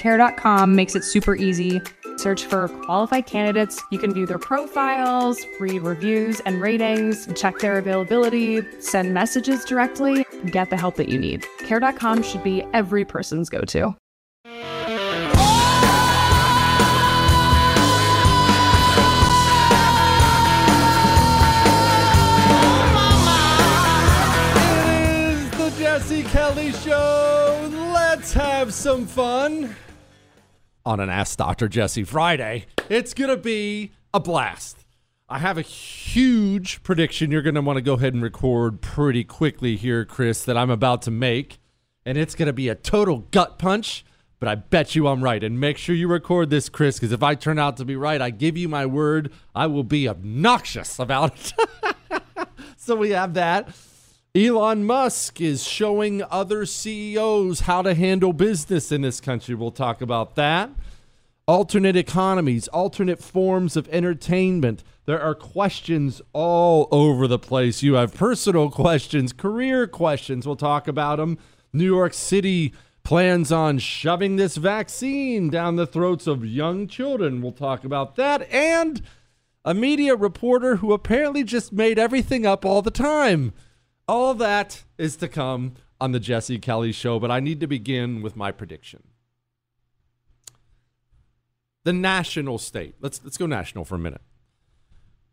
Care.com 0.00 0.74
makes 0.74 0.94
it 0.94 1.04
super 1.04 1.36
easy. 1.36 1.78
Search 2.16 2.46
for 2.46 2.68
qualified 2.68 3.26
candidates. 3.26 3.82
You 3.92 3.98
can 3.98 4.14
view 4.14 4.24
their 4.24 4.38
profiles, 4.38 5.38
read 5.58 5.82
reviews 5.82 6.40
and 6.40 6.58
ratings, 6.58 7.28
check 7.38 7.58
their 7.58 7.76
availability, 7.76 8.62
send 8.80 9.12
messages 9.12 9.62
directly, 9.66 10.24
get 10.46 10.70
the 10.70 10.76
help 10.78 10.96
that 10.96 11.10
you 11.10 11.18
need. 11.18 11.44
Care.com 11.58 12.22
should 12.22 12.42
be 12.42 12.64
every 12.72 13.04
person's 13.04 13.50
go 13.50 13.60
to. 13.60 13.94
Kelly 26.30 26.70
Show. 26.70 27.68
Let's 27.92 28.32
have 28.32 28.72
some 28.72 29.04
fun 29.04 29.74
on 30.84 31.00
an 31.00 31.10
Ask 31.10 31.38
Dr. 31.38 31.68
Jesse 31.68 32.04
Friday. 32.04 32.66
It's 32.88 33.14
going 33.14 33.30
to 33.30 33.36
be 33.36 33.92
a 34.12 34.20
blast. 34.20 34.84
I 35.28 35.38
have 35.38 35.58
a 35.58 35.62
huge 35.62 36.82
prediction 36.82 37.30
you're 37.30 37.42
going 37.42 37.54
to 37.54 37.60
want 37.60 37.76
to 37.76 37.82
go 37.82 37.94
ahead 37.94 38.14
and 38.14 38.22
record 38.22 38.80
pretty 38.80 39.22
quickly 39.22 39.76
here, 39.76 40.04
Chris, 40.04 40.44
that 40.44 40.56
I'm 40.56 40.70
about 40.70 41.02
to 41.02 41.10
make. 41.10 41.58
And 42.04 42.18
it's 42.18 42.34
going 42.34 42.46
to 42.46 42.52
be 42.52 42.68
a 42.68 42.74
total 42.74 43.18
gut 43.30 43.58
punch, 43.58 44.04
but 44.40 44.48
I 44.48 44.56
bet 44.56 44.96
you 44.96 45.06
I'm 45.06 45.22
right. 45.22 45.44
And 45.44 45.60
make 45.60 45.78
sure 45.78 45.94
you 45.94 46.08
record 46.08 46.50
this, 46.50 46.68
Chris, 46.68 46.96
because 46.96 47.12
if 47.12 47.22
I 47.22 47.36
turn 47.36 47.58
out 47.58 47.76
to 47.76 47.84
be 47.84 47.94
right, 47.94 48.20
I 48.20 48.30
give 48.30 48.56
you 48.56 48.68
my 48.68 48.86
word, 48.86 49.30
I 49.54 49.68
will 49.68 49.84
be 49.84 50.08
obnoxious 50.08 50.98
about 50.98 51.34
it. 51.36 52.48
so 52.76 52.96
we 52.96 53.10
have 53.10 53.34
that. 53.34 53.68
Elon 54.32 54.84
Musk 54.84 55.40
is 55.40 55.66
showing 55.66 56.22
other 56.30 56.64
CEOs 56.64 57.60
how 57.60 57.82
to 57.82 57.94
handle 57.94 58.32
business 58.32 58.92
in 58.92 59.02
this 59.02 59.20
country. 59.20 59.56
We'll 59.56 59.72
talk 59.72 60.00
about 60.00 60.36
that. 60.36 60.70
Alternate 61.48 61.96
economies, 61.96 62.68
alternate 62.68 63.20
forms 63.20 63.76
of 63.76 63.88
entertainment. 63.88 64.84
There 65.04 65.20
are 65.20 65.34
questions 65.34 66.22
all 66.32 66.86
over 66.92 67.26
the 67.26 67.40
place. 67.40 67.82
You 67.82 67.94
have 67.94 68.14
personal 68.14 68.70
questions, 68.70 69.32
career 69.32 69.88
questions. 69.88 70.46
We'll 70.46 70.54
talk 70.54 70.86
about 70.86 71.16
them. 71.16 71.36
New 71.72 71.84
York 71.84 72.14
City 72.14 72.72
plans 73.02 73.50
on 73.50 73.78
shoving 73.78 74.36
this 74.36 74.56
vaccine 74.56 75.50
down 75.50 75.74
the 75.74 75.88
throats 75.88 76.28
of 76.28 76.44
young 76.44 76.86
children. 76.86 77.42
We'll 77.42 77.50
talk 77.50 77.82
about 77.82 78.14
that. 78.14 78.48
And 78.52 79.02
a 79.64 79.74
media 79.74 80.14
reporter 80.14 80.76
who 80.76 80.92
apparently 80.92 81.42
just 81.42 81.72
made 81.72 81.98
everything 81.98 82.46
up 82.46 82.64
all 82.64 82.80
the 82.80 82.92
time. 82.92 83.52
All 84.10 84.34
that 84.34 84.82
is 84.98 85.14
to 85.18 85.28
come 85.28 85.74
on 86.00 86.10
the 86.10 86.18
Jesse 86.18 86.58
Kelly 86.58 86.90
show, 86.90 87.20
but 87.20 87.30
I 87.30 87.38
need 87.38 87.60
to 87.60 87.68
begin 87.68 88.22
with 88.22 88.34
my 88.34 88.50
prediction. 88.50 89.04
The 91.84 91.92
national 91.92 92.58
state. 92.58 92.96
Let's 93.00 93.20
let's 93.22 93.36
go 93.36 93.46
national 93.46 93.84
for 93.84 93.94
a 93.94 94.00
minute. 94.00 94.22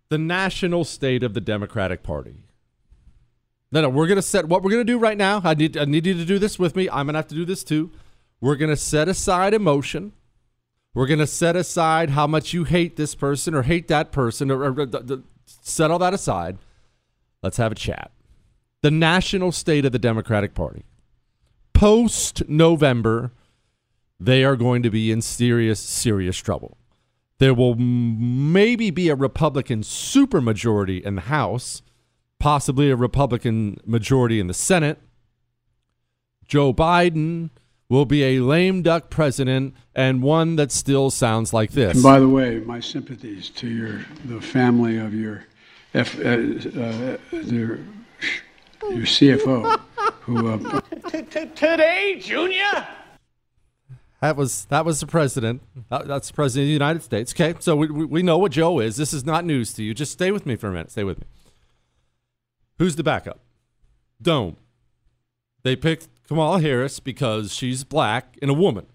The 0.10 0.20
national 0.20 0.84
state 0.84 1.24
of 1.24 1.34
the 1.34 1.42
Democratic 1.42 2.04
Party. 2.04 2.44
No, 3.72 3.82
no, 3.82 3.90
we're 3.90 4.06
gonna 4.06 4.22
set 4.22 4.48
what 4.48 4.62
we're 4.62 4.70
gonna 4.70 4.84
do 4.84 5.00
right 5.00 5.18
now. 5.18 5.42
I 5.44 5.56
need 5.56 5.76
I 5.76 5.86
need 5.86 6.06
you 6.06 6.14
to 6.14 6.24
do 6.24 6.38
this 6.38 6.60
with 6.60 6.76
me. 6.76 6.88
I'm 6.88 7.08
gonna 7.08 7.18
have 7.18 7.28
to 7.30 7.36
do 7.36 7.46
this 7.46 7.64
too. 7.64 7.90
We're 8.40 8.58
gonna 8.58 8.76
set 8.76 9.08
aside 9.08 9.56
emotion. 9.56 10.14
We're 10.94 11.08
gonna 11.08 11.26
set 11.26 11.56
aside 11.56 12.12
how 12.12 12.28
much 12.28 12.54
you 12.54 12.64
hate 12.64 12.96
this 12.96 13.16
person 13.16 13.56
or 13.56 13.64
hate 13.64 13.88
that 13.88 14.12
person, 14.12 14.52
or, 14.52 14.66
or, 14.66 14.82
or, 14.82 14.88
or 14.88 15.24
set 15.46 15.90
all 15.90 15.98
that 15.98 16.14
aside. 16.14 16.60
Let's 17.42 17.58
have 17.58 17.72
a 17.72 17.76
chat 17.76 18.12
the 18.82 18.92
national 18.92 19.52
state 19.52 19.86
of 19.86 19.92
the 19.92 20.00
Democratic 20.00 20.54
Party. 20.54 20.84
Post 21.74 22.48
November, 22.48 23.32
they 24.20 24.44
are 24.44 24.56
going 24.56 24.84
to 24.84 24.90
be 24.90 25.12
in 25.12 25.22
serious, 25.22 25.80
serious 25.80 26.38
trouble. 26.38 26.78
There 27.40 27.54
will 27.54 27.76
maybe 27.76 28.90
be 28.90 29.10
a 29.10 29.16
Republican 29.16 29.82
supermajority 29.82 31.02
in 31.02 31.16
the 31.16 31.22
House, 31.22 31.84
possibly 32.40 32.90
a 32.90 32.96
Republican 32.96 33.78
majority 33.86 34.40
in 34.40 34.48
the 34.48 34.56
Senate. 34.56 35.00
Joe 36.48 36.74
Biden 36.74 37.52
will 37.90 38.06
be 38.06 38.24
a 38.24 38.40
lame 38.40 38.82
duck 38.82 39.10
president 39.10 39.76
and 39.94 40.22
one 40.22 40.56
that 40.56 40.72
still 40.72 41.10
sounds 41.10 41.54
like 41.54 41.72
this. 41.72 41.96
And 41.96 42.04
by 42.04 42.20
the 42.20 42.28
way, 42.28 42.60
my 42.60 42.80
sympathies 42.80 43.50
to 43.50 43.68
your 43.68 44.06
the 44.26 44.42
family 44.42 44.98
of 44.98 45.14
your 45.14 45.46
F, 45.94 46.20
uh, 46.20 46.22
uh, 46.22 47.18
their 47.32 47.80
your 48.84 49.06
CFO, 49.06 49.80
who 50.22 50.48
uh, 50.48 50.82
Today, 51.56 52.20
Junior? 52.22 52.88
That 54.22 54.36
was 54.36 54.66
that 54.66 54.84
was 54.86 55.00
the 55.00 55.08
president. 55.08 55.62
That- 55.90 56.08
that's 56.08 56.28
the 56.30 56.34
president 56.34 56.64
of 56.66 56.68
the 56.68 56.74
United 56.74 57.04
States. 57.04 57.34
Okay, 57.34 57.54
so 57.60 57.76
we, 57.76 57.88
we 57.88 58.06
we 58.06 58.24
know 58.24 58.38
what 58.38 58.52
Joe 58.52 58.80
is. 58.80 58.98
This 58.98 59.14
is 59.14 59.26
not 59.26 59.46
news 59.46 59.74
to 59.74 59.84
you. 59.84 59.94
Just 59.94 60.12
stay 60.12 60.32
with 60.32 60.46
me 60.46 60.56
for 60.56 60.68
a 60.68 60.72
minute. 60.72 60.92
Stay 60.92 61.04
with 61.04 61.20
me. 61.20 61.26
Who's 62.80 62.96
the 62.96 63.04
backup? 63.04 63.40
Dome. 64.22 64.58
They 65.64 65.76
picked 65.76 66.08
Kamala 66.28 66.62
Harris 66.62 67.00
because 67.00 67.54
she's 67.54 67.84
black 67.84 68.38
and 68.42 68.50
a 68.50 68.54
woman. 68.54 68.86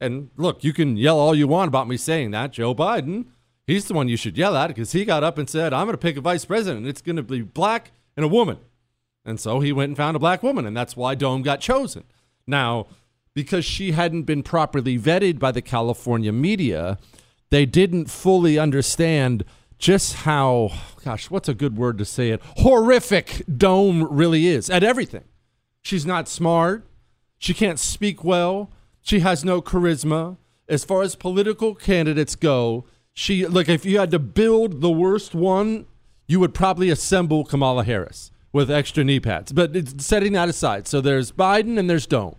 And 0.00 0.30
look, 0.36 0.64
you 0.64 0.72
can 0.72 0.96
yell 0.96 1.18
all 1.18 1.34
you 1.34 1.46
want 1.46 1.68
about 1.68 1.88
me 1.88 1.96
saying 1.96 2.30
that. 2.32 2.52
Joe 2.52 2.74
Biden, 2.74 3.26
he's 3.66 3.86
the 3.86 3.94
one 3.94 4.08
you 4.08 4.16
should 4.16 4.36
yell 4.36 4.56
at 4.56 4.68
because 4.68 4.92
he 4.92 5.04
got 5.04 5.22
up 5.22 5.38
and 5.38 5.48
said, 5.48 5.72
I'm 5.72 5.86
going 5.86 5.94
to 5.94 5.98
pick 5.98 6.16
a 6.16 6.20
vice 6.20 6.44
president. 6.44 6.86
It's 6.86 7.00
going 7.02 7.16
to 7.16 7.22
be 7.22 7.42
black 7.42 7.92
and 8.16 8.24
a 8.24 8.28
woman. 8.28 8.58
And 9.24 9.38
so 9.38 9.60
he 9.60 9.72
went 9.72 9.90
and 9.90 9.96
found 9.96 10.16
a 10.16 10.20
black 10.20 10.42
woman, 10.42 10.66
and 10.66 10.76
that's 10.76 10.96
why 10.96 11.14
Dome 11.14 11.42
got 11.42 11.60
chosen. 11.60 12.04
Now, 12.46 12.86
because 13.34 13.64
she 13.64 13.92
hadn't 13.92 14.24
been 14.24 14.42
properly 14.42 14.98
vetted 14.98 15.38
by 15.38 15.52
the 15.52 15.62
California 15.62 16.32
media, 16.32 16.98
they 17.50 17.66
didn't 17.66 18.10
fully 18.10 18.58
understand 18.58 19.44
just 19.78 20.14
how, 20.14 20.70
gosh, 21.04 21.30
what's 21.30 21.48
a 21.48 21.54
good 21.54 21.76
word 21.76 21.98
to 21.98 22.04
say 22.04 22.30
it? 22.30 22.40
Horrific 22.58 23.42
Dome 23.54 24.04
really 24.10 24.46
is 24.46 24.70
at 24.70 24.84
everything. 24.84 25.24
She's 25.82 26.06
not 26.06 26.28
smart. 26.28 26.86
She 27.38 27.54
can't 27.54 27.78
speak 27.78 28.22
well. 28.22 28.70
She 29.00 29.20
has 29.20 29.44
no 29.44 29.60
charisma. 29.60 30.36
As 30.68 30.84
far 30.84 31.02
as 31.02 31.16
political 31.16 31.74
candidates 31.74 32.36
go, 32.36 32.84
she 33.12 33.46
like 33.46 33.68
if 33.68 33.84
you 33.84 33.98
had 33.98 34.12
to 34.12 34.18
build 34.20 34.80
the 34.80 34.90
worst 34.90 35.34
one, 35.34 35.86
you 36.28 36.38
would 36.38 36.54
probably 36.54 36.88
assemble 36.88 37.44
Kamala 37.44 37.84
Harris 37.84 38.30
with 38.52 38.70
extra 38.70 39.02
knee 39.04 39.20
pads. 39.20 39.52
But 39.52 39.74
it's 39.74 40.04
setting 40.04 40.32
that 40.32 40.48
aside, 40.48 40.86
so 40.86 41.00
there's 41.00 41.32
Biden 41.32 41.78
and 41.78 41.88
there's 41.88 42.06
Dome. 42.06 42.36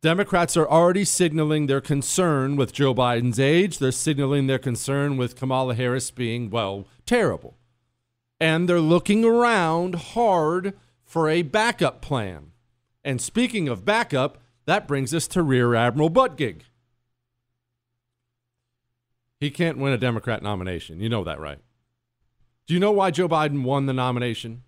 Democrats 0.00 0.56
are 0.56 0.68
already 0.68 1.04
signaling 1.04 1.66
their 1.66 1.80
concern 1.80 2.54
with 2.54 2.72
Joe 2.72 2.94
Biden's 2.94 3.40
age. 3.40 3.78
They're 3.78 3.90
signaling 3.90 4.46
their 4.46 4.58
concern 4.58 5.16
with 5.16 5.34
Kamala 5.34 5.74
Harris 5.74 6.12
being, 6.12 6.50
well, 6.50 6.86
terrible. 7.04 7.56
And 8.38 8.68
they're 8.68 8.80
looking 8.80 9.24
around 9.24 9.96
hard 9.96 10.74
for 11.04 11.28
a 11.28 11.42
backup 11.42 12.00
plan. 12.00 12.52
And 13.04 13.20
speaking 13.20 13.68
of 13.68 13.84
backup, 13.84 14.38
that 14.66 14.86
brings 14.86 15.12
us 15.12 15.26
to 15.28 15.42
Rear 15.42 15.74
Admiral 15.74 16.10
Buttigieg. 16.10 16.60
He 19.40 19.50
can't 19.50 19.78
win 19.78 19.92
a 19.92 19.98
Democrat 19.98 20.42
nomination. 20.42 21.00
You 21.00 21.08
know 21.08 21.24
that, 21.24 21.40
right? 21.40 21.58
Do 22.66 22.74
you 22.74 22.80
know 22.80 22.92
why 22.92 23.10
Joe 23.10 23.28
Biden 23.28 23.64
won 23.64 23.86
the 23.86 23.92
nomination? 23.92 24.62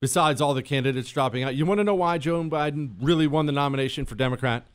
Besides 0.00 0.40
all 0.40 0.54
the 0.54 0.62
candidates 0.62 1.10
dropping 1.10 1.42
out, 1.42 1.54
you 1.54 1.66
want 1.66 1.78
to 1.78 1.84
know 1.84 1.94
why 1.94 2.16
Joe 2.16 2.42
Biden 2.44 2.92
really 3.00 3.26
won 3.26 3.46
the 3.46 3.52
nomination 3.52 4.06
for 4.06 4.14
Democrat? 4.14 4.66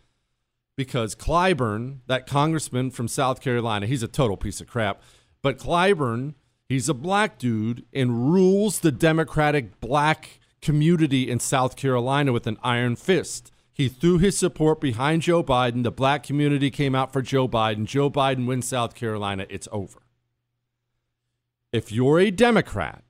Because 0.76 1.16
Clyburn, 1.16 2.00
that 2.06 2.28
congressman 2.28 2.92
from 2.92 3.08
South 3.08 3.42
Carolina, 3.42 3.88
he's 3.88 4.04
a 4.04 4.08
total 4.08 4.38
piece 4.38 4.62
of 4.62 4.68
crap. 4.68 5.02
But 5.42 5.58
Clyburn, 5.58 6.36
he's 6.70 6.90
a 6.90 6.94
black 6.94 7.40
dude 7.40 7.86
and 7.92 8.32
rules 8.32 8.80
the 8.80 8.92
Democratic 8.92 9.80
black 9.80 10.40
community 10.62 11.30
in 11.30 11.40
South 11.40 11.76
Carolina 11.76 12.32
with 12.32 12.46
an 12.46 12.58
iron 12.62 12.96
fist. 12.96 13.52
He 13.72 13.90
threw 13.90 14.20
his 14.20 14.38
support 14.38 14.80
behind 14.80 15.24
Joe 15.24 15.44
Biden. 15.44 15.84
The 15.84 15.92
black 15.92 16.24
community 16.24 16.70
came 16.70 16.94
out 16.94 17.12
for 17.12 17.22
Joe 17.22 17.48
Biden. 17.48 17.86
Joe 17.86 18.10
Biden 18.10 18.46
wins 18.46 18.68
South 18.68 18.96
Carolina. 18.96 19.46
It's 19.50 19.68
over. 19.72 20.00
If 21.72 21.92
you're 21.92 22.20
a 22.20 22.32
Democrat, 22.32 23.04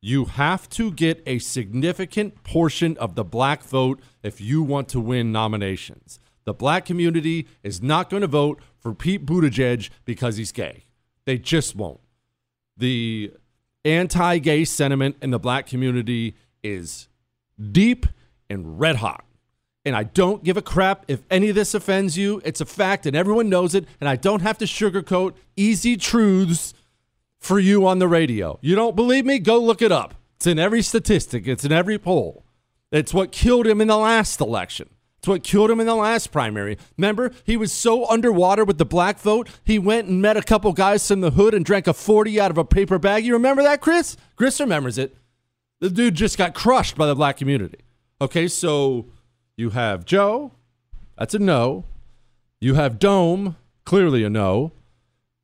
you 0.00 0.26
have 0.26 0.68
to 0.70 0.90
get 0.90 1.22
a 1.26 1.38
significant 1.38 2.42
portion 2.44 2.96
of 2.98 3.14
the 3.14 3.24
black 3.24 3.62
vote 3.62 4.00
if 4.22 4.40
you 4.40 4.62
want 4.62 4.88
to 4.90 5.00
win 5.00 5.32
nominations. 5.32 6.20
The 6.44 6.54
black 6.54 6.84
community 6.84 7.48
is 7.62 7.82
not 7.82 8.08
going 8.08 8.20
to 8.20 8.28
vote 8.28 8.60
for 8.78 8.94
Pete 8.94 9.26
Buttigieg 9.26 9.90
because 10.04 10.36
he's 10.36 10.52
gay. 10.52 10.84
They 11.24 11.38
just 11.38 11.74
won't. 11.74 12.00
The 12.76 13.32
anti 13.84 14.38
gay 14.38 14.64
sentiment 14.64 15.16
in 15.20 15.30
the 15.30 15.38
black 15.38 15.66
community 15.66 16.36
is 16.62 17.08
deep 17.72 18.06
and 18.48 18.78
red 18.78 18.96
hot. 18.96 19.24
And 19.84 19.94
I 19.94 20.02
don't 20.02 20.42
give 20.42 20.56
a 20.56 20.62
crap 20.62 21.04
if 21.08 21.22
any 21.30 21.48
of 21.48 21.54
this 21.54 21.72
offends 21.74 22.18
you. 22.18 22.42
It's 22.44 22.60
a 22.60 22.66
fact 22.66 23.06
and 23.06 23.16
everyone 23.16 23.48
knows 23.48 23.74
it. 23.74 23.86
And 24.00 24.08
I 24.08 24.16
don't 24.16 24.42
have 24.42 24.58
to 24.58 24.64
sugarcoat 24.64 25.34
easy 25.56 25.96
truths 25.96 26.74
for 27.46 27.58
you 27.58 27.86
on 27.86 27.98
the 27.98 28.08
radio. 28.08 28.58
You 28.60 28.74
don't 28.74 28.96
believe 28.96 29.24
me? 29.24 29.38
Go 29.38 29.58
look 29.58 29.80
it 29.80 29.92
up. 29.92 30.14
It's 30.36 30.46
in 30.46 30.58
every 30.58 30.82
statistic, 30.82 31.46
it's 31.46 31.64
in 31.64 31.72
every 31.72 31.98
poll. 31.98 32.44
It's 32.92 33.14
what 33.14 33.32
killed 33.32 33.66
him 33.66 33.80
in 33.80 33.88
the 33.88 33.96
last 33.96 34.40
election. 34.40 34.90
It's 35.18 35.28
what 35.28 35.42
killed 35.42 35.70
him 35.70 35.80
in 35.80 35.86
the 35.86 35.94
last 35.94 36.30
primary. 36.30 36.76
Remember, 36.96 37.32
he 37.44 37.56
was 37.56 37.72
so 37.72 38.08
underwater 38.08 38.64
with 38.64 38.78
the 38.78 38.84
black 38.84 39.18
vote, 39.18 39.48
he 39.64 39.78
went 39.78 40.08
and 40.08 40.20
met 40.20 40.36
a 40.36 40.42
couple 40.42 40.72
guys 40.72 41.06
from 41.08 41.20
the 41.20 41.30
hood 41.30 41.54
and 41.54 41.64
drank 41.64 41.86
a 41.86 41.94
40 41.94 42.38
out 42.40 42.50
of 42.50 42.58
a 42.58 42.64
paper 42.64 42.98
bag. 42.98 43.24
You 43.24 43.32
remember 43.32 43.62
that, 43.62 43.80
Chris? 43.80 44.16
Chris 44.36 44.60
remembers 44.60 44.98
it. 44.98 45.16
The 45.80 45.90
dude 45.90 46.14
just 46.14 46.38
got 46.38 46.54
crushed 46.54 46.96
by 46.96 47.06
the 47.06 47.14
black 47.14 47.36
community. 47.38 47.78
Okay, 48.20 48.46
so 48.46 49.06
you 49.56 49.70
have 49.70 50.04
Joe, 50.04 50.52
that's 51.18 51.34
a 51.34 51.38
no. 51.38 51.84
You 52.60 52.74
have 52.74 52.98
Dome, 52.98 53.56
clearly 53.84 54.22
a 54.22 54.30
no. 54.30 54.72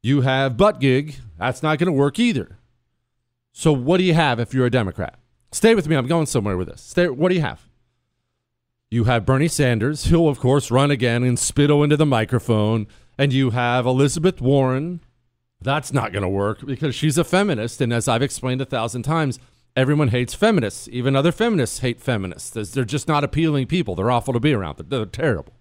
You 0.02 0.22
have 0.22 0.56
Buttigieg, 0.56 1.16
that's 1.43 1.62
not 1.62 1.79
going 1.79 1.87
to 1.87 1.93
work 1.93 2.19
either. 2.21 2.59
So 3.53 3.73
what 3.73 3.99
do 3.99 4.05
you 4.05 4.15
have 4.15 4.39
if 4.39 4.55
you're 4.55 4.67
a 4.67 4.71
Democrat? 4.71 5.19
Stay 5.50 5.75
with 5.75 5.89
me. 5.89 5.97
I'm 5.97 6.06
going 6.06 6.27
somewhere 6.27 6.56
with 6.56 6.69
this. 6.69 6.81
Stay, 6.81 7.09
what 7.09 7.31
do 7.31 7.35
you 7.35 7.41
have? 7.41 7.69
You 8.91 9.05
have 9.05 9.27
Bernie 9.27 9.49
Sanders. 9.49 10.05
He'll, 10.05 10.29
of 10.29 10.39
course, 10.39 10.71
run 10.71 10.91
again 10.91 11.25
and 11.25 11.39
spittle 11.39 11.83
into 11.83 11.97
the 11.97 12.06
microphone. 12.06 12.87
And 13.19 13.33
you 13.33 13.50
have 13.50 13.87
Elizabeth 13.87 14.41
Warren. 14.41 15.00
That's 15.61 15.93
not 15.93 16.12
going 16.12 16.23
to 16.23 16.29
work 16.29 16.65
because 16.65 16.94
she's 16.94 17.19
a 17.19 17.25
feminist. 17.25 17.81
And 17.81 17.93
as 17.93 18.06
I've 18.06 18.23
explained 18.23 18.61
a 18.61 18.65
thousand 18.65 19.03
times, 19.03 19.41
everyone 19.75 20.09
hates 20.09 20.35
feminists. 20.35 20.89
Even 20.93 21.17
other 21.17 21.33
feminists 21.33 21.81
hate 21.81 22.00
feminists. 22.00 22.50
They're 22.71 22.85
just 22.85 23.09
not 23.09 23.25
appealing 23.25 23.67
people. 23.67 23.94
They're 23.97 24.11
awful 24.11 24.33
to 24.33 24.41
be 24.41 24.55
around. 24.55 24.77
They're, 24.79 24.99
they're 25.00 25.06
terrible. 25.06 25.55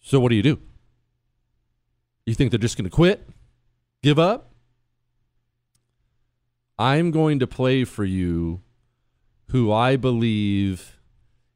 So 0.00 0.20
what 0.20 0.28
do 0.28 0.36
you 0.36 0.42
do? 0.42 0.60
You 2.26 2.34
think 2.34 2.52
they're 2.52 2.58
just 2.58 2.76
going 2.76 2.88
to 2.88 2.90
quit? 2.90 3.28
Give 4.02 4.18
up? 4.18 4.54
I'm 6.78 7.10
going 7.10 7.38
to 7.40 7.46
play 7.46 7.84
for 7.84 8.04
you 8.04 8.62
who 9.50 9.70
I 9.70 9.96
believe 9.96 10.98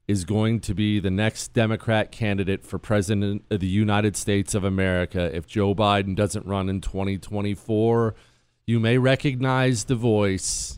is 0.07 0.25
going 0.25 0.59
to 0.59 0.75
be 0.75 0.99
the 0.99 1.09
next 1.09 1.53
Democrat 1.53 2.11
candidate 2.11 2.63
for 2.63 2.77
president 2.77 3.43
of 3.49 3.61
the 3.61 3.67
United 3.67 4.15
States 4.15 4.53
of 4.53 4.63
America 4.63 5.35
if 5.35 5.47
Joe 5.47 5.73
Biden 5.73 6.15
doesn't 6.15 6.45
run 6.45 6.69
in 6.69 6.81
2024. 6.81 8.13
You 8.67 8.79
may 8.79 8.99
recognize 8.99 9.85
the 9.85 9.95
voice. 9.95 10.77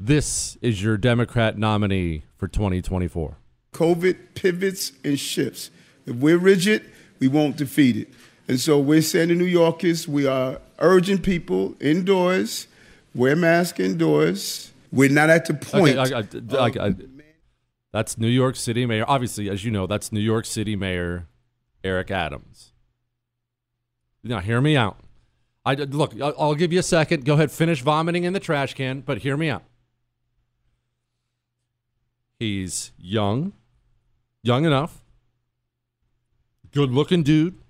This 0.00 0.56
is 0.62 0.82
your 0.82 0.96
Democrat 0.96 1.58
nominee 1.58 2.24
for 2.38 2.48
2024. 2.48 3.36
COVID 3.74 4.16
pivots 4.34 4.92
and 5.04 5.20
shifts. 5.20 5.70
If 6.06 6.16
we're 6.16 6.38
rigid, 6.38 6.90
we 7.20 7.28
won't 7.28 7.58
defeat 7.58 7.96
it. 7.98 8.08
And 8.48 8.60
so 8.60 8.78
we're 8.78 9.02
saying 9.02 9.28
to 9.28 9.34
New 9.34 9.44
Yorkers, 9.44 10.08
we 10.08 10.26
are 10.26 10.60
urging 10.78 11.18
people 11.18 11.74
indoors, 11.80 12.66
wear 13.14 13.36
masks 13.36 13.80
indoors. 13.80 14.72
We're 14.90 15.10
not 15.10 15.30
at 15.30 15.46
the 15.46 15.54
point. 15.54 15.96
Okay, 15.96 16.14
I, 16.14 16.58
I, 16.58 16.88
I, 16.88 16.94
that's 17.92 18.18
New 18.18 18.28
York 18.28 18.56
City 18.56 18.84
Mayor. 18.84 19.04
Obviously, 19.08 19.48
as 19.48 19.64
you 19.64 19.70
know, 19.70 19.86
that's 19.86 20.12
New 20.12 20.20
York 20.20 20.44
City 20.44 20.76
Mayor 20.76 21.28
Eric 21.84 22.10
Adams. 22.10 22.72
Now, 24.24 24.40
hear 24.40 24.60
me 24.60 24.76
out. 24.76 24.98
I 25.64 25.74
look. 25.74 26.20
I'll, 26.20 26.34
I'll 26.38 26.54
give 26.54 26.72
you 26.72 26.80
a 26.80 26.82
second. 26.82 27.24
Go 27.24 27.34
ahead, 27.34 27.50
finish 27.50 27.82
vomiting 27.82 28.24
in 28.24 28.32
the 28.32 28.40
trash 28.40 28.74
can, 28.74 29.00
but 29.00 29.18
hear 29.18 29.36
me 29.36 29.48
out. 29.48 29.62
He's 32.38 32.90
young, 32.98 33.52
young 34.42 34.64
enough, 34.64 35.04
good-looking 36.72 37.22
dude, 37.22 37.61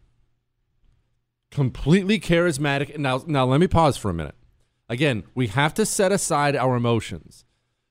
completely 1.53 2.19
charismatic. 2.19 2.99
Now, 2.99 3.23
now 3.27 3.45
let 3.45 3.61
me 3.61 3.69
pause 3.69 3.97
for 3.97 4.11
a 4.11 4.15
minute. 4.15 4.35
Again, 4.89 5.23
we 5.35 5.47
have 5.47 5.75
to 5.75 5.87
set 5.87 6.11
aside 6.11 6.57
our 6.57 6.75
emotions. 6.75 7.45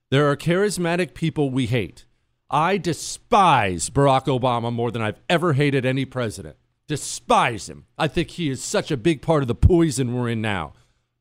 There 0.10 0.30
are 0.30 0.36
charismatic 0.36 1.14
people 1.14 1.50
we 1.50 1.68
hate. 1.68 2.06
I 2.50 2.78
despise 2.78 3.90
Barack 3.90 4.26
Obama 4.26 4.74
more 4.74 4.92
than 4.92 5.02
I've 5.02 5.22
ever 5.30 5.54
hated 5.54 5.86
any 5.86 6.04
president. 6.04 6.58
Despise 6.88 7.70
him. 7.70 7.86
I 7.98 8.10
think 8.10 8.32
he 8.32 8.50
is 8.50 8.62
such 8.62 8.92
a 8.92 8.98
big 8.98 9.22
part 9.22 9.42
of 9.42 9.48
the 9.48 9.56
poison 9.56 10.14
we're 10.14 10.28
in 10.28 10.42
now. 10.42 10.74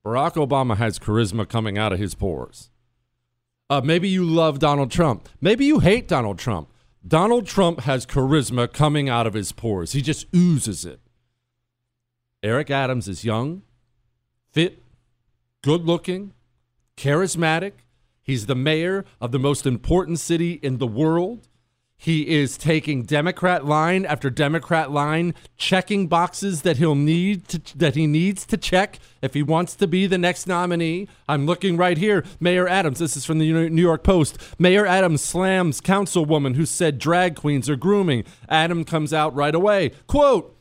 Barack 0.05 0.35
Obama 0.35 0.77
has 0.77 0.99
charisma 0.99 1.49
coming 1.49 1.79
out 1.79 1.93
of 1.93 2.01
his 2.01 2.17
pores. 2.17 2.71
Uh, 3.69 3.81
maybe 3.85 4.09
you 4.09 4.25
love 4.25 4.59
Donald 4.59 4.91
Trump. 4.91 5.29
Maybe 5.41 5.65
you 5.65 5.79
hate 5.79 6.09
Donald 6.09 6.41
Trump. 6.41 6.73
Donald 7.07 7.47
Trump 7.47 7.81
has 7.83 8.05
charisma 8.05 8.71
coming 8.73 9.09
out 9.09 9.29
of 9.29 9.35
his 9.35 9.53
pores. 9.53 9.93
He 9.93 10.03
just 10.03 10.27
oozes 10.35 10.85
it. 10.85 11.01
Eric 12.43 12.71
Adams 12.71 13.07
is 13.07 13.25
young, 13.25 13.63
fit, 14.51 14.83
good 15.63 15.85
looking, 15.85 16.33
charismatic. 16.97 17.73
He's 18.23 18.47
the 18.47 18.55
mayor 18.55 19.05
of 19.21 19.33
the 19.33 19.39
most 19.39 19.67
important 19.67 20.21
city 20.21 20.53
in 20.63 20.79
the 20.79 20.87
world. 20.87 21.49
He 21.99 22.29
is 22.29 22.57
taking 22.57 23.03
Democrat 23.03 23.67
line 23.67 24.07
after 24.07 24.31
Democrat 24.31 24.91
line, 24.91 25.35
checking 25.59 26.07
boxes 26.07 26.63
that 26.63 26.79
he'll 26.79 26.95
need 26.95 27.47
to, 27.49 27.77
that 27.77 27.95
he 27.95 28.07
needs 28.07 28.47
to 28.47 28.57
check 28.57 28.99
if 29.21 29.35
he 29.35 29.43
wants 29.43 29.75
to 29.75 29.87
be 29.87 30.07
the 30.07 30.17
next 30.17 30.47
nominee. 30.47 31.09
I'm 31.29 31.45
looking 31.45 31.77
right 31.77 31.99
here. 31.99 32.25
Mayor 32.39 32.67
Adams, 32.67 33.01
this 33.01 33.19
is 33.19 33.27
from 33.27 33.39
the 33.39 33.69
New 33.69 33.83
York 33.83 34.03
Post. 34.03 34.39
Mayor 34.59 34.87
Adams 34.87 35.21
slams 35.21 35.83
councilwoman 35.83 36.57
who 36.57 36.65
said 36.65 36.99
drag 36.99 37.37
queens 37.37 37.69
are 37.69 37.77
grooming. 37.77 38.25
Adam 38.49 38.85
comes 38.85 39.13
out 39.13 39.35
right 39.35 39.55
away. 39.55 39.91
Quote, 40.07 40.57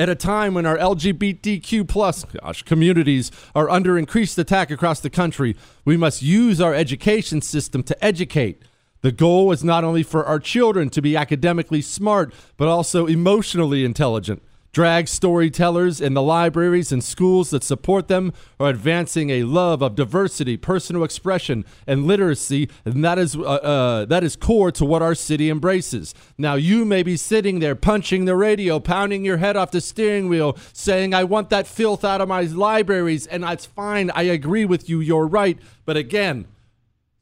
at 0.00 0.08
a 0.08 0.14
time 0.14 0.54
when 0.54 0.64
our 0.64 0.78
LGBTQ 0.78 1.86
plus 1.86 2.24
gosh, 2.24 2.62
communities 2.62 3.30
are 3.54 3.68
under 3.68 3.98
increased 3.98 4.38
attack 4.38 4.70
across 4.70 5.00
the 5.00 5.10
country, 5.10 5.54
we 5.84 5.98
must 5.98 6.22
use 6.22 6.58
our 6.58 6.74
education 6.74 7.42
system 7.42 7.82
to 7.82 8.02
educate. 8.02 8.62
The 9.02 9.12
goal 9.12 9.52
is 9.52 9.62
not 9.62 9.84
only 9.84 10.02
for 10.02 10.24
our 10.24 10.38
children 10.38 10.88
to 10.90 11.02
be 11.02 11.18
academically 11.18 11.82
smart, 11.82 12.32
but 12.56 12.66
also 12.66 13.04
emotionally 13.04 13.84
intelligent. 13.84 14.42
Drag 14.72 15.08
storytellers 15.08 16.00
in 16.00 16.14
the 16.14 16.22
libraries 16.22 16.92
and 16.92 17.02
schools 17.02 17.50
that 17.50 17.64
support 17.64 18.06
them 18.06 18.32
are 18.60 18.68
advancing 18.68 19.30
a 19.30 19.42
love 19.42 19.82
of 19.82 19.96
diversity, 19.96 20.56
personal 20.56 21.02
expression, 21.02 21.64
and 21.86 22.06
literacy, 22.06 22.68
and 22.84 23.04
that 23.04 23.18
is 23.18 23.34
uh, 23.34 23.40
uh, 23.40 24.04
that 24.04 24.22
is 24.22 24.36
core 24.36 24.70
to 24.70 24.84
what 24.84 25.02
our 25.02 25.14
city 25.14 25.50
embraces. 25.50 26.14
Now, 26.38 26.54
you 26.54 26.84
may 26.84 27.02
be 27.02 27.16
sitting 27.16 27.58
there 27.58 27.74
punching 27.74 28.26
the 28.26 28.36
radio, 28.36 28.78
pounding 28.78 29.24
your 29.24 29.38
head 29.38 29.56
off 29.56 29.72
the 29.72 29.80
steering 29.80 30.28
wheel, 30.28 30.56
saying, 30.72 31.14
"I 31.14 31.24
want 31.24 31.50
that 31.50 31.66
filth 31.66 32.04
out 32.04 32.20
of 32.20 32.28
my 32.28 32.42
libraries," 32.42 33.26
and 33.26 33.42
that's 33.42 33.66
fine. 33.66 34.10
I 34.14 34.22
agree 34.22 34.64
with 34.64 34.88
you. 34.88 35.00
You're 35.00 35.26
right, 35.26 35.58
but 35.84 35.96
again, 35.96 36.46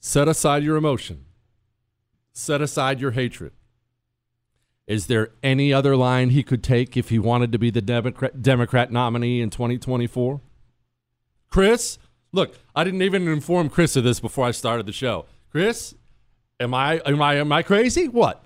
set 0.00 0.28
aside 0.28 0.62
your 0.62 0.76
emotion 0.76 1.24
set 2.38 2.62
aside 2.62 3.00
your 3.00 3.10
hatred. 3.10 3.52
Is 4.88 5.06
there 5.06 5.32
any 5.42 5.70
other 5.70 5.94
line 5.96 6.30
he 6.30 6.42
could 6.42 6.64
take 6.64 6.96
if 6.96 7.10
he 7.10 7.18
wanted 7.18 7.52
to 7.52 7.58
be 7.58 7.70
the 7.70 7.82
Democrat, 7.82 8.40
Democrat 8.40 8.90
nominee 8.90 9.42
in 9.42 9.50
2024? 9.50 10.40
Chris, 11.50 11.98
look, 12.32 12.54
I 12.74 12.84
didn't 12.84 13.02
even 13.02 13.28
inform 13.28 13.68
Chris 13.68 13.96
of 13.96 14.04
this 14.04 14.18
before 14.18 14.46
I 14.46 14.50
started 14.50 14.86
the 14.86 14.92
show. 14.92 15.26
Chris, 15.50 15.94
am 16.58 16.72
I 16.72 17.02
am 17.04 17.20
I 17.20 17.34
am 17.34 17.52
I 17.52 17.62
crazy? 17.62 18.08
What? 18.08 18.42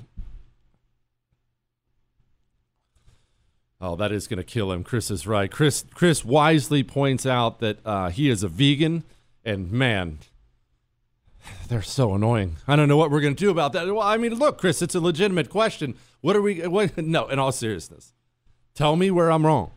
Oh, 3.80 3.94
that 3.94 4.10
is 4.10 4.26
going 4.26 4.38
to 4.38 4.44
kill 4.44 4.72
him. 4.72 4.82
Chris 4.82 5.12
is 5.12 5.28
right. 5.28 5.50
Chris 5.50 5.84
Chris 5.94 6.24
wisely 6.24 6.82
points 6.82 7.24
out 7.24 7.60
that 7.60 7.78
uh, 7.84 8.10
he 8.10 8.28
is 8.28 8.42
a 8.42 8.48
vegan, 8.48 9.04
and 9.44 9.70
man, 9.70 10.18
they're 11.68 11.82
so 11.82 12.14
annoying. 12.14 12.56
I 12.66 12.74
don't 12.74 12.88
know 12.88 12.96
what 12.96 13.12
we're 13.12 13.20
going 13.20 13.36
to 13.36 13.44
do 13.44 13.50
about 13.50 13.72
that. 13.74 13.86
Well, 13.86 14.00
I 14.00 14.16
mean, 14.16 14.34
look, 14.34 14.58
Chris, 14.58 14.82
it's 14.82 14.96
a 14.96 15.00
legitimate 15.00 15.48
question. 15.48 15.96
What 16.22 16.34
are 16.34 16.42
we? 16.42 16.66
What, 16.66 16.96
no, 16.96 17.28
in 17.28 17.38
all 17.38 17.52
seriousness, 17.52 18.14
tell 18.74 18.96
me 18.96 19.10
where 19.10 19.30
I'm 19.30 19.44
wrong. 19.44 19.72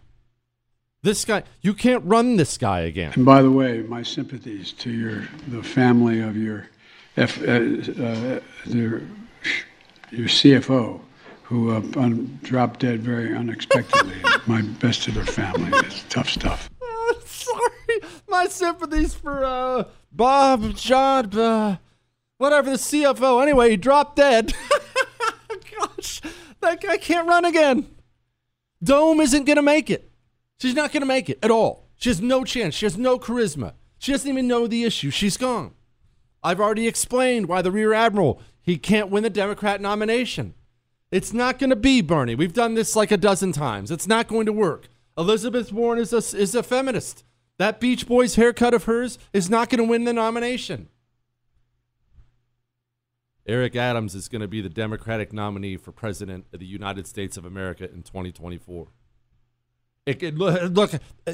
This 1.01 1.25
guy, 1.25 1.43
you 1.61 1.73
can't 1.73 2.03
run 2.05 2.37
this 2.37 2.57
guy 2.57 2.79
again. 2.79 3.11
And 3.13 3.25
by 3.25 3.41
the 3.41 3.51
way, 3.51 3.81
my 3.81 4.01
sympathies 4.01 4.71
to 4.73 4.89
your 4.89 5.27
the 5.49 5.61
family 5.61 6.21
of 6.21 6.37
your 6.37 6.67
F, 7.17 7.39
uh, 7.41 7.51
uh, 7.51 8.39
their, 8.65 9.01
your 10.11 10.27
CFO, 10.27 10.99
who 11.43 11.71
uh, 11.71 11.81
un, 11.97 12.39
dropped 12.41 12.79
dead 12.79 13.01
very 13.01 13.35
unexpectedly. 13.35 14.15
my 14.47 14.61
best 14.61 15.03
to 15.03 15.11
their 15.11 15.25
family. 15.25 15.71
It's 15.85 16.03
tough 16.09 16.29
stuff. 16.29 16.69
sorry, 17.25 18.01
my 18.27 18.47
sympathies 18.47 19.13
for 19.13 19.45
uh, 19.45 19.83
Bob, 20.11 20.75
John, 20.75 21.37
uh, 21.37 21.77
whatever 22.37 22.71
the 22.71 22.77
CFO. 22.77 23.41
Anyway, 23.41 23.71
he 23.71 23.77
dropped 23.77 24.15
dead. 24.15 24.53
Gosh, 25.79 26.21
guy 26.73 26.97
can't 26.97 27.27
run 27.27 27.45
again. 27.45 27.85
Dome 28.83 29.19
isn't 29.19 29.45
going 29.45 29.57
to 29.57 29.61
make 29.61 29.91
it. 29.91 30.11
She's 30.59 30.73
not 30.73 30.91
going 30.91 31.01
to 31.01 31.07
make 31.07 31.29
it 31.29 31.37
at 31.43 31.51
all. 31.51 31.87
She 31.97 32.09
has 32.09 32.19
no 32.19 32.43
chance. 32.43 32.73
She 32.73 32.87
has 32.87 32.97
no 32.97 33.19
charisma. 33.19 33.73
She 33.99 34.11
doesn't 34.11 34.29
even 34.29 34.47
know 34.47 34.65
the 34.65 34.83
issue. 34.83 35.11
She's 35.11 35.37
gone. 35.37 35.73
I've 36.43 36.59
already 36.59 36.87
explained 36.87 37.47
why 37.47 37.61
the 37.61 37.71
Rear 37.71 37.93
Admiral, 37.93 38.41
he 38.61 38.77
can't 38.77 39.09
win 39.09 39.23
the 39.23 39.29
Democrat 39.29 39.81
nomination. 39.81 40.55
It's 41.11 41.33
not 41.33 41.59
going 41.59 41.69
to 41.69 41.75
be 41.75 42.01
Bernie. 42.01 42.35
We've 42.35 42.53
done 42.53 42.73
this 42.73 42.95
like 42.95 43.11
a 43.11 43.17
dozen 43.17 43.51
times. 43.51 43.91
It's 43.91 44.07
not 44.07 44.27
going 44.27 44.45
to 44.47 44.53
work. 44.53 44.87
Elizabeth 45.17 45.71
Warren 45.71 45.99
is 45.99 46.11
a, 46.11 46.37
is 46.37 46.55
a 46.55 46.63
feminist. 46.63 47.23
That 47.57 47.79
Beach 47.79 48.05
Boys 48.07 48.35
haircut 48.35 48.73
of 48.73 48.83
hers 48.83 49.17
is 49.31 49.49
not 49.49 49.69
going 49.69 49.79
to 49.79 49.89
win 49.89 50.03
the 50.03 50.13
nomination. 50.13 50.89
Eric 53.47 53.75
Adams 53.75 54.15
is 54.15 54.27
going 54.27 54.41
to 54.41 54.47
be 54.47 54.61
the 54.61 54.69
Democratic 54.69 55.31
nominee 55.31 55.77
for 55.77 55.91
President 55.91 56.45
of 56.51 56.59
the 56.59 56.65
United 56.65 57.05
States 57.05 57.37
of 57.37 57.45
America 57.45 57.83
in 57.83 58.01
2024. 58.01 58.87
It, 60.05 60.21
it, 60.21 60.35
look, 60.35 60.91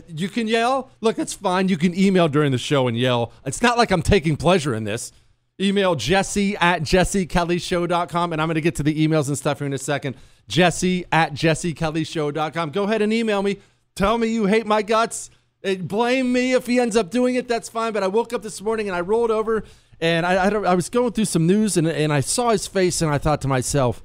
you 0.08 0.30
can 0.30 0.48
yell. 0.48 0.92
Look, 1.02 1.20
it's 1.20 1.34
fine. 1.34 1.68
You 1.68 1.78
can 1.78 1.98
email 1.98 2.28
during 2.28 2.52
the 2.52 2.58
show 2.58 2.88
and 2.88 2.98
yell. 2.98 3.34
It's 3.46 3.62
not 3.62 3.78
like 3.78 3.92
I'm 3.92 4.02
taking 4.02 4.38
pleasure 4.38 4.74
in 4.74 4.84
this. 4.84 5.12
Email 5.60 5.96
jesse 5.96 6.56
at 6.58 6.82
jessekellyshow.com. 6.82 8.34
And 8.34 8.42
I'm 8.42 8.48
going 8.48 8.56
to 8.56 8.62
get 8.62 8.76
to 8.76 8.84
the 8.84 9.08
emails 9.08 9.28
and 9.28 9.38
stuff 9.38 9.60
here 9.60 9.68
in 9.68 9.74
a 9.74 9.78
second. 9.78 10.16
Jesse 10.48 11.06
at 11.12 11.34
jessekellyshow.com. 11.34 12.72
Go 12.72 12.84
ahead 12.84 13.02
and 13.02 13.14
email 13.14 13.44
me. 13.44 13.58
Tell 13.96 14.18
me 14.18 14.28
you 14.28 14.46
hate 14.46 14.66
my 14.66 14.82
guts. 14.82 15.30
Eh, 15.64 15.76
blame 15.76 16.32
me 16.32 16.54
if 16.54 16.66
he 16.66 16.80
ends 16.80 16.96
up 16.96 17.12
doing 17.12 17.36
it. 17.36 17.48
That's 17.48 17.70
fine. 17.70 17.94
But 17.94 18.04
I 18.04 18.08
woke 18.08 18.34
up 18.34 18.42
this 18.42 18.62
morning 18.62 18.88
and 18.88 18.96
I 18.96 19.02
rolled 19.02 19.32
over 19.32 19.64
and 20.02 20.26
I, 20.26 20.34
I, 20.34 20.50
I 20.50 20.74
was 20.74 20.90
going 20.90 21.14
through 21.14 21.26
some 21.26 21.46
news 21.46 21.78
and, 21.78 21.88
and 21.88 22.12
I 22.12 22.22
saw 22.22 22.50
his 22.50 22.66
face 22.66 23.02
and 23.02 23.12
I 23.12 23.20
thought 23.20 23.40
to 23.42 23.48
myself, 23.48 24.04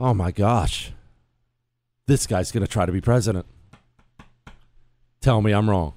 oh 0.00 0.14
my 0.14 0.30
gosh, 0.30 0.92
this 2.06 2.26
guy's 2.26 2.50
going 2.50 2.64
to 2.64 2.70
try 2.70 2.86
to 2.86 2.92
be 2.92 3.02
president. 3.02 3.46
Tell 5.20 5.42
me 5.42 5.52
I'm 5.52 5.68
wrong. 5.68 5.94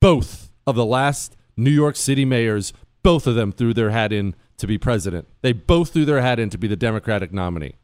Both 0.00 0.52
of 0.66 0.74
the 0.76 0.84
last 0.84 1.36
New 1.56 1.70
York 1.70 1.96
City 1.96 2.24
mayors, 2.24 2.72
both 3.02 3.26
of 3.26 3.34
them 3.34 3.50
threw 3.50 3.74
their 3.74 3.90
hat 3.90 4.12
in 4.12 4.34
to 4.58 4.66
be 4.66 4.78
president. 4.78 5.26
They 5.40 5.52
both 5.52 5.92
threw 5.92 6.04
their 6.04 6.20
hat 6.20 6.38
in 6.38 6.50
to 6.50 6.58
be 6.58 6.68
the 6.68 6.76
Democratic 6.76 7.32
nominee. 7.32 7.76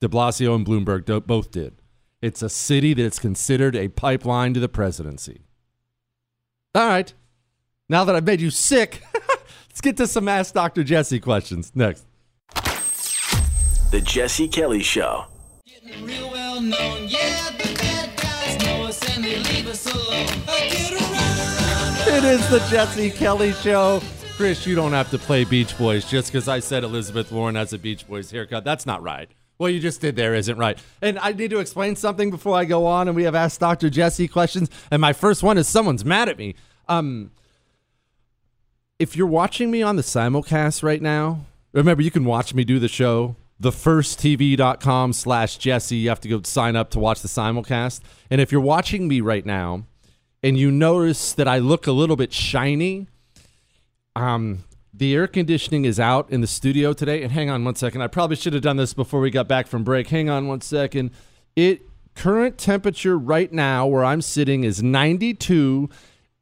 De 0.00 0.08
Blasio 0.08 0.54
and 0.54 0.66
Bloomberg 0.66 1.26
both 1.26 1.50
did. 1.50 1.74
It's 2.20 2.42
a 2.42 2.48
city 2.48 2.94
that's 2.94 3.18
considered 3.18 3.76
a 3.76 3.88
pipeline 3.88 4.54
to 4.54 4.60
the 4.60 4.68
presidency. 4.68 5.42
All 6.74 6.86
right. 6.86 7.12
Now 7.94 8.02
that 8.02 8.16
I've 8.16 8.24
made 8.24 8.40
you 8.40 8.50
sick, 8.50 9.02
let's 9.68 9.80
get 9.80 9.96
to 9.98 10.08
some 10.08 10.26
Ask 10.26 10.52
Dr. 10.52 10.82
Jesse 10.82 11.20
questions 11.20 11.70
next. 11.76 12.04
The 13.92 14.02
Jesse 14.04 14.48
Kelly 14.48 14.82
Show. 14.82 15.26
It 15.76 15.84
is 22.24 22.50
the 22.50 22.66
Jesse 22.68 23.10
Kelly 23.12 23.52
Show. 23.52 24.02
Chris, 24.36 24.66
you 24.66 24.74
don't 24.74 24.90
have 24.90 25.12
to 25.12 25.18
play 25.18 25.44
Beach 25.44 25.78
Boys 25.78 26.04
just 26.10 26.32
because 26.32 26.48
I 26.48 26.58
said 26.58 26.82
Elizabeth 26.82 27.30
Warren 27.30 27.54
has 27.54 27.72
a 27.72 27.78
Beach 27.78 28.08
Boys 28.08 28.28
haircut. 28.32 28.64
That's 28.64 28.86
not 28.86 29.04
right. 29.04 29.30
What 29.58 29.72
you 29.72 29.78
just 29.78 30.00
did 30.00 30.16
there 30.16 30.34
isn't 30.34 30.58
right. 30.58 30.76
And 31.00 31.16
I 31.20 31.30
need 31.30 31.50
to 31.52 31.60
explain 31.60 31.94
something 31.94 32.32
before 32.32 32.56
I 32.56 32.64
go 32.64 32.86
on. 32.86 33.06
And 33.06 33.14
we 33.14 33.22
have 33.22 33.36
asked 33.36 33.60
Dr. 33.60 33.88
Jesse 33.88 34.26
questions. 34.26 34.68
And 34.90 35.00
my 35.00 35.12
first 35.12 35.44
one 35.44 35.58
is 35.58 35.68
someone's 35.68 36.04
mad 36.04 36.28
at 36.28 36.36
me. 36.38 36.56
Um, 36.88 37.30
if 39.04 39.14
you're 39.14 39.26
watching 39.26 39.70
me 39.70 39.82
on 39.82 39.96
the 39.96 40.02
simulcast 40.02 40.82
right 40.82 41.02
now, 41.02 41.44
remember 41.74 42.02
you 42.02 42.10
can 42.10 42.24
watch 42.24 42.54
me 42.54 42.64
do 42.64 42.78
the 42.78 42.88
show. 42.88 43.36
Thefirsttv.com 43.60 45.12
slash 45.12 45.58
Jesse. 45.58 45.96
You 45.96 46.08
have 46.08 46.22
to 46.22 46.28
go 46.28 46.40
sign 46.42 46.74
up 46.74 46.88
to 46.92 46.98
watch 46.98 47.20
the 47.20 47.28
simulcast. 47.28 48.00
And 48.30 48.40
if 48.40 48.50
you're 48.50 48.62
watching 48.62 49.06
me 49.06 49.20
right 49.20 49.44
now 49.44 49.84
and 50.42 50.56
you 50.56 50.70
notice 50.70 51.34
that 51.34 51.46
I 51.46 51.58
look 51.58 51.86
a 51.86 51.92
little 51.92 52.16
bit 52.16 52.32
shiny, 52.32 53.06
um, 54.16 54.64
the 54.94 55.14
air 55.14 55.26
conditioning 55.26 55.84
is 55.84 56.00
out 56.00 56.30
in 56.30 56.40
the 56.40 56.46
studio 56.46 56.94
today. 56.94 57.22
And 57.22 57.30
hang 57.30 57.50
on 57.50 57.62
one 57.62 57.74
second. 57.74 58.00
I 58.00 58.06
probably 58.06 58.36
should 58.36 58.54
have 58.54 58.62
done 58.62 58.78
this 58.78 58.94
before 58.94 59.20
we 59.20 59.28
got 59.28 59.46
back 59.46 59.66
from 59.66 59.84
break. 59.84 60.08
Hang 60.08 60.30
on 60.30 60.48
one 60.48 60.62
second. 60.62 61.10
It 61.54 61.82
current 62.14 62.56
temperature 62.56 63.18
right 63.18 63.52
now 63.52 63.86
where 63.86 64.02
I'm 64.02 64.22
sitting 64.22 64.64
is 64.64 64.82
92 64.82 65.90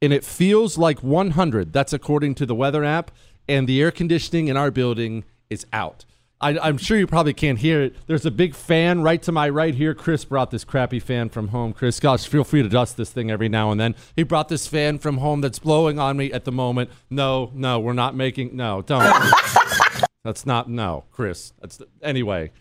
and 0.03 0.11
it 0.11 0.25
feels 0.25 0.77
like 0.77 1.01
100. 1.01 1.71
That's 1.71 1.93
according 1.93 2.35
to 2.35 2.45
the 2.45 2.53
weather 2.53 2.83
app. 2.83 3.09
And 3.47 3.69
the 3.69 3.81
air 3.81 3.89
conditioning 3.89 4.49
in 4.49 4.57
our 4.57 4.69
building 4.69 5.23
is 5.49 5.65
out. 5.71 6.03
I, 6.41 6.67
am 6.67 6.77
sure 6.77 6.97
you 6.97 7.07
probably 7.07 7.33
can't 7.33 7.57
hear 7.57 7.83
it. 7.83 7.95
There's 8.05 8.25
a 8.25 8.31
big 8.31 8.53
fan 8.53 9.01
right 9.01 9.21
to 9.21 9.31
my 9.31 9.47
right 9.47 9.73
here. 9.73 9.93
Chris 9.93 10.25
brought 10.25 10.51
this 10.51 10.65
crappy 10.65 10.99
fan 10.99 11.29
from 11.29 11.47
home. 11.47 11.71
Chris, 11.71 12.01
gosh, 12.01 12.27
feel 12.27 12.43
free 12.43 12.61
to 12.61 12.67
dust 12.67 12.97
this 12.97 13.11
thing 13.11 13.31
every 13.31 13.47
now 13.47 13.71
and 13.71 13.79
then. 13.79 13.95
He 14.13 14.23
brought 14.23 14.49
this 14.49 14.67
fan 14.67 14.99
from 14.99 15.19
home 15.19 15.39
that's 15.39 15.57
blowing 15.57 15.99
on 15.99 16.17
me 16.17 16.33
at 16.33 16.43
the 16.43 16.51
moment. 16.51 16.89
No, 17.09 17.49
no, 17.53 17.79
we're 17.79 17.93
not 17.93 18.13
making. 18.13 18.57
No, 18.57 18.81
don't. 18.81 19.03
that's 20.25 20.45
not. 20.45 20.69
No, 20.69 21.05
Chris. 21.13 21.53
That's 21.61 21.81
anyway. 22.01 22.51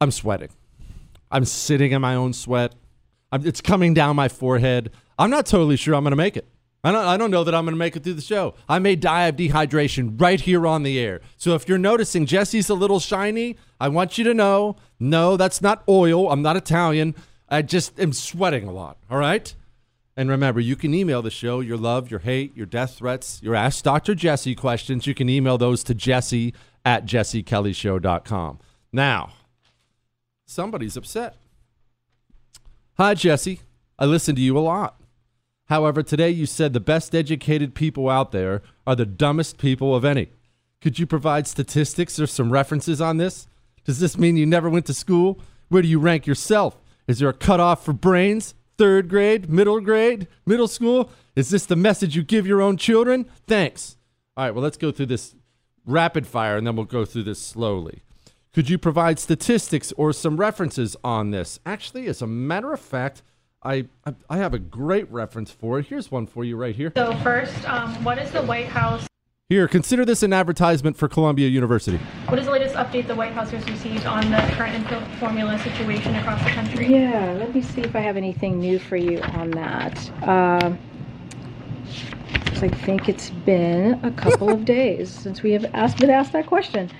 I'm 0.00 0.12
sweating. 0.12 0.50
I'm 1.28 1.44
sitting 1.44 1.90
in 1.90 2.00
my 2.00 2.14
own 2.14 2.34
sweat. 2.34 2.72
I'm, 3.32 3.44
it's 3.44 3.60
coming 3.60 3.94
down 3.94 4.14
my 4.14 4.28
forehead. 4.28 4.92
I'm 5.18 5.30
not 5.30 5.46
totally 5.46 5.76
sure 5.76 5.94
I'm 5.94 6.04
going 6.04 6.12
to 6.12 6.16
make 6.16 6.36
it. 6.36 6.46
I 6.84 6.92
don't, 6.92 7.04
I 7.04 7.16
don't 7.16 7.30
know 7.32 7.42
that 7.42 7.54
I'm 7.54 7.64
going 7.64 7.74
to 7.74 7.78
make 7.78 7.96
it 7.96 8.04
through 8.04 8.14
the 8.14 8.22
show. 8.22 8.54
I 8.68 8.78
may 8.78 8.94
die 8.94 9.24
of 9.24 9.36
dehydration 9.36 10.20
right 10.20 10.40
here 10.40 10.66
on 10.66 10.84
the 10.84 10.98
air. 11.00 11.20
So 11.36 11.54
if 11.54 11.68
you're 11.68 11.78
noticing 11.78 12.26
Jesse's 12.26 12.68
a 12.68 12.74
little 12.74 13.00
shiny, 13.00 13.56
I 13.80 13.88
want 13.88 14.18
you 14.18 14.24
to 14.24 14.34
know 14.34 14.76
no, 15.00 15.36
that's 15.36 15.60
not 15.60 15.82
oil. 15.88 16.30
I'm 16.30 16.42
not 16.42 16.56
Italian. 16.56 17.14
I 17.48 17.62
just 17.62 17.98
am 17.98 18.12
sweating 18.12 18.68
a 18.68 18.72
lot. 18.72 18.98
All 19.10 19.18
right? 19.18 19.52
And 20.16 20.30
remember, 20.30 20.60
you 20.60 20.76
can 20.76 20.94
email 20.94 21.22
the 21.22 21.30
show 21.30 21.60
your 21.60 21.76
love, 21.76 22.10
your 22.10 22.20
hate, 22.20 22.56
your 22.56 22.66
death 22.66 22.98
threats, 22.98 23.40
your 23.42 23.54
Ask 23.54 23.84
Dr. 23.84 24.14
Jesse 24.14 24.54
questions. 24.54 25.06
You 25.06 25.14
can 25.14 25.28
email 25.28 25.58
those 25.58 25.82
to 25.84 25.94
jesse 25.94 26.54
at 26.84 27.04
jessekellyshow.com. 27.04 28.58
Now, 28.92 29.32
somebody's 30.46 30.96
upset. 30.96 31.36
Hi, 32.96 33.14
Jesse. 33.14 33.60
I 33.98 34.06
listen 34.06 34.36
to 34.36 34.40
you 34.40 34.56
a 34.56 34.60
lot. 34.60 35.00
However, 35.66 36.02
today 36.02 36.30
you 36.30 36.46
said 36.46 36.72
the 36.72 36.80
best 36.80 37.14
educated 37.14 37.74
people 37.74 38.08
out 38.08 38.32
there 38.32 38.62
are 38.86 38.96
the 38.96 39.06
dumbest 39.06 39.58
people 39.58 39.94
of 39.94 40.04
any. 40.04 40.28
Could 40.80 40.98
you 40.98 41.06
provide 41.06 41.46
statistics 41.46 42.20
or 42.20 42.26
some 42.26 42.52
references 42.52 43.00
on 43.00 43.16
this? 43.16 43.48
Does 43.84 43.98
this 43.98 44.16
mean 44.16 44.36
you 44.36 44.46
never 44.46 44.70
went 44.70 44.86
to 44.86 44.94
school? 44.94 45.40
Where 45.68 45.82
do 45.82 45.88
you 45.88 45.98
rank 45.98 46.26
yourself? 46.26 46.80
Is 47.08 47.18
there 47.18 47.28
a 47.28 47.34
cutoff 47.34 47.84
for 47.84 47.92
brains? 47.92 48.54
Third 48.78 49.08
grade, 49.08 49.48
middle 49.48 49.80
grade, 49.80 50.28
middle 50.44 50.68
school? 50.68 51.10
Is 51.34 51.50
this 51.50 51.66
the 51.66 51.76
message 51.76 52.14
you 52.14 52.22
give 52.22 52.46
your 52.46 52.62
own 52.62 52.76
children? 52.76 53.26
Thanks. 53.46 53.96
All 54.36 54.44
right, 54.44 54.50
well, 54.52 54.62
let's 54.62 54.76
go 54.76 54.92
through 54.92 55.06
this 55.06 55.34
rapid 55.84 56.26
fire 56.26 56.56
and 56.56 56.66
then 56.66 56.76
we'll 56.76 56.84
go 56.84 57.04
through 57.04 57.24
this 57.24 57.40
slowly. 57.40 58.02
Could 58.52 58.70
you 58.70 58.78
provide 58.78 59.18
statistics 59.18 59.92
or 59.92 60.12
some 60.12 60.36
references 60.36 60.96
on 61.02 61.30
this? 61.30 61.58
Actually, 61.66 62.06
as 62.06 62.22
a 62.22 62.26
matter 62.26 62.72
of 62.72 62.80
fact, 62.80 63.22
I, 63.66 63.86
I 64.30 64.36
have 64.36 64.54
a 64.54 64.58
great 64.58 65.10
reference 65.10 65.50
for 65.50 65.80
it. 65.80 65.86
Here's 65.86 66.10
one 66.10 66.26
for 66.26 66.44
you 66.44 66.56
right 66.56 66.74
here. 66.74 66.92
So 66.96 67.16
first, 67.18 67.68
um, 67.68 67.92
what 68.04 68.18
is 68.18 68.30
the 68.30 68.42
White 68.42 68.66
House? 68.66 69.06
Here, 69.48 69.68
consider 69.68 70.04
this 70.04 70.22
an 70.22 70.32
advertisement 70.32 70.96
for 70.96 71.08
Columbia 71.08 71.48
University. 71.48 71.98
What 72.28 72.38
is 72.38 72.46
the 72.46 72.52
latest 72.52 72.74
update 72.74 73.06
the 73.06 73.14
White 73.14 73.32
House 73.32 73.50
has 73.50 73.64
received 73.68 74.04
on 74.04 74.30
the 74.30 74.38
current 74.54 74.74
infant 74.74 75.06
formula 75.18 75.58
situation 75.60 76.14
across 76.16 76.42
the 76.42 76.50
country? 76.50 76.86
Yeah, 76.86 77.36
let 77.38 77.54
me 77.54 77.62
see 77.62 77.80
if 77.80 77.94
I 77.94 78.00
have 78.00 78.16
anything 78.16 78.58
new 78.58 78.78
for 78.78 78.96
you 78.96 79.20
on 79.20 79.52
that. 79.52 80.10
Uh, 80.22 80.76
I 82.62 82.68
think 82.68 83.08
it's 83.08 83.30
been 83.30 84.04
a 84.04 84.10
couple 84.10 84.48
of 84.48 84.64
days 84.64 85.10
since 85.10 85.42
we 85.42 85.52
have 85.52 85.64
asked, 85.74 85.98
been 85.98 86.10
asked 86.10 86.32
that 86.32 86.46
question. 86.46 86.90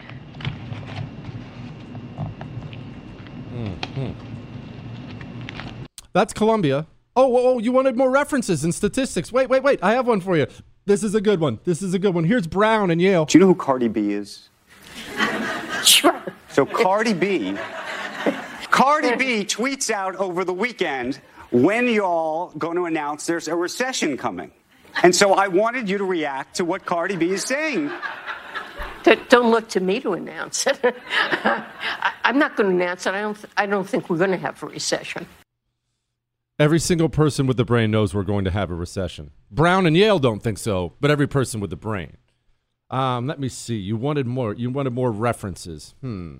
That's 6.16 6.32
Columbia. 6.32 6.86
Oh, 7.14 7.36
oh, 7.36 7.48
oh, 7.48 7.58
you 7.58 7.72
wanted 7.72 7.94
more 7.94 8.10
references 8.10 8.64
and 8.64 8.74
statistics. 8.74 9.30
Wait, 9.30 9.50
wait, 9.50 9.62
wait. 9.62 9.80
I 9.82 9.92
have 9.92 10.06
one 10.06 10.22
for 10.22 10.34
you. 10.34 10.46
This 10.86 11.02
is 11.02 11.14
a 11.14 11.20
good 11.20 11.40
one. 11.40 11.60
This 11.64 11.82
is 11.82 11.92
a 11.92 11.98
good 11.98 12.14
one. 12.14 12.24
Here's 12.24 12.46
Brown 12.46 12.90
and 12.90 13.02
Yale. 13.02 13.26
Do 13.26 13.36
you 13.36 13.40
know 13.40 13.48
who 13.48 13.54
Cardi 13.54 13.88
B 13.88 14.12
is? 14.12 14.48
Sure. 15.84 16.20
So 16.48 16.64
Cardi 16.64 17.12
B, 17.12 17.54
Cardi 18.70 19.14
B 19.16 19.44
tweets 19.44 19.90
out 19.90 20.16
over 20.16 20.42
the 20.42 20.54
weekend 20.54 21.20
when 21.50 21.86
y'all 21.86 22.48
going 22.56 22.76
to 22.76 22.86
announce 22.86 23.26
there's 23.26 23.46
a 23.46 23.54
recession 23.54 24.16
coming. 24.16 24.50
And 25.02 25.14
so 25.14 25.34
I 25.34 25.48
wanted 25.48 25.88
you 25.88 25.98
to 25.98 26.04
react 26.04 26.56
to 26.56 26.64
what 26.64 26.86
Cardi 26.86 27.16
B 27.16 27.30
is 27.30 27.44
saying. 27.44 27.92
Don't 29.04 29.50
look 29.50 29.68
to 29.68 29.80
me 29.80 30.00
to 30.00 30.14
announce 30.14 30.66
it. 30.66 30.80
I'm 32.24 32.38
not 32.38 32.56
going 32.56 32.70
to 32.70 32.84
announce 32.84 33.06
it. 33.06 33.12
I 33.14 33.20
don't. 33.20 33.44
I 33.58 33.66
don't 33.66 33.86
think 33.86 34.08
we're 34.08 34.16
going 34.16 34.30
to 34.30 34.38
have 34.38 34.60
a 34.62 34.66
recession. 34.66 35.26
Every 36.58 36.80
single 36.80 37.10
person 37.10 37.46
with 37.46 37.58
the 37.58 37.66
brain 37.66 37.90
knows 37.90 38.14
we're 38.14 38.22
going 38.22 38.44
to 38.46 38.50
have 38.50 38.70
a 38.70 38.74
recession. 38.74 39.30
Brown 39.50 39.86
and 39.86 39.94
Yale 39.94 40.18
don't 40.18 40.42
think 40.42 40.56
so, 40.56 40.94
but 41.00 41.10
every 41.10 41.26
person 41.26 41.60
with 41.60 41.68
the 41.68 41.76
brain. 41.76 42.16
Um, 42.88 43.26
let 43.26 43.38
me 43.38 43.48
see. 43.48 43.76
You 43.76 43.96
wanted 43.96 44.26
more. 44.26 44.54
You 44.54 44.70
wanted 44.70 44.94
more 44.94 45.12
references. 45.12 45.94
Hmm. 46.00 46.36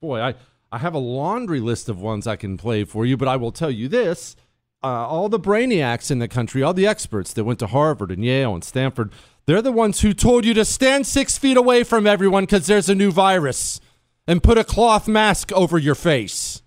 Boy, 0.00 0.20
I 0.20 0.34
I 0.72 0.78
have 0.78 0.94
a 0.94 0.98
laundry 0.98 1.60
list 1.60 1.88
of 1.88 2.00
ones 2.00 2.26
I 2.26 2.36
can 2.36 2.56
play 2.56 2.84
for 2.84 3.04
you, 3.04 3.16
but 3.16 3.28
I 3.28 3.36
will 3.36 3.52
tell 3.52 3.70
you 3.70 3.86
this: 3.86 4.34
uh, 4.82 5.06
all 5.06 5.28
the 5.28 5.38
brainiacs 5.38 6.10
in 6.10 6.18
the 6.18 6.28
country, 6.28 6.62
all 6.62 6.74
the 6.74 6.86
experts 6.86 7.32
that 7.34 7.44
went 7.44 7.58
to 7.60 7.66
Harvard 7.68 8.10
and 8.10 8.24
Yale 8.24 8.54
and 8.54 8.64
Stanford, 8.64 9.12
they're 9.46 9.62
the 9.62 9.70
ones 9.70 10.00
who 10.00 10.12
told 10.12 10.44
you 10.44 10.54
to 10.54 10.64
stand 10.64 11.06
six 11.06 11.38
feet 11.38 11.56
away 11.56 11.84
from 11.84 12.06
everyone 12.06 12.44
because 12.44 12.66
there's 12.66 12.88
a 12.88 12.94
new 12.94 13.12
virus, 13.12 13.80
and 14.26 14.42
put 14.42 14.58
a 14.58 14.64
cloth 14.64 15.06
mask 15.06 15.52
over 15.52 15.78
your 15.78 15.94
face. 15.94 16.62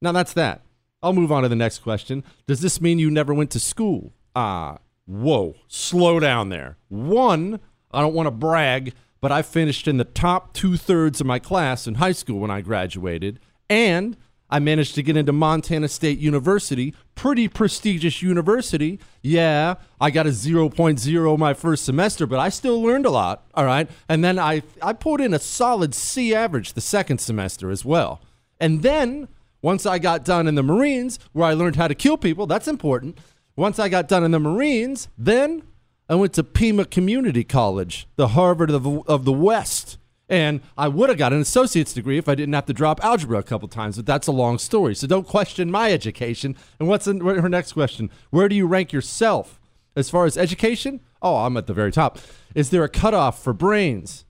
Now 0.00 0.12
that's 0.12 0.32
that. 0.34 0.62
I'll 1.06 1.12
move 1.12 1.30
on 1.30 1.44
to 1.44 1.48
the 1.48 1.54
next 1.54 1.78
question. 1.78 2.24
Does 2.48 2.60
this 2.60 2.80
mean 2.80 2.98
you 2.98 3.12
never 3.12 3.32
went 3.32 3.52
to 3.52 3.60
school? 3.60 4.12
Ah, 4.34 4.78
whoa, 5.06 5.54
slow 5.68 6.18
down 6.18 6.48
there. 6.48 6.78
One, 6.88 7.60
I 7.92 8.00
don't 8.00 8.12
want 8.12 8.26
to 8.26 8.32
brag, 8.32 8.92
but 9.20 9.30
I 9.30 9.42
finished 9.42 9.86
in 9.86 9.98
the 9.98 10.04
top 10.04 10.52
two 10.52 10.76
thirds 10.76 11.20
of 11.20 11.26
my 11.28 11.38
class 11.38 11.86
in 11.86 11.94
high 11.94 12.10
school 12.10 12.40
when 12.40 12.50
I 12.50 12.60
graduated, 12.60 13.38
and 13.70 14.16
I 14.50 14.58
managed 14.58 14.96
to 14.96 15.02
get 15.04 15.16
into 15.16 15.32
Montana 15.32 15.86
State 15.86 16.18
University, 16.18 16.92
pretty 17.14 17.46
prestigious 17.46 18.20
university. 18.20 18.98
Yeah, 19.22 19.76
I 20.00 20.10
got 20.10 20.26
a 20.26 20.30
0.0 20.30 21.38
my 21.38 21.54
first 21.54 21.84
semester, 21.84 22.26
but 22.26 22.40
I 22.40 22.48
still 22.48 22.82
learned 22.82 23.06
a 23.06 23.10
lot, 23.10 23.46
all 23.54 23.64
right? 23.64 23.88
And 24.08 24.24
then 24.24 24.40
I 24.40 24.64
I 24.82 24.92
put 24.92 25.20
in 25.20 25.32
a 25.32 25.38
solid 25.38 25.94
C 25.94 26.34
average 26.34 26.72
the 26.72 26.80
second 26.80 27.20
semester 27.20 27.70
as 27.70 27.84
well. 27.84 28.20
And 28.58 28.82
then 28.82 29.28
once 29.66 29.84
I 29.84 29.98
got 29.98 30.24
done 30.24 30.46
in 30.46 30.54
the 30.54 30.62
Marines, 30.62 31.18
where 31.32 31.48
I 31.48 31.52
learned 31.52 31.74
how 31.74 31.88
to 31.88 31.94
kill 31.96 32.16
people, 32.16 32.46
that's 32.46 32.68
important. 32.68 33.18
Once 33.56 33.80
I 33.80 33.88
got 33.88 34.06
done 34.06 34.22
in 34.22 34.30
the 34.30 34.38
Marines, 34.38 35.08
then 35.18 35.64
I 36.08 36.14
went 36.14 36.34
to 36.34 36.44
Pima 36.44 36.84
Community 36.84 37.42
College, 37.42 38.06
the 38.14 38.28
Harvard 38.28 38.70
of 38.70 38.84
the, 38.84 39.00
of 39.08 39.24
the 39.24 39.32
West. 39.32 39.98
And 40.28 40.60
I 40.78 40.86
would 40.86 41.08
have 41.08 41.18
got 41.18 41.32
an 41.32 41.40
associate's 41.40 41.92
degree 41.92 42.16
if 42.16 42.28
I 42.28 42.36
didn't 42.36 42.54
have 42.54 42.66
to 42.66 42.72
drop 42.72 43.02
algebra 43.02 43.40
a 43.40 43.42
couple 43.42 43.66
times, 43.66 43.96
but 43.96 44.06
that's 44.06 44.28
a 44.28 44.32
long 44.32 44.58
story. 44.58 44.94
So 44.94 45.08
don't 45.08 45.26
question 45.26 45.68
my 45.68 45.90
education. 45.90 46.54
And 46.78 46.88
what's 46.88 47.08
in, 47.08 47.18
her 47.18 47.48
next 47.48 47.72
question? 47.72 48.08
Where 48.30 48.48
do 48.48 48.54
you 48.54 48.68
rank 48.68 48.92
yourself 48.92 49.60
as 49.96 50.08
far 50.08 50.26
as 50.26 50.38
education? 50.38 51.00
Oh, 51.20 51.38
I'm 51.38 51.56
at 51.56 51.66
the 51.66 51.74
very 51.74 51.90
top. 51.90 52.20
Is 52.54 52.70
there 52.70 52.84
a 52.84 52.88
cutoff 52.88 53.42
for 53.42 53.52
brains? 53.52 54.26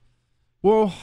Well, 0.63 0.95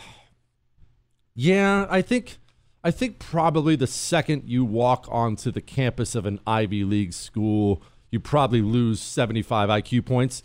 yeah, 1.36 1.86
I 1.88 2.02
think 2.02 2.38
I 2.86 2.90
think 2.90 3.18
probably 3.18 3.76
the 3.76 3.86
second 3.86 4.42
you 4.44 4.62
walk 4.62 5.08
onto 5.10 5.50
the 5.50 5.62
campus 5.62 6.14
of 6.14 6.26
an 6.26 6.38
Ivy 6.46 6.84
League 6.84 7.14
school, 7.14 7.82
you 8.10 8.20
probably 8.20 8.60
lose 8.60 9.00
75 9.00 9.70
IQ 9.70 10.04
points. 10.04 10.42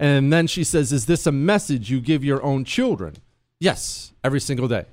And 0.00 0.32
then 0.32 0.48
she 0.48 0.64
says, 0.64 0.92
Is 0.92 1.06
this 1.06 1.24
a 1.24 1.32
message 1.32 1.88
you 1.88 2.00
give 2.00 2.24
your 2.24 2.42
own 2.42 2.64
children? 2.64 3.14
Yes, 3.60 4.12
every 4.24 4.40
single 4.40 4.66
day. 4.66 4.86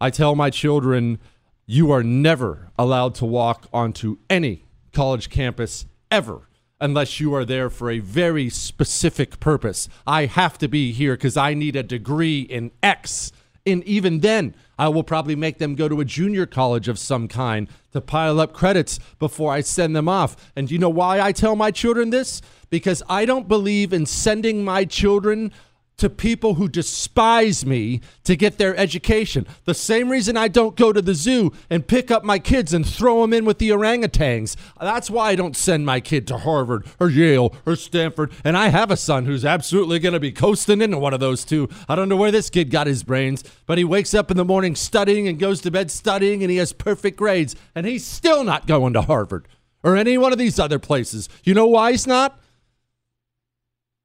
I 0.00 0.10
tell 0.10 0.34
my 0.34 0.50
children, 0.50 1.20
You 1.66 1.92
are 1.92 2.02
never 2.02 2.72
allowed 2.76 3.14
to 3.16 3.24
walk 3.24 3.68
onto 3.72 4.18
any 4.28 4.64
college 4.92 5.30
campus 5.30 5.86
ever 6.10 6.48
unless 6.80 7.20
you 7.20 7.32
are 7.32 7.44
there 7.44 7.70
for 7.70 7.90
a 7.90 8.00
very 8.00 8.50
specific 8.50 9.38
purpose. 9.38 9.88
I 10.04 10.26
have 10.26 10.58
to 10.58 10.68
be 10.68 10.92
here 10.92 11.14
because 11.14 11.36
I 11.36 11.54
need 11.54 11.76
a 11.76 11.82
degree 11.84 12.40
in 12.40 12.72
X. 12.82 13.30
And 13.66 13.82
even 13.84 14.20
then, 14.20 14.54
I 14.78 14.88
will 14.88 15.02
probably 15.02 15.34
make 15.34 15.58
them 15.58 15.74
go 15.74 15.88
to 15.88 16.00
a 16.00 16.04
junior 16.04 16.46
college 16.46 16.86
of 16.86 16.98
some 16.98 17.28
kind 17.28 17.68
to 17.92 18.00
pile 18.00 18.40
up 18.40 18.52
credits 18.52 19.00
before 19.18 19.52
I 19.52 19.62
send 19.62 19.96
them 19.96 20.08
off. 20.08 20.52
And 20.54 20.70
you 20.70 20.78
know 20.78 20.90
why 20.90 21.20
I 21.20 21.32
tell 21.32 21.56
my 21.56 21.70
children 21.70 22.10
this? 22.10 22.42
Because 22.70 23.02
I 23.08 23.24
don't 23.24 23.48
believe 23.48 23.92
in 23.92 24.06
sending 24.06 24.64
my 24.64 24.84
children 24.84 25.52
to 25.98 26.10
people 26.10 26.54
who 26.54 26.68
despise 26.68 27.64
me 27.64 28.00
to 28.24 28.36
get 28.36 28.58
their 28.58 28.76
education. 28.76 29.46
The 29.64 29.74
same 29.74 30.10
reason 30.10 30.36
I 30.36 30.48
don't 30.48 30.76
go 30.76 30.92
to 30.92 31.00
the 31.00 31.14
zoo 31.14 31.52
and 31.70 31.86
pick 31.86 32.10
up 32.10 32.22
my 32.22 32.38
kids 32.38 32.74
and 32.74 32.86
throw 32.86 33.22
them 33.22 33.32
in 33.32 33.44
with 33.46 33.58
the 33.58 33.70
orangutans. 33.70 34.56
That's 34.78 35.10
why 35.10 35.30
I 35.30 35.36
don't 35.36 35.56
send 35.56 35.86
my 35.86 36.00
kid 36.00 36.26
to 36.28 36.38
Harvard 36.38 36.86
or 37.00 37.08
Yale 37.08 37.54
or 37.64 37.76
Stanford. 37.76 38.32
And 38.44 38.56
I 38.56 38.68
have 38.68 38.90
a 38.90 38.96
son 38.96 39.24
who's 39.24 39.44
absolutely 39.44 39.98
going 39.98 40.12
to 40.12 40.20
be 40.20 40.32
coasting 40.32 40.82
into 40.82 40.98
one 40.98 41.14
of 41.14 41.20
those 41.20 41.44
two. 41.44 41.68
I 41.88 41.94
don't 41.94 42.08
know 42.08 42.16
where 42.16 42.30
this 42.30 42.50
kid 42.50 42.70
got 42.70 42.86
his 42.86 43.02
brains, 43.02 43.42
but 43.64 43.78
he 43.78 43.84
wakes 43.84 44.12
up 44.12 44.30
in 44.30 44.36
the 44.36 44.44
morning 44.44 44.74
studying 44.76 45.26
and 45.28 45.38
goes 45.38 45.62
to 45.62 45.70
bed 45.70 45.90
studying 45.90 46.42
and 46.42 46.50
he 46.50 46.58
has 46.58 46.72
perfect 46.72 47.16
grades. 47.16 47.56
And 47.74 47.86
he's 47.86 48.04
still 48.04 48.44
not 48.44 48.66
going 48.66 48.92
to 48.92 49.02
Harvard 49.02 49.48
or 49.82 49.96
any 49.96 50.18
one 50.18 50.32
of 50.32 50.38
these 50.38 50.58
other 50.58 50.78
places. 50.78 51.28
You 51.42 51.54
know 51.54 51.66
why 51.66 51.92
he's 51.92 52.06
not? 52.06 52.38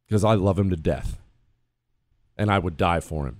Because 0.08 0.24
I 0.24 0.36
love 0.36 0.58
him 0.58 0.70
to 0.70 0.76
death 0.76 1.21
and 2.42 2.50
I 2.50 2.58
would 2.58 2.76
die 2.76 3.02
for 3.02 3.28
him. 3.28 3.40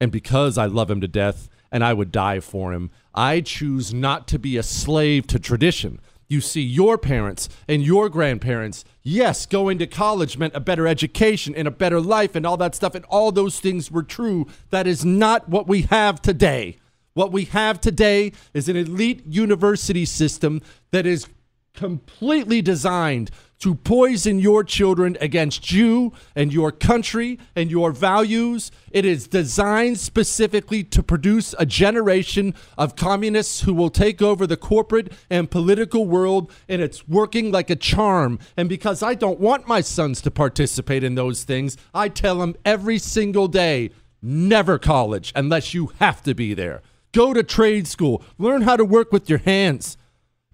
And 0.00 0.10
because 0.10 0.56
I 0.56 0.64
love 0.64 0.90
him 0.90 1.02
to 1.02 1.06
death 1.06 1.50
and 1.70 1.84
I 1.84 1.92
would 1.92 2.10
die 2.10 2.40
for 2.40 2.72
him, 2.72 2.90
I 3.14 3.42
choose 3.42 3.92
not 3.92 4.26
to 4.28 4.38
be 4.38 4.56
a 4.56 4.62
slave 4.62 5.26
to 5.26 5.38
tradition. 5.38 6.00
You 6.26 6.40
see, 6.40 6.62
your 6.62 6.96
parents 6.96 7.50
and 7.68 7.82
your 7.82 8.08
grandparents, 8.08 8.86
yes, 9.02 9.44
going 9.44 9.76
to 9.80 9.86
college 9.86 10.38
meant 10.38 10.56
a 10.56 10.60
better 10.60 10.88
education 10.88 11.54
and 11.54 11.68
a 11.68 11.70
better 11.70 12.00
life 12.00 12.34
and 12.34 12.46
all 12.46 12.56
that 12.56 12.74
stuff, 12.74 12.94
and 12.94 13.04
all 13.04 13.30
those 13.30 13.60
things 13.60 13.90
were 13.90 14.02
true. 14.02 14.46
That 14.70 14.86
is 14.86 15.04
not 15.04 15.50
what 15.50 15.68
we 15.68 15.82
have 15.82 16.22
today. 16.22 16.78
What 17.12 17.32
we 17.32 17.44
have 17.44 17.82
today 17.82 18.32
is 18.54 18.66
an 18.70 18.76
elite 18.76 19.26
university 19.26 20.06
system 20.06 20.62
that 20.90 21.04
is 21.04 21.28
completely 21.74 22.62
designed 22.62 23.30
to 23.58 23.74
poison 23.74 24.38
your 24.38 24.62
children 24.62 25.16
against 25.20 25.72
you 25.72 26.12
and 26.36 26.52
your 26.52 26.70
country 26.70 27.38
and 27.56 27.70
your 27.70 27.92
values. 27.92 28.70
It 28.90 29.04
is 29.04 29.26
designed 29.26 29.98
specifically 29.98 30.84
to 30.84 31.02
produce 31.02 31.54
a 31.58 31.66
generation 31.66 32.54
of 32.76 32.96
communists 32.96 33.62
who 33.62 33.74
will 33.74 33.90
take 33.90 34.20
over 34.20 34.46
the 34.46 34.56
corporate 34.56 35.12
and 35.30 35.50
political 35.50 36.06
world, 36.06 36.52
and 36.68 36.82
it's 36.82 37.08
working 37.08 37.50
like 37.50 37.70
a 37.70 37.76
charm. 37.76 38.38
And 38.56 38.68
because 38.68 39.02
I 39.02 39.14
don't 39.14 39.40
want 39.40 39.68
my 39.68 39.80
sons 39.80 40.20
to 40.22 40.30
participate 40.30 41.02
in 41.02 41.14
those 41.14 41.44
things, 41.44 41.76
I 41.94 42.08
tell 42.08 42.38
them 42.38 42.54
every 42.64 42.98
single 42.98 43.48
day 43.48 43.90
never 44.20 44.78
college 44.78 45.32
unless 45.34 45.74
you 45.74 45.92
have 46.00 46.22
to 46.24 46.34
be 46.34 46.54
there. 46.54 46.82
Go 47.12 47.32
to 47.32 47.42
trade 47.42 47.86
school, 47.86 48.22
learn 48.38 48.62
how 48.62 48.76
to 48.76 48.84
work 48.84 49.12
with 49.12 49.30
your 49.30 49.38
hands. 49.38 49.96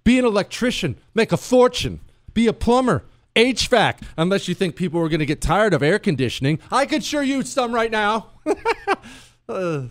Be 0.03 0.17
an 0.17 0.25
electrician, 0.25 0.97
make 1.13 1.31
a 1.31 1.37
fortune. 1.37 1.99
Be 2.33 2.47
a 2.47 2.53
plumber, 2.53 3.03
HVAC, 3.35 4.01
unless 4.17 4.47
you 4.47 4.55
think 4.55 4.75
people 4.75 4.99
are 5.01 5.09
going 5.09 5.19
to 5.19 5.25
get 5.25 5.41
tired 5.41 5.73
of 5.73 5.83
air 5.83 5.99
conditioning. 5.99 6.59
I 6.71 6.85
could 6.85 7.03
sure 7.03 7.23
use 7.23 7.51
some 7.51 7.73
right 7.73 7.91
now. 7.91 8.27
uh, 9.49 9.83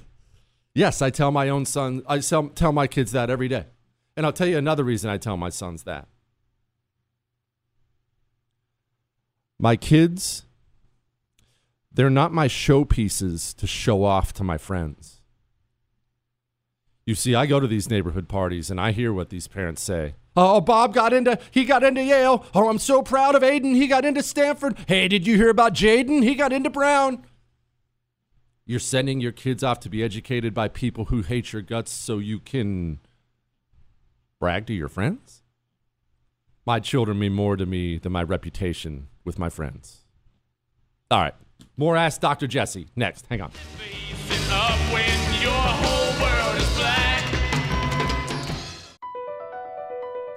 yes, 0.75 1.03
I 1.03 1.11
tell 1.11 1.31
my 1.31 1.49
own 1.49 1.67
son, 1.67 2.03
I 2.07 2.19
tell, 2.21 2.49
tell 2.49 2.73
my 2.73 2.87
kids 2.87 3.13
that 3.13 3.31
every 3.31 3.49
day. 3.49 3.67
And 4.17 4.27
I'll 4.27 4.33
tell 4.33 4.49
you 4.49 4.59
another 4.59 4.85
reason 4.85 5.11
I 5.11 5.19
tell 5.19 5.37
my 5.37 5.51
sons 5.51 5.85
that. 5.85 6.09
My 9.59 9.77
kids, 9.77 10.45
they're 11.93 12.11
not 12.11 12.33
my 12.33 12.49
showpieces 12.49 13.55
to 13.57 13.67
show 13.67 14.05
off 14.05 14.33
to 14.35 14.45
my 14.45 14.57
friends. 14.57 15.20
You 17.11 17.17
see, 17.17 17.35
I 17.35 17.47
go 17.47 17.59
to 17.59 17.67
these 17.67 17.91
neighborhood 17.91 18.29
parties 18.29 18.71
and 18.71 18.81
I 18.81 18.93
hear 18.93 19.13
what 19.13 19.31
these 19.31 19.49
parents 19.49 19.83
say. 19.83 20.15
Oh, 20.37 20.61
Bob 20.61 20.95
got 20.95 21.13
into 21.13 21.41
he 21.51 21.65
got 21.65 21.83
into 21.83 22.05
Yale. 22.05 22.47
Oh, 22.55 22.69
I'm 22.69 22.79
so 22.79 23.03
proud 23.03 23.35
of 23.35 23.43
Aiden. 23.43 23.75
He 23.75 23.89
got 23.89 24.05
into 24.05 24.23
Stanford. 24.23 24.79
Hey, 24.87 25.09
did 25.09 25.27
you 25.27 25.35
hear 25.35 25.51
about 25.51 25.75
Jaden? 25.75 26.23
He 26.23 26.37
got 26.37 26.53
into 26.53 26.71
Brown. 26.71 27.27
You're 28.65 28.79
sending 28.79 29.21
your 29.21 29.33
kids 29.33 29.65
off 29.65 29.81
to 29.81 29.89
be 29.89 30.05
educated 30.05 30.55
by 30.55 30.69
people 30.69 31.07
who 31.07 31.23
hate 31.23 31.53
your 31.53 31.63
guts 31.63 31.91
so 31.91 32.19
you 32.19 32.39
can 32.39 33.01
brag 34.39 34.67
to 34.69 34.73
your 34.73 34.87
friends? 34.87 35.43
My 36.65 36.79
children 36.79 37.19
mean 37.19 37.33
more 37.33 37.57
to 37.57 37.67
me 37.67 37.99
than 37.99 38.13
my 38.13 38.23
reputation 38.23 39.09
with 39.25 39.37
my 39.37 39.49
friends. 39.49 40.05
All 41.11 41.21
right. 41.21 41.35
More 41.77 41.97
Ask 41.97 42.21
Dr. 42.21 42.47
Jesse 42.47 42.87
next. 42.95 43.27
Hang 43.29 43.41
on. 43.41 43.51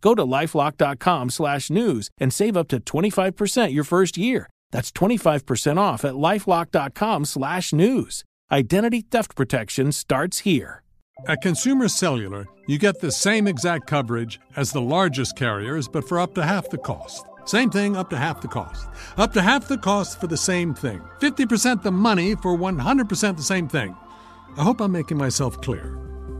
Go 0.00 0.14
to 0.14 0.22
lifelock.com/news 0.22 2.10
and 2.18 2.32
save 2.32 2.56
up 2.56 2.68
to 2.68 2.80
25% 2.80 3.72
your 3.72 3.84
first 3.84 4.16
year. 4.16 4.48
That's 4.72 4.92
25% 4.92 5.78
off 5.78 6.04
at 6.04 6.14
lifelock.com 6.14 7.24
slash 7.24 7.72
news. 7.72 8.24
Identity 8.52 9.02
theft 9.02 9.36
protection 9.36 9.92
starts 9.92 10.40
here. 10.40 10.82
At 11.28 11.42
Consumer 11.42 11.88
Cellular, 11.88 12.46
you 12.66 12.78
get 12.78 13.00
the 13.00 13.12
same 13.12 13.46
exact 13.46 13.86
coverage 13.86 14.40
as 14.56 14.72
the 14.72 14.80
largest 14.80 15.36
carriers, 15.36 15.86
but 15.86 16.08
for 16.08 16.18
up 16.18 16.34
to 16.34 16.42
half 16.42 16.70
the 16.70 16.78
cost. 16.78 17.24
Same 17.44 17.70
thing, 17.70 17.96
up 17.96 18.08
to 18.10 18.16
half 18.16 18.40
the 18.40 18.48
cost. 18.48 18.88
Up 19.16 19.32
to 19.34 19.42
half 19.42 19.68
the 19.68 19.78
cost 19.78 20.20
for 20.20 20.28
the 20.28 20.36
same 20.36 20.74
thing. 20.74 21.00
50% 21.20 21.82
the 21.82 21.90
money 21.90 22.34
for 22.36 22.56
100% 22.56 23.36
the 23.36 23.42
same 23.42 23.68
thing. 23.68 23.94
I 24.56 24.62
hope 24.62 24.80
I'm 24.80 24.92
making 24.92 25.18
myself 25.18 25.60
clear. 25.60 25.98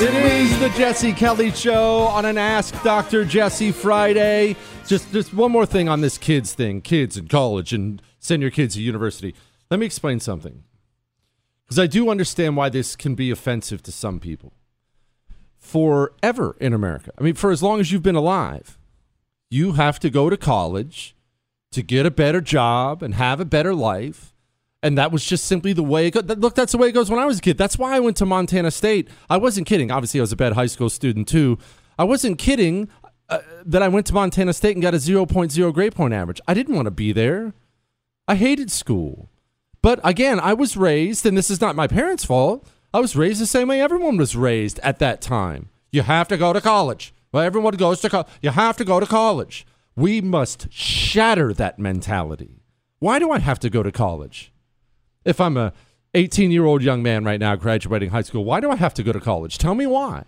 It 0.00 0.14
is 0.14 0.60
the 0.60 0.68
Jesse 0.78 1.12
Kelly 1.12 1.50
Show 1.50 2.02
on 2.02 2.24
an 2.24 2.38
Ask 2.38 2.80
Dr. 2.84 3.24
Jesse 3.24 3.72
Friday. 3.72 4.54
Just, 4.86 5.10
just 5.10 5.34
one 5.34 5.50
more 5.50 5.66
thing 5.66 5.88
on 5.88 6.02
this 6.02 6.16
kids 6.16 6.54
thing 6.54 6.80
kids 6.82 7.16
in 7.16 7.26
college 7.26 7.72
and 7.72 8.00
send 8.20 8.40
your 8.40 8.52
kids 8.52 8.76
to 8.76 8.80
university. 8.80 9.34
Let 9.72 9.80
me 9.80 9.86
explain 9.86 10.20
something. 10.20 10.62
Because 11.64 11.80
I 11.80 11.88
do 11.88 12.10
understand 12.10 12.56
why 12.56 12.68
this 12.68 12.94
can 12.94 13.16
be 13.16 13.32
offensive 13.32 13.82
to 13.82 13.90
some 13.90 14.20
people. 14.20 14.52
Forever 15.58 16.56
in 16.60 16.72
America, 16.72 17.10
I 17.18 17.24
mean, 17.24 17.34
for 17.34 17.50
as 17.50 17.60
long 17.60 17.80
as 17.80 17.90
you've 17.90 18.00
been 18.00 18.14
alive, 18.14 18.78
you 19.50 19.72
have 19.72 19.98
to 19.98 20.10
go 20.10 20.30
to 20.30 20.36
college 20.36 21.16
to 21.72 21.82
get 21.82 22.06
a 22.06 22.12
better 22.12 22.40
job 22.40 23.02
and 23.02 23.14
have 23.14 23.40
a 23.40 23.44
better 23.44 23.74
life. 23.74 24.32
And 24.82 24.96
that 24.96 25.10
was 25.10 25.24
just 25.24 25.44
simply 25.44 25.72
the 25.72 25.82
way 25.82 26.06
it 26.06 26.12
goes. 26.12 26.24
Look, 26.24 26.54
that's 26.54 26.72
the 26.72 26.78
way 26.78 26.88
it 26.88 26.92
goes 26.92 27.10
when 27.10 27.18
I 27.18 27.26
was 27.26 27.38
a 27.38 27.40
kid. 27.40 27.58
That's 27.58 27.78
why 27.78 27.96
I 27.96 28.00
went 28.00 28.16
to 28.18 28.26
Montana 28.26 28.70
State. 28.70 29.08
I 29.28 29.36
wasn't 29.36 29.66
kidding. 29.66 29.90
Obviously, 29.90 30.20
I 30.20 30.22
was 30.22 30.32
a 30.32 30.36
bad 30.36 30.52
high 30.52 30.66
school 30.66 30.88
student 30.88 31.26
too. 31.26 31.58
I 31.98 32.04
wasn't 32.04 32.38
kidding 32.38 32.88
uh, 33.28 33.40
that 33.64 33.82
I 33.82 33.88
went 33.88 34.06
to 34.06 34.14
Montana 34.14 34.52
State 34.52 34.76
and 34.76 34.82
got 34.82 34.94
a 34.94 34.98
0.0 34.98 35.74
grade 35.74 35.94
point 35.94 36.14
average. 36.14 36.40
I 36.46 36.54
didn't 36.54 36.76
want 36.76 36.86
to 36.86 36.92
be 36.92 37.12
there. 37.12 37.54
I 38.28 38.36
hated 38.36 38.70
school. 38.70 39.28
But 39.82 40.00
again, 40.04 40.38
I 40.38 40.54
was 40.54 40.76
raised, 40.76 41.26
and 41.26 41.36
this 41.36 41.50
is 41.50 41.60
not 41.60 41.76
my 41.76 41.86
parents' 41.86 42.24
fault. 42.24 42.66
I 42.92 43.00
was 43.00 43.16
raised 43.16 43.40
the 43.40 43.46
same 43.46 43.68
way 43.68 43.80
everyone 43.80 44.16
was 44.16 44.36
raised 44.36 44.78
at 44.80 44.98
that 44.98 45.20
time. 45.20 45.70
You 45.90 46.02
have 46.02 46.28
to 46.28 46.36
go 46.36 46.52
to 46.52 46.60
college. 46.60 47.12
Well, 47.32 47.42
everyone 47.42 47.74
goes 47.76 48.00
to 48.00 48.10
college. 48.10 48.28
You 48.42 48.50
have 48.50 48.76
to 48.78 48.84
go 48.84 49.00
to 49.00 49.06
college. 49.06 49.66
We 49.94 50.20
must 50.20 50.72
shatter 50.72 51.52
that 51.54 51.78
mentality. 51.78 52.62
Why 52.98 53.18
do 53.18 53.30
I 53.30 53.38
have 53.38 53.58
to 53.60 53.70
go 53.70 53.82
to 53.82 53.92
college? 53.92 54.52
If 55.24 55.40
I'm 55.40 55.56
a 55.56 55.72
18 56.14 56.50
year 56.50 56.64
old 56.64 56.82
young 56.82 57.02
man 57.02 57.24
right 57.24 57.40
now 57.40 57.56
graduating 57.56 58.10
high 58.10 58.22
school, 58.22 58.44
why 58.44 58.60
do 58.60 58.70
I 58.70 58.76
have 58.76 58.94
to 58.94 59.02
go 59.02 59.12
to 59.12 59.20
college? 59.20 59.58
Tell 59.58 59.74
me 59.74 59.86
why. 59.86 60.24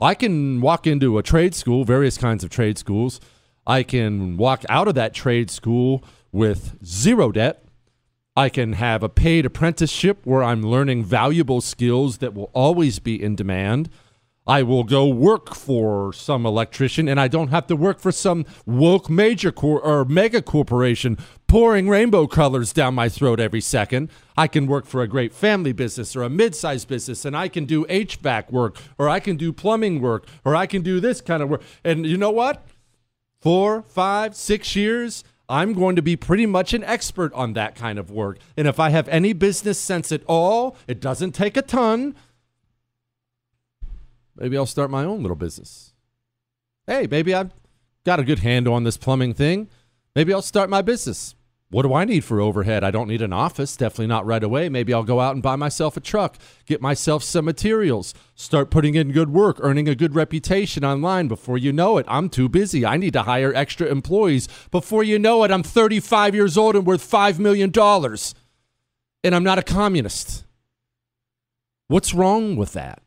I 0.00 0.14
can 0.14 0.60
walk 0.60 0.86
into 0.86 1.18
a 1.18 1.22
trade 1.22 1.54
school, 1.54 1.84
various 1.84 2.16
kinds 2.16 2.44
of 2.44 2.50
trade 2.50 2.78
schools. 2.78 3.20
I 3.66 3.82
can 3.82 4.36
walk 4.36 4.64
out 4.68 4.88
of 4.88 4.94
that 4.94 5.12
trade 5.12 5.50
school 5.50 6.04
with 6.32 6.78
zero 6.84 7.32
debt. 7.32 7.64
I 8.36 8.48
can 8.48 8.74
have 8.74 9.02
a 9.02 9.08
paid 9.08 9.44
apprenticeship 9.44 10.20
where 10.24 10.44
I'm 10.44 10.62
learning 10.62 11.04
valuable 11.04 11.60
skills 11.60 12.18
that 12.18 12.34
will 12.34 12.50
always 12.54 13.00
be 13.00 13.20
in 13.20 13.34
demand. 13.34 13.90
I 14.48 14.62
will 14.62 14.82
go 14.82 15.06
work 15.06 15.54
for 15.54 16.10
some 16.14 16.46
electrician 16.46 17.06
and 17.06 17.20
I 17.20 17.28
don't 17.28 17.48
have 17.48 17.66
to 17.66 17.76
work 17.76 18.00
for 18.00 18.10
some 18.10 18.46
woke 18.64 19.10
major 19.10 19.52
cor- 19.52 19.82
or 19.82 20.06
mega 20.06 20.40
corporation 20.40 21.18
pouring 21.46 21.86
rainbow 21.86 22.26
colors 22.26 22.72
down 22.72 22.94
my 22.94 23.10
throat 23.10 23.40
every 23.40 23.60
second. 23.60 24.10
I 24.38 24.46
can 24.46 24.66
work 24.66 24.86
for 24.86 25.02
a 25.02 25.06
great 25.06 25.34
family 25.34 25.72
business 25.72 26.16
or 26.16 26.22
a 26.22 26.30
mid-sized 26.30 26.88
business 26.88 27.26
and 27.26 27.36
I 27.36 27.48
can 27.48 27.66
do 27.66 27.84
HVAC 27.86 28.50
work 28.50 28.78
or 28.96 29.10
I 29.10 29.20
can 29.20 29.36
do 29.36 29.52
plumbing 29.52 30.00
work 30.00 30.26
or 30.46 30.56
I 30.56 30.64
can 30.64 30.80
do 30.80 30.98
this 30.98 31.20
kind 31.20 31.42
of 31.42 31.50
work. 31.50 31.62
And 31.84 32.06
you 32.06 32.16
know 32.16 32.30
what? 32.30 32.66
Four, 33.42 33.82
five, 33.82 34.34
six 34.34 34.74
years, 34.74 35.24
I'm 35.48 35.74
going 35.74 35.96
to 35.96 36.02
be 36.02 36.16
pretty 36.16 36.46
much 36.46 36.74
an 36.74 36.84
expert 36.84 37.32
on 37.34 37.52
that 37.52 37.74
kind 37.74 37.98
of 37.98 38.10
work. 38.10 38.38
And 38.56 38.66
if 38.66 38.80
I 38.80 38.90
have 38.90 39.08
any 39.08 39.32
business 39.32 39.78
sense 39.78 40.10
at 40.10 40.22
all, 40.26 40.76
it 40.86 41.00
doesn't 41.00 41.32
take 41.32 41.56
a 41.56 41.62
ton. 41.62 42.14
Maybe 44.38 44.56
I'll 44.56 44.66
start 44.66 44.90
my 44.90 45.04
own 45.04 45.22
little 45.22 45.36
business. 45.36 45.92
Hey, 46.86 47.08
maybe 47.10 47.34
I've 47.34 47.50
got 48.04 48.20
a 48.20 48.24
good 48.24 48.38
handle 48.38 48.72
on 48.72 48.84
this 48.84 48.96
plumbing 48.96 49.34
thing. 49.34 49.68
Maybe 50.14 50.32
I'll 50.32 50.42
start 50.42 50.70
my 50.70 50.80
business. 50.80 51.34
What 51.70 51.82
do 51.82 51.92
I 51.92 52.06
need 52.06 52.24
for 52.24 52.40
overhead? 52.40 52.82
I 52.82 52.90
don't 52.90 53.08
need 53.08 53.20
an 53.20 53.34
office, 53.34 53.76
definitely 53.76 54.06
not 54.06 54.24
right 54.24 54.42
away. 54.42 54.70
Maybe 54.70 54.94
I'll 54.94 55.02
go 55.02 55.20
out 55.20 55.34
and 55.34 55.42
buy 55.42 55.56
myself 55.56 55.98
a 55.98 56.00
truck, 56.00 56.38
get 56.64 56.80
myself 56.80 57.22
some 57.22 57.44
materials, 57.44 58.14
start 58.34 58.70
putting 58.70 58.94
in 58.94 59.12
good 59.12 59.28
work, 59.28 59.58
earning 59.60 59.86
a 59.86 59.94
good 59.94 60.14
reputation 60.14 60.82
online. 60.82 61.28
Before 61.28 61.58
you 61.58 61.70
know 61.70 61.98
it, 61.98 62.06
I'm 62.08 62.30
too 62.30 62.48
busy. 62.48 62.86
I 62.86 62.96
need 62.96 63.12
to 63.12 63.24
hire 63.24 63.52
extra 63.54 63.86
employees. 63.88 64.48
Before 64.70 65.04
you 65.04 65.18
know 65.18 65.44
it, 65.44 65.50
I'm 65.50 65.62
35 65.62 66.34
years 66.34 66.56
old 66.56 66.74
and 66.74 66.86
worth 66.86 67.02
$5 67.02 67.38
million. 67.38 67.70
And 69.24 69.34
I'm 69.34 69.44
not 69.44 69.58
a 69.58 69.62
communist. 69.62 70.44
What's 71.88 72.14
wrong 72.14 72.56
with 72.56 72.72
that? 72.72 73.02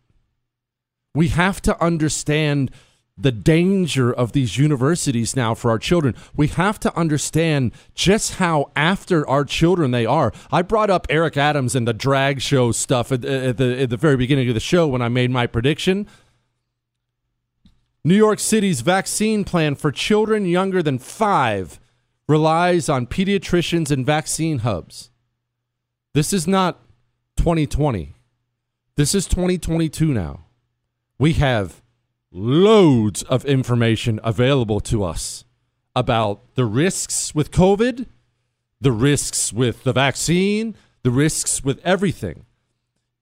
We 1.14 1.30
have 1.30 1.62
to 1.64 1.82
understand 1.84 2.72
the 3.18 3.32
danger 3.32 4.12
of 4.12 4.32
these 4.32 4.58
universities 4.58 5.36
now 5.36 5.54
for 5.54 5.70
our 5.70 5.78
children. 5.78 6.16
We 6.36 6.48
have 6.48 6.80
to 6.80 6.98
understand 6.98 7.72
just 7.94 8.36
how 8.36 8.72
after 8.76 9.28
our 9.30 9.46
children 9.46 9.92
they 9.92 10.06
are. 10.06 10.32
I 10.52 10.62
brought 10.62 10.90
up 10.90 11.06
Eric 11.10 11.38
Adams 11.38 11.76
and 11.76 11.88
the 11.88 11.94
drag 11.94 12.42
show 12.42 12.72
stuff 12.72 13.12
at, 13.12 13.24
at, 13.24 13.58
the, 13.58 13.82
at 13.82 13.90
the 13.90 13.98
very 13.98 14.18
beginning 14.18 14.48
of 14.48 14.54
the 14.54 14.60
show 14.60 14.88
when 14.88 15.02
I 15.02 15.10
made 15.10 15.30
my 15.30 15.46
prediction. 15.46 16.08
New 18.04 18.16
York 18.16 18.40
City's 18.40 18.82
vaccine 18.82 19.44
plan 19.44 19.76
for 19.76 19.92
children 19.92 20.46
younger 20.46 20.82
than 20.82 20.98
five 20.98 21.80
relies 22.28 22.90
on 22.90 23.06
pediatricians 23.06 23.92
and 23.92 24.06
vaccine 24.06 24.60
hubs. 24.60 25.12
This 26.14 26.34
is 26.34 26.48
not 26.48 26.80
2020. 27.38 28.16
This 28.96 29.14
is 29.14 29.28
2022 29.28 30.14
now. 30.14 30.41
We 31.22 31.34
have 31.34 31.84
loads 32.32 33.22
of 33.22 33.46
information 33.46 34.20
available 34.24 34.80
to 34.80 35.04
us 35.04 35.46
about 35.96 36.56
the 36.56 36.66
risks 36.66 37.36
with 37.36 37.52
COVID, 37.52 38.08
the 38.80 38.92
risks 38.92 39.54
with 39.54 39.84
the 39.84 39.94
vaccine, 39.94 40.76
the 41.04 41.12
risks 41.12 41.64
with 41.64 41.80
everything. 41.84 42.48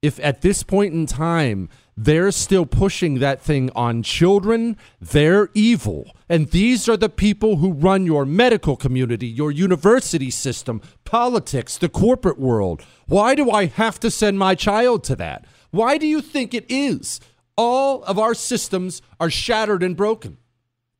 If 0.01 0.17
at 0.21 0.39
this 0.39 0.63
point 0.63 0.93
in 0.93 1.07
time 1.07 1.67
they're 1.97 2.31
still 2.31 2.65
pushing 2.65 3.15
that 3.15 3.41
thing 3.41 3.69
on 3.75 4.01
children, 4.01 4.77
they're 5.01 5.49
evil. 5.53 6.15
And 6.29 6.51
these 6.51 6.87
are 6.87 6.95
the 6.95 7.09
people 7.09 7.57
who 7.57 7.73
run 7.73 8.05
your 8.05 8.25
medical 8.25 8.77
community, 8.77 9.27
your 9.27 9.51
university 9.51 10.29
system, 10.29 10.81
politics, 11.03 11.77
the 11.77 11.89
corporate 11.89 12.39
world. 12.39 12.81
Why 13.07 13.35
do 13.35 13.51
I 13.51 13.65
have 13.65 13.99
to 13.99 14.09
send 14.09 14.39
my 14.39 14.55
child 14.55 15.03
to 15.03 15.17
that? 15.17 15.43
Why 15.71 15.97
do 15.97 16.07
you 16.07 16.21
think 16.21 16.53
it 16.53 16.65
is? 16.69 17.19
All 17.59 18.03
of 18.03 18.17
our 18.17 18.33
systems 18.33 19.01
are 19.19 19.29
shattered 19.29 19.83
and 19.83 19.97
broken. 19.97 20.37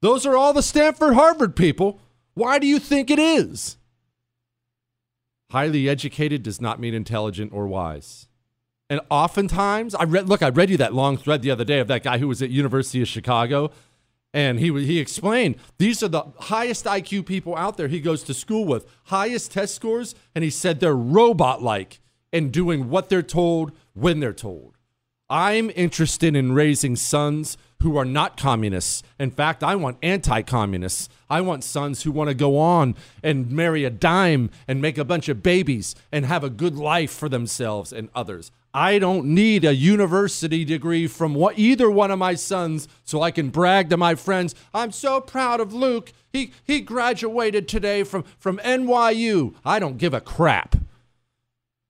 Those 0.02 0.26
are 0.26 0.36
all 0.36 0.52
the 0.52 0.62
Stanford 0.62 1.13
Harvard 1.13 1.56
people. 1.56 2.02
Why 2.34 2.60
do 2.60 2.67
you 2.67 2.80
think 2.80 3.10
it 3.10 3.17
is? 3.17 3.78
Highly 5.52 5.88
educated 5.88 6.43
does 6.43 6.60
not 6.60 6.78
mean 6.78 6.93
intelligent 6.93 7.54
or 7.54 7.65
wise. 7.65 8.28
And 8.89 9.00
oftentimes, 9.10 9.95
I 9.95 10.04
read 10.04 10.28
look, 10.28 10.43
I 10.43 10.50
read 10.50 10.69
you 10.69 10.76
that 10.78 10.93
long 10.93 11.15
thread 11.15 11.43
the 11.43 11.52
other 11.52 11.63
day 11.63 11.80
of 11.80 11.88
that 11.88 12.04
guy 12.04 12.17
who 12.17 12.28
was 12.28 12.41
at 12.41 12.50
University 12.50 13.02
of 13.02 13.08
Chicago 13.08 13.72
and 14.34 14.60
he 14.60 14.67
he 14.86 15.00
explained 15.00 15.56
these 15.78 16.04
are 16.04 16.10
the 16.10 16.26
highest 16.39 16.84
IQ 16.84 17.26
people 17.26 17.56
out 17.56 17.78
there 17.78 17.88
he 17.88 18.02
goes 18.02 18.22
to 18.24 18.34
school 18.34 18.65
with, 18.65 18.86
highest 19.06 19.54
test 19.54 19.76
scores, 19.76 20.13
and 20.36 20.43
he 20.43 20.50
said 20.50 20.82
they're 20.82 20.93
robot 20.93 21.63
like 21.63 22.02
in 22.34 22.52
doing 22.52 22.89
what 22.89 23.08
they're 23.08 23.24
told 23.24 23.72
when 23.93 24.19
they're 24.19 24.34
told. 24.34 24.79
I'm 25.30 25.70
interested 25.76 26.36
in 26.36 26.54
raising 26.54 26.96
sons 26.96 27.56
who 27.84 27.98
are 27.98 28.06
not 28.06 28.36
communists. 28.36 29.04
In 29.20 29.30
fact, 29.30 29.63
I 29.63 29.76
want 29.76 29.98
anti 30.02 30.42
communists. 30.42 31.08
I 31.30 31.42
want 31.42 31.63
sons 31.63 32.02
who 32.02 32.12
want 32.12 32.30
to 32.30 32.34
go 32.34 32.58
on 32.58 32.96
and 33.22 33.52
marry 33.52 33.86
a 33.86 33.92
dime 33.92 34.50
and 34.68 34.82
make 34.82 34.98
a 34.98 35.06
bunch 35.06 35.30
of 35.30 35.44
babies 35.44 35.96
and 36.12 36.26
have 36.26 36.44
a 36.44 36.50
good 36.50 36.76
life 36.76 37.12
for 37.12 37.30
themselves 37.30 37.94
and 37.94 38.10
others. 38.15 38.52
I 38.74 39.00
don't 39.00 39.26
need 39.26 39.65
a 39.65 39.76
university 39.76 40.65
degree 40.65 41.08
from 41.08 41.36
what, 41.36 41.58
either 41.58 41.89
one 41.89 42.12
of 42.12 42.20
my 42.20 42.36
sons 42.36 42.88
so 43.04 43.22
I 43.22 43.32
can 43.32 43.50
brag 43.50 43.89
to 43.89 43.98
my 43.98 44.15
friends. 44.15 44.56
I'm 44.74 44.92
so 44.92 45.22
proud 45.22 45.60
of 45.60 45.74
Luke. 45.74 46.12
He, 46.32 46.54
he 46.63 46.82
graduated 46.82 47.68
today 47.68 48.04
from, 48.04 48.24
from 48.38 48.58
NYU. 48.60 49.56
I 49.63 49.80
don't 49.80 49.98
give 49.98 50.13
a 50.13 50.22
crap. 50.22 50.76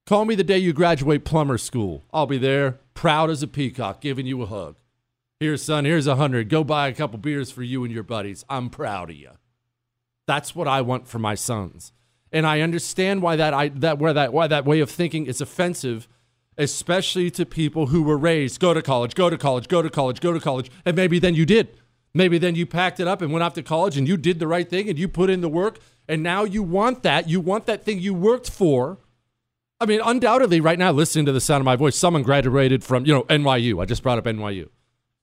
Call 0.09 0.25
me 0.25 0.33
the 0.33 0.43
day 0.43 0.57
you 0.57 0.73
graduate 0.73 1.23
plumber 1.23 1.59
school. 1.59 2.03
I'll 2.11 2.25
be 2.25 2.39
there 2.39 2.79
proud 2.95 3.29
as 3.29 3.43
a 3.43 3.47
peacock, 3.47 4.01
giving 4.01 4.25
you 4.25 4.41
a 4.41 4.47
hug. 4.47 4.75
Here, 5.39 5.55
son, 5.55 5.85
here's 5.85 6.07
a 6.07 6.15
hundred. 6.15 6.49
Go 6.49 6.63
buy 6.63 6.87
a 6.87 6.95
couple 6.95 7.19
beers 7.19 7.51
for 7.51 7.61
you 7.61 7.83
and 7.83 7.93
your 7.93 8.01
buddies. 8.01 8.43
I'm 8.49 8.71
proud 8.71 9.11
of 9.11 9.17
you. 9.17 9.29
That's 10.25 10.55
what 10.55 10.67
I 10.67 10.81
want 10.81 11.07
for 11.07 11.19
my 11.19 11.35
sons. 11.35 11.93
And 12.31 12.47
I 12.47 12.61
understand 12.61 13.21
why 13.21 13.35
that 13.35 13.53
I 13.53 13.67
that 13.67 13.99
where 13.99 14.11
that 14.13 14.33
why 14.33 14.47
that 14.47 14.65
way 14.65 14.79
of 14.79 14.89
thinking 14.89 15.27
is 15.27 15.41
offensive, 15.41 16.07
especially 16.57 17.29
to 17.29 17.45
people 17.45 17.85
who 17.85 18.01
were 18.01 18.17
raised 18.17 18.59
go 18.59 18.73
to 18.73 18.81
college, 18.81 19.13
go 19.13 19.29
to 19.29 19.37
college, 19.37 19.67
go 19.67 19.83
to 19.83 19.91
college, 19.91 20.21
go 20.21 20.33
to 20.33 20.39
college, 20.39 20.71
and 20.85 20.95
maybe 20.95 21.19
then 21.19 21.35
you 21.35 21.45
did. 21.45 21.77
Maybe 22.15 22.39
then 22.39 22.55
you 22.55 22.65
packed 22.65 22.99
it 22.99 23.07
up 23.07 23.21
and 23.21 23.31
went 23.31 23.43
off 23.43 23.53
to 23.53 23.61
college 23.61 23.95
and 23.95 24.07
you 24.07 24.17
did 24.17 24.39
the 24.39 24.47
right 24.47 24.67
thing 24.67 24.89
and 24.89 24.97
you 24.97 25.07
put 25.07 25.29
in 25.29 25.41
the 25.41 25.49
work 25.49 25.77
and 26.07 26.23
now 26.23 26.45
you 26.45 26.63
want 26.63 27.03
that. 27.03 27.29
You 27.29 27.39
want 27.39 27.67
that 27.67 27.85
thing 27.85 27.99
you 27.99 28.15
worked 28.15 28.49
for 28.49 28.97
I 29.81 29.85
mean, 29.85 30.01
undoubtedly, 30.03 30.59
right 30.59 30.77
now, 30.77 30.91
listening 30.91 31.25
to 31.25 31.31
the 31.31 31.39
sound 31.39 31.61
of 31.61 31.65
my 31.65 31.77
voice, 31.77 31.95
someone 31.95 32.23
graduated 32.23 32.83
from, 32.83 33.05
you 33.05 33.13
know, 33.13 33.23
NYU. 33.23 33.81
I 33.81 33.85
just 33.85 34.03
brought 34.03 34.17
up 34.17 34.25
NYU. 34.25 34.69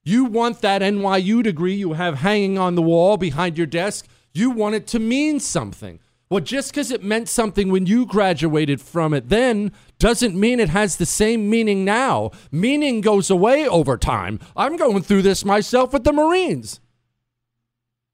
You 0.03 0.25
want 0.25 0.63
that 0.63 0.83
NYU 0.83 1.43
degree 1.43 1.75
you 1.75 1.93
have 1.93 2.19
hanging 2.19 2.59
on 2.59 2.75
the 2.75 2.83
wall 2.83 3.17
behind 3.17 3.59
your 3.59 3.67
desk, 3.67 4.07
you 4.33 4.51
want 4.51 4.75
it 4.75 4.87
to 4.89 4.99
mean 4.99 5.41
something. 5.41 5.99
Well, 6.31 6.41
just 6.41 6.73
because 6.73 6.91
it 6.91 7.05
meant 7.05 7.29
something 7.29 7.71
when 7.71 7.87
you 7.87 8.05
graduated 8.05 8.81
from 8.81 9.15
it 9.15 9.29
then 9.29 9.73
doesn't 9.99 10.35
mean 10.35 10.59
it 10.59 10.71
has 10.71 10.97
the 10.97 11.07
same 11.07 11.49
meaning 11.49 11.85
now. 11.85 12.33
Meaning 12.51 13.01
goes 13.01 13.31
away 13.31 13.69
over 13.69 13.97
time. 13.97 14.41
I'm 14.57 14.77
going 14.77 15.03
through 15.03 15.23
this 15.23 15.45
myself 15.45 15.93
with 15.93 16.05
the 16.05 16.13
Marines. 16.13 16.81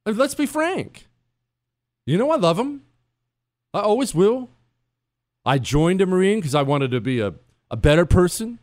Let's 0.05 0.35
be 0.35 0.47
frank. 0.47 1.07
You 2.05 2.19
know, 2.19 2.31
I 2.31 2.37
love 2.37 2.57
them. 2.57 2.83
I 3.73 3.81
always 3.81 4.15
will. 4.15 4.51
I 5.45 5.59
joined 5.59 6.01
a 6.01 6.07
Marine 6.07 6.39
because 6.39 6.55
I 6.55 6.63
wanted 6.63 6.91
to 6.93 7.01
be 7.01 7.21
a, 7.21 7.35
a 7.71 7.77
better 7.77 8.07
person. 8.07 8.59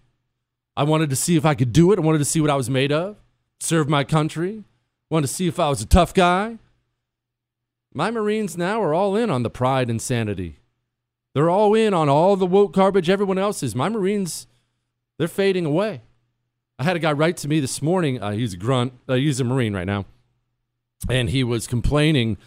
I 0.77 0.83
wanted 0.83 1.09
to 1.09 1.15
see 1.15 1.35
if 1.35 1.45
I 1.45 1.55
could 1.55 1.73
do 1.73 1.91
it. 1.91 1.99
I 1.99 2.01
wanted 2.01 2.19
to 2.19 2.25
see 2.25 2.39
what 2.39 2.49
I 2.49 2.55
was 2.55 2.69
made 2.69 2.91
of, 2.91 3.17
serve 3.59 3.89
my 3.89 4.03
country, 4.03 4.63
wanted 5.09 5.27
to 5.27 5.33
see 5.33 5.47
if 5.47 5.59
I 5.59 5.69
was 5.69 5.81
a 5.81 5.85
tough 5.85 6.13
guy. 6.13 6.57
My 7.93 8.11
Marines 8.11 8.55
now 8.55 8.81
are 8.81 8.93
all 8.93 9.15
in 9.15 9.29
on 9.29 9.43
the 9.43 9.49
pride 9.49 9.89
and 9.89 10.01
sanity. 10.01 10.59
They're 11.33 11.49
all 11.49 11.73
in 11.73 11.93
on 11.93 12.07
all 12.07 12.35
the 12.35 12.45
woke 12.45 12.73
garbage 12.73 13.09
everyone 13.09 13.37
else 13.37 13.61
is. 13.61 13.75
My 13.75 13.89
Marines, 13.89 14.47
they're 15.17 15.27
fading 15.27 15.65
away. 15.65 16.01
I 16.77 16.83
had 16.83 16.95
a 16.95 16.99
guy 16.99 17.11
write 17.11 17.35
to 17.37 17.47
me 17.47 17.59
this 17.59 17.81
morning. 17.81 18.21
Uh, 18.21 18.31
he's 18.31 18.53
a 18.53 18.57
grunt. 18.57 18.93
Uh, 19.07 19.15
he's 19.15 19.39
a 19.39 19.43
Marine 19.43 19.73
right 19.73 19.87
now. 19.87 20.05
And 21.09 21.29
he 21.29 21.43
was 21.43 21.67
complaining 21.67 22.37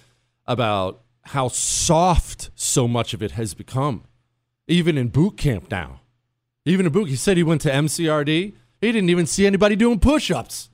about 0.47 1.03
how 1.27 1.49
soft 1.49 2.51
so 2.55 2.88
much 2.88 3.14
of 3.14 3.23
it 3.23 3.33
has 3.33 3.55
become, 3.55 4.05
even 4.68 4.98
in 4.98 5.09
boot 5.09 5.37
camp 5.37 5.70
now. 5.70 6.01
Even 6.64 6.87
in 6.87 6.92
boot, 6.92 7.09
he 7.09 7.16
said 7.16 7.37
he 7.37 7.42
went 7.42 7.61
to 7.62 7.70
MCRD. 7.70 8.55
He 8.81 8.92
didn't 8.92 9.11
even 9.11 9.27
see 9.27 9.46
anybody 9.46 9.77
doing 9.77 9.98
push 9.98 10.31
ups. 10.31 10.70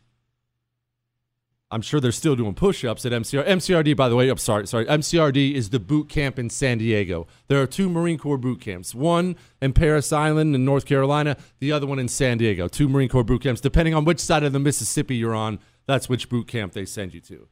I'm 1.70 1.82
sure 1.82 2.00
they're 2.00 2.12
still 2.12 2.34
doing 2.34 2.54
push-ups 2.54 3.04
at 3.04 3.12
MCR. 3.12 3.46
MCRD, 3.46 3.94
by 3.94 4.08
the 4.08 4.16
way, 4.16 4.30
I'm 4.30 4.38
sorry, 4.38 4.66
sorry. 4.66 4.86
MCRD 4.86 5.52
is 5.52 5.68
the 5.68 5.78
boot 5.78 6.08
camp 6.08 6.38
in 6.38 6.48
San 6.48 6.78
Diego. 6.78 7.26
There 7.48 7.60
are 7.60 7.66
two 7.66 7.90
Marine 7.90 8.16
Corps 8.16 8.38
boot 8.38 8.62
camps. 8.62 8.94
One 8.94 9.36
in 9.60 9.74
Parris 9.74 10.10
Island 10.10 10.54
in 10.54 10.64
North 10.64 10.86
Carolina, 10.86 11.36
the 11.58 11.72
other 11.72 11.86
one 11.86 11.98
in 11.98 12.08
San 12.08 12.38
Diego. 12.38 12.68
Two 12.68 12.88
Marine 12.88 13.10
Corps 13.10 13.24
boot 13.24 13.42
camps. 13.42 13.60
Depending 13.60 13.94
on 13.94 14.06
which 14.06 14.18
side 14.18 14.44
of 14.44 14.54
the 14.54 14.58
Mississippi 14.58 15.16
you're 15.16 15.34
on, 15.34 15.58
that's 15.86 16.08
which 16.08 16.30
boot 16.30 16.48
camp 16.48 16.72
they 16.72 16.86
send 16.86 17.12
you 17.12 17.20
to. 17.20 17.48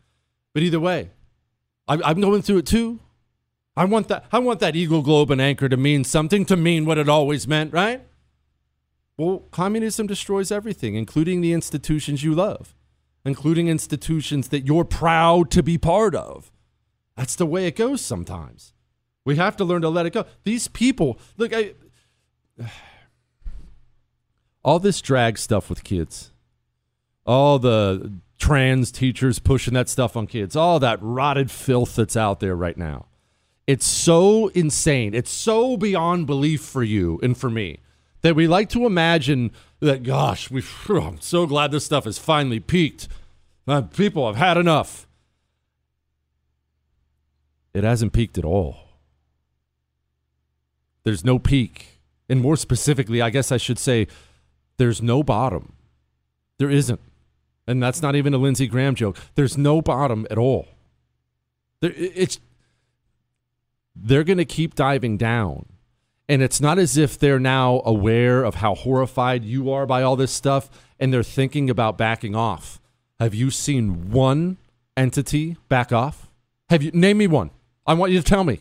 But 0.55 0.63
either 0.63 0.81
way, 0.81 1.11
I, 1.87 2.01
I'm 2.03 2.21
going 2.21 2.41
through 2.41 2.59
it 2.59 2.67
too. 2.67 3.01
I 3.77 3.85
want 3.85 4.09
that. 4.09 4.25
I 4.33 4.39
want 4.39 4.61
that 4.61 4.75
eagle, 4.75 5.03
globe, 5.03 5.31
and 5.31 5.41
anchor 5.41 5.69
to 5.69 5.77
mean 5.77 6.05
something, 6.05 6.45
to 6.47 6.57
mean 6.57 6.87
what 6.87 6.99
it 6.99 7.09
always 7.09 7.47
meant, 7.47 7.73
right? 7.73 8.03
Well, 9.19 9.45
communism 9.51 10.07
destroys 10.07 10.51
everything, 10.51 10.95
including 10.95 11.41
the 11.41 11.53
institutions 11.53 12.23
you 12.23 12.35
love 12.35 12.75
including 13.27 13.67
institutions 13.69 14.49
that 14.49 14.67
you're 14.67 14.85
proud 14.85 15.51
to 15.51 15.63
be 15.63 15.77
part 15.77 16.15
of. 16.15 16.53
That's 17.17 17.35
the 17.35 17.45
way 17.45 17.67
it 17.67 17.77
goes 17.77 18.01
sometimes. 18.01 18.73
We 19.25 19.37
have 19.37 19.57
to 19.57 19.65
learn 19.65 19.83
to 19.83 19.89
let 19.89 20.07
it 20.07 20.13
go. 20.13 20.25
These 20.45 20.69
people, 20.69 21.19
look, 21.37 21.53
I, 21.53 21.75
all 24.65 24.79
this 24.79 25.01
drag 25.01 25.39
stuff 25.39 25.69
with 25.69 25.83
kids, 25.83 26.31
all 27.27 27.59
the 27.59 28.13
trans 28.39 28.93
teachers 28.93 29.41
pushing 29.41 29.75
that 29.75 29.89
stuff 29.89 30.17
on 30.17 30.29
kids, 30.29 30.55
all 30.55 30.79
that 30.79 31.01
rotted 31.03 31.51
filth 31.51 31.97
that's 31.97 32.17
out 32.17 32.39
there 32.39 32.55
right 32.55 32.77
now. 32.77 33.07
It's 33.67 33.87
so 33.87 34.49
insane. 34.49 35.15
It's 35.15 35.31
so 35.31 35.77
beyond 35.77 36.27
belief 36.27 36.63
for 36.63 36.83
you 36.83 37.19
and 37.23 37.37
for 37.37 37.51
me 37.51 37.81
that 38.23 38.37
we 38.37 38.47
like 38.47 38.69
to 38.71 38.87
imagine 38.87 39.51
that, 39.81 40.03
gosh, 40.03 40.51
we, 40.51 40.63
I'm 40.89 41.21
so 41.21 41.47
glad 41.47 41.71
this 41.71 41.85
stuff 41.85 42.05
has 42.05 42.19
finally 42.19 42.61
peaked. 42.61 43.09
Uh, 43.67 43.83
people 43.83 44.27
have 44.27 44.37
had 44.37 44.57
enough. 44.57 45.07
It 47.75 47.85
hasn't 47.85 48.13
peaked 48.13 48.39
at 48.39 48.45
all. 48.45 48.79
There's 51.05 51.25
no 51.25 51.39
peak. 51.39 52.01
And 52.29 52.41
more 52.41 52.57
specifically, 52.57 53.21
I 53.21 53.31
guess 53.31 53.53
I 53.53 53.59
should 53.59 53.79
say, 53.79 54.09
there's 54.77 55.03
no 55.03 55.23
bottom. 55.23 55.75
There 56.59 56.71
isn't. 56.71 57.01
And 57.67 57.83
that's 57.83 58.03
not 58.03 58.17
even 58.17 58.35
a 58.35 58.39
Lindsey 58.39 58.67
Graham 58.67 58.95
joke. 58.95 59.17
There's 59.35 59.59
no 59.59 59.83
bottom 59.83 60.27
at 60.31 60.39
all. 60.39 60.69
There, 61.81 61.93
it's 61.97 62.41
they're 63.97 64.25
going 64.25 64.39
to 64.39 64.45
keep 64.45 64.75
diving 64.75 65.17
down. 65.17 65.67
And 66.29 66.43
it's 66.43 66.61
not 66.61 66.79
as 66.79 66.97
if 66.97 67.19
they're 67.19 67.41
now 67.41 67.83
aware 67.85 68.43
of 68.45 68.57
how 68.57 68.75
horrified 68.75 69.45
you 69.45 69.71
are 69.71 69.87
by 69.87 70.03
all 70.03 70.17
this 70.17 70.33
stuff 70.33 70.69
and 70.99 71.13
they're 71.13 71.23
thinking 71.23 71.71
about 71.71 71.97
backing 71.97 72.35
off. 72.35 72.81
Have 73.21 73.35
you 73.35 73.51
seen 73.51 74.11
one 74.11 74.57
entity 74.97 75.57
back 75.69 75.93
off? 75.93 76.33
Have 76.69 76.83
you 76.83 76.91
name 76.93 77.19
me 77.19 77.27
one? 77.27 77.51
I 77.87 77.95
want 77.95 78.13
you 78.13 78.19
to 78.19 78.25
tell 78.25 78.45
me. 78.45 78.61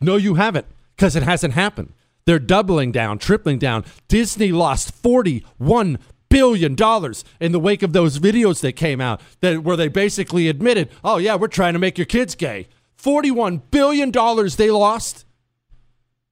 No, 0.00 0.16
you 0.16 0.34
haven't, 0.34 0.66
because 0.96 1.16
it 1.16 1.22
hasn't 1.22 1.54
happened. 1.54 1.92
They're 2.24 2.38
doubling 2.38 2.92
down, 2.92 3.18
tripling 3.18 3.58
down. 3.58 3.84
Disney 4.06 4.52
lost 4.52 4.94
forty-one 4.94 5.98
billion 6.28 6.74
dollars 6.76 7.24
in 7.40 7.52
the 7.52 7.58
wake 7.58 7.82
of 7.82 7.92
those 7.92 8.18
videos 8.20 8.60
that 8.60 8.72
came 8.72 9.00
out 9.00 9.20
that 9.40 9.64
where 9.64 9.76
they 9.76 9.88
basically 9.88 10.48
admitted, 10.48 10.88
"Oh 11.02 11.18
yeah, 11.18 11.34
we're 11.34 11.48
trying 11.48 11.72
to 11.72 11.80
make 11.80 11.98
your 11.98 12.06
kids 12.06 12.36
gay." 12.36 12.68
Forty-one 13.02 13.62
billion 13.72 14.12
dollars 14.12 14.54
they 14.54 14.70
lost. 14.70 15.26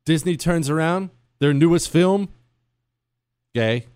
Disney 0.07 0.37
turns 0.37 0.71
around, 0.71 1.11
their 1.41 1.53
newest 1.53 1.91
film, 1.91 2.29
gay. 3.53 3.87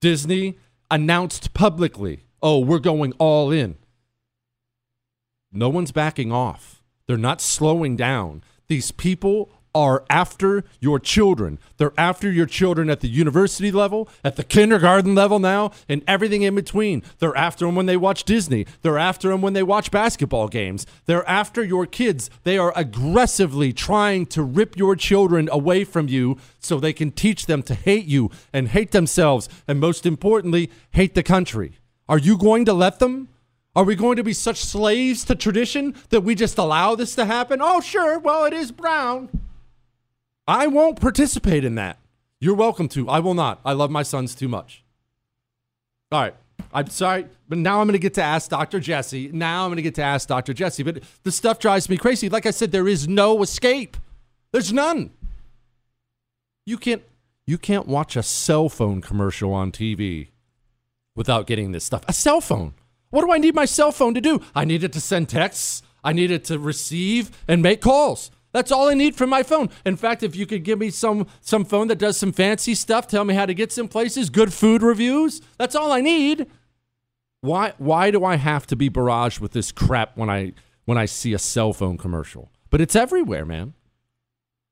Disney 0.00 0.58
announced 0.90 1.54
publicly, 1.54 2.24
oh, 2.42 2.58
we're 2.58 2.80
going 2.80 3.12
all 3.18 3.52
in. 3.52 3.76
No 5.52 5.68
one's 5.68 5.92
backing 5.92 6.32
off. 6.32 6.82
They're 7.06 7.16
not 7.16 7.40
slowing 7.40 7.94
down. 7.94 8.42
These 8.66 8.90
people 8.90 9.48
are 9.74 10.04
after 10.10 10.64
your 10.80 10.98
children. 10.98 11.58
They're 11.78 11.94
after 11.96 12.30
your 12.30 12.46
children 12.46 12.90
at 12.90 13.00
the 13.00 13.08
university 13.08 13.72
level, 13.72 14.08
at 14.22 14.36
the 14.36 14.44
kindergarten 14.44 15.14
level 15.14 15.38
now, 15.38 15.72
and 15.88 16.02
everything 16.06 16.42
in 16.42 16.54
between. 16.54 17.02
They're 17.18 17.36
after 17.36 17.66
them 17.66 17.74
when 17.74 17.86
they 17.86 17.96
watch 17.96 18.24
Disney. 18.24 18.66
They're 18.82 18.98
after 18.98 19.28
them 19.28 19.40
when 19.40 19.52
they 19.52 19.62
watch 19.62 19.90
basketball 19.90 20.48
games. 20.48 20.86
They're 21.06 21.28
after 21.28 21.64
your 21.64 21.86
kids. 21.86 22.30
They 22.44 22.58
are 22.58 22.72
aggressively 22.76 23.72
trying 23.72 24.26
to 24.26 24.42
rip 24.42 24.76
your 24.76 24.96
children 24.96 25.48
away 25.50 25.84
from 25.84 26.08
you 26.08 26.38
so 26.58 26.78
they 26.78 26.92
can 26.92 27.10
teach 27.10 27.46
them 27.46 27.62
to 27.64 27.74
hate 27.74 28.06
you 28.06 28.30
and 28.52 28.68
hate 28.68 28.92
themselves, 28.92 29.48
and 29.66 29.80
most 29.80 30.06
importantly, 30.06 30.70
hate 30.90 31.14
the 31.14 31.22
country. 31.22 31.78
Are 32.08 32.18
you 32.18 32.36
going 32.36 32.64
to 32.66 32.74
let 32.74 32.98
them? 32.98 33.28
Are 33.74 33.84
we 33.84 33.94
going 33.94 34.16
to 34.16 34.22
be 34.22 34.34
such 34.34 34.58
slaves 34.58 35.24
to 35.24 35.34
tradition 35.34 35.94
that 36.10 36.20
we 36.20 36.34
just 36.34 36.58
allow 36.58 36.94
this 36.94 37.14
to 37.14 37.24
happen? 37.24 37.60
Oh, 37.62 37.80
sure. 37.80 38.18
Well, 38.18 38.44
it 38.44 38.52
is 38.52 38.70
brown. 38.70 39.30
I 40.52 40.66
won't 40.66 41.00
participate 41.00 41.64
in 41.64 41.76
that. 41.76 41.98
You're 42.38 42.54
welcome 42.54 42.86
to. 42.88 43.08
I 43.08 43.20
will 43.20 43.32
not. 43.32 43.62
I 43.64 43.72
love 43.72 43.90
my 43.90 44.02
sons 44.02 44.34
too 44.34 44.48
much. 44.48 44.84
All 46.10 46.20
right. 46.20 46.34
I'm 46.74 46.90
sorry, 46.90 47.24
but 47.48 47.56
now 47.56 47.80
I'm 47.80 47.86
going 47.86 47.94
to 47.94 47.98
get 47.98 48.12
to 48.14 48.22
ask 48.22 48.50
Dr. 48.50 48.78
Jesse. 48.78 49.30
Now 49.32 49.64
I'm 49.64 49.70
going 49.70 49.76
to 49.76 49.82
get 49.82 49.94
to 49.94 50.02
ask 50.02 50.28
Dr. 50.28 50.52
Jesse. 50.52 50.82
But 50.82 51.04
the 51.22 51.32
stuff 51.32 51.58
drives 51.58 51.88
me 51.88 51.96
crazy. 51.96 52.28
Like 52.28 52.44
I 52.44 52.50
said, 52.50 52.70
there 52.70 52.86
is 52.86 53.08
no 53.08 53.42
escape. 53.42 53.96
There's 54.52 54.74
none. 54.74 55.12
You 56.66 56.76
can't 56.76 57.02
you 57.46 57.56
can't 57.56 57.86
watch 57.86 58.14
a 58.14 58.22
cell 58.22 58.68
phone 58.68 59.00
commercial 59.00 59.54
on 59.54 59.72
TV 59.72 60.28
without 61.16 61.46
getting 61.46 61.72
this 61.72 61.84
stuff. 61.84 62.04
A 62.08 62.12
cell 62.12 62.42
phone. 62.42 62.74
What 63.08 63.24
do 63.24 63.32
I 63.32 63.38
need 63.38 63.54
my 63.54 63.64
cell 63.64 63.90
phone 63.90 64.12
to 64.12 64.20
do? 64.20 64.42
I 64.54 64.66
need 64.66 64.84
it 64.84 64.92
to 64.92 65.00
send 65.00 65.30
texts. 65.30 65.82
I 66.04 66.12
need 66.12 66.30
it 66.30 66.44
to 66.44 66.58
receive 66.58 67.30
and 67.48 67.62
make 67.62 67.80
calls. 67.80 68.30
That's 68.52 68.70
all 68.70 68.88
I 68.88 68.94
need 68.94 69.16
from 69.16 69.30
my 69.30 69.42
phone. 69.42 69.70
In 69.84 69.96
fact, 69.96 70.22
if 70.22 70.36
you 70.36 70.46
could 70.46 70.62
give 70.62 70.78
me 70.78 70.90
some 70.90 71.26
some 71.40 71.64
phone 71.64 71.88
that 71.88 71.98
does 71.98 72.16
some 72.16 72.32
fancy 72.32 72.74
stuff, 72.74 73.06
tell 73.06 73.24
me 73.24 73.34
how 73.34 73.46
to 73.46 73.54
get 73.54 73.72
some 73.72 73.88
places, 73.88 74.30
good 74.30 74.52
food 74.52 74.82
reviews, 74.82 75.40
that's 75.58 75.74
all 75.74 75.90
I 75.90 76.00
need. 76.00 76.46
Why 77.40 77.72
why 77.78 78.10
do 78.10 78.24
I 78.24 78.36
have 78.36 78.66
to 78.68 78.76
be 78.76 78.90
barraged 78.90 79.40
with 79.40 79.52
this 79.52 79.72
crap 79.72 80.16
when 80.16 80.28
I 80.30 80.52
when 80.84 80.98
I 80.98 81.06
see 81.06 81.32
a 81.32 81.38
cell 81.38 81.72
phone 81.72 81.96
commercial? 81.96 82.50
But 82.70 82.80
it's 82.80 82.96
everywhere, 82.96 83.44
man. 83.44 83.74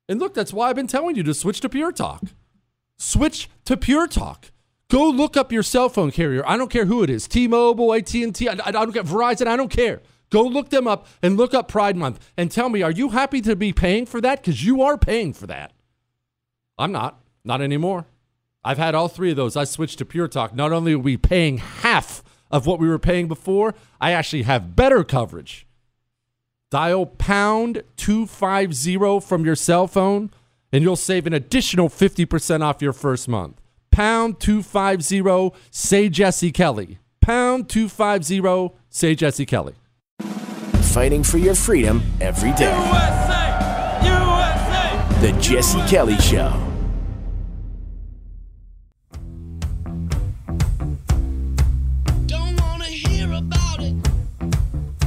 And 0.08 0.18
look, 0.18 0.34
that's 0.34 0.52
why 0.52 0.68
I've 0.68 0.76
been 0.76 0.86
telling 0.86 1.16
you 1.16 1.22
to 1.22 1.34
switch 1.34 1.60
to 1.60 1.68
Pure 1.68 1.92
Talk. 1.92 2.22
Switch 2.98 3.48
to 3.64 3.76
Pure 3.76 4.08
Talk. 4.08 4.50
Go 4.88 5.08
look 5.08 5.36
up 5.36 5.52
your 5.52 5.62
cell 5.62 5.88
phone 5.88 6.10
carrier. 6.10 6.42
I 6.44 6.56
don't 6.56 6.70
care 6.70 6.86
who 6.86 7.04
it 7.04 7.10
is. 7.10 7.28
T-Mobile, 7.28 7.94
AT&T, 7.94 8.48
I, 8.48 8.56
I 8.64 8.72
don't 8.72 8.92
care 8.92 9.04
Verizon, 9.04 9.46
I 9.46 9.56
don't 9.56 9.70
care. 9.70 10.00
Go 10.30 10.42
look 10.42 10.70
them 10.70 10.86
up 10.86 11.08
and 11.22 11.36
look 11.36 11.52
up 11.52 11.68
Pride 11.68 11.96
Month 11.96 12.32
and 12.36 12.50
tell 12.50 12.68
me, 12.68 12.82
are 12.82 12.90
you 12.90 13.10
happy 13.10 13.40
to 13.42 13.56
be 13.56 13.72
paying 13.72 14.06
for 14.06 14.20
that? 14.20 14.40
Because 14.40 14.64
you 14.64 14.80
are 14.80 14.96
paying 14.96 15.32
for 15.32 15.46
that. 15.48 15.72
I'm 16.78 16.92
not. 16.92 17.20
Not 17.44 17.60
anymore. 17.60 18.06
I've 18.64 18.78
had 18.78 18.94
all 18.94 19.08
three 19.08 19.30
of 19.30 19.36
those. 19.36 19.56
I 19.56 19.64
switched 19.64 19.98
to 19.98 20.04
Pure 20.04 20.28
Talk. 20.28 20.54
Not 20.54 20.72
only 20.72 20.92
are 20.92 20.98
we 20.98 21.16
paying 21.16 21.58
half 21.58 22.22
of 22.50 22.66
what 22.66 22.78
we 22.78 22.88
were 22.88 22.98
paying 22.98 23.26
before, 23.26 23.74
I 24.00 24.12
actually 24.12 24.42
have 24.42 24.76
better 24.76 25.02
coverage. 25.02 25.66
Dial 26.70 27.06
pound 27.06 27.82
250 27.96 29.20
from 29.26 29.44
your 29.44 29.56
cell 29.56 29.88
phone, 29.88 30.30
and 30.72 30.84
you'll 30.84 30.96
save 30.96 31.26
an 31.26 31.32
additional 31.32 31.88
50% 31.88 32.62
off 32.62 32.82
your 32.82 32.92
first 32.92 33.28
month. 33.28 33.60
Pound 33.90 34.38
250, 34.38 35.58
say 35.70 36.08
Jesse 36.08 36.52
Kelly. 36.52 36.98
Pound 37.20 37.68
250, 37.68 38.76
say 38.88 39.14
Jesse 39.14 39.46
Kelly 39.46 39.74
fighting 40.90 41.22
for 41.22 41.38
your 41.38 41.54
freedom 41.54 42.02
every 42.20 42.52
day. 42.54 42.74
USA! 42.74 44.00
USA! 44.02 45.20
The 45.20 45.40
Jesse 45.40 45.80
Kelly 45.86 46.16
Show. 46.18 46.66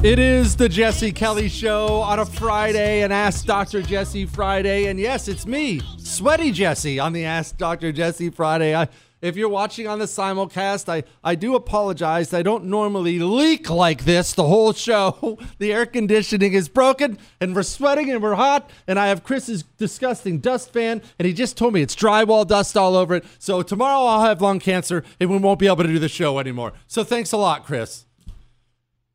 It 0.04 0.20
is 0.20 0.58
the 0.58 0.68
Jesse 0.68 1.14
Kelly 1.14 1.48
Show 1.48 2.02
on 2.02 2.20
a 2.20 2.26
Friday, 2.26 3.04
and 3.04 3.14
Ask 3.14 3.46
Dr. 3.46 3.82
Jesse 3.82 4.26
Friday. 4.26 4.88
And 4.88 5.00
yes, 5.00 5.30
it's 5.30 5.46
me, 5.46 5.80
Sweaty 5.98 6.52
Jesse, 6.52 7.00
on 7.00 7.14
the 7.14 7.24
Ask 7.24 7.58
Dr. 7.58 7.94
Jesse 7.94 8.30
Friday. 8.30 8.76
I, 8.76 8.90
If 9.24 9.38
you're 9.38 9.48
watching 9.48 9.88
on 9.88 10.00
the 10.00 10.06
simulcast, 10.06 10.90
I, 10.90 11.06
I 11.24 11.36
do 11.36 11.56
apologize. 11.56 12.34
I 12.34 12.42
don't 12.42 12.66
normally 12.66 13.20
leak 13.20 13.70
like 13.70 14.04
this 14.04 14.34
the 14.34 14.44
whole 14.44 14.74
show. 14.74 15.40
The 15.60 15.72
air 15.72 15.86
conditioning 15.86 16.52
is 16.52 16.68
broken, 16.68 17.18
and 17.40 17.56
we're 17.56 17.64
sweating 17.64 18.12
and 18.12 18.22
we're 18.22 18.36
hot, 18.36 18.70
and 18.86 19.00
I 19.00 19.08
have 19.08 19.24
Chris's 19.24 19.64
disgusting 19.78 20.40
dust 20.40 20.74
fan, 20.74 21.02
and 21.18 21.26
he 21.26 21.32
just 21.32 21.56
told 21.56 21.74
me 21.74 21.82
it's 21.82 21.96
drywall 21.96 22.46
dust 22.46 22.76
all 22.76 22.98
over 22.98 23.16
it. 23.16 23.26
So 23.40 23.62
tomorrow 23.62 24.06
I'll 24.06 24.26
have 24.26 24.42
lung 24.42 24.60
cancer, 24.60 25.06
and 25.22 25.30
we 25.30 25.38
won't 25.38 25.60
be 25.60 25.68
able 25.68 25.84
to 25.84 25.88
do 25.88 26.00
the 26.00 26.10
show 26.10 26.38
anymore. 26.40 26.74
So 26.88 27.06
thanks 27.06 27.32
a 27.32 27.38
lot, 27.38 27.66
Chris. 27.66 28.06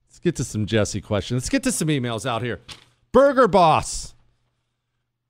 Let's 0.08 0.20
get 0.20 0.36
to 0.36 0.44
some 0.44 0.64
Jesse 0.64 1.02
questions. 1.02 1.42
Let's 1.42 1.50
get 1.50 1.64
to 1.64 1.72
some 1.72 1.88
emails 1.88 2.24
out 2.24 2.40
here. 2.40 2.60
Burger 3.12 3.48
Boss. 3.48 4.14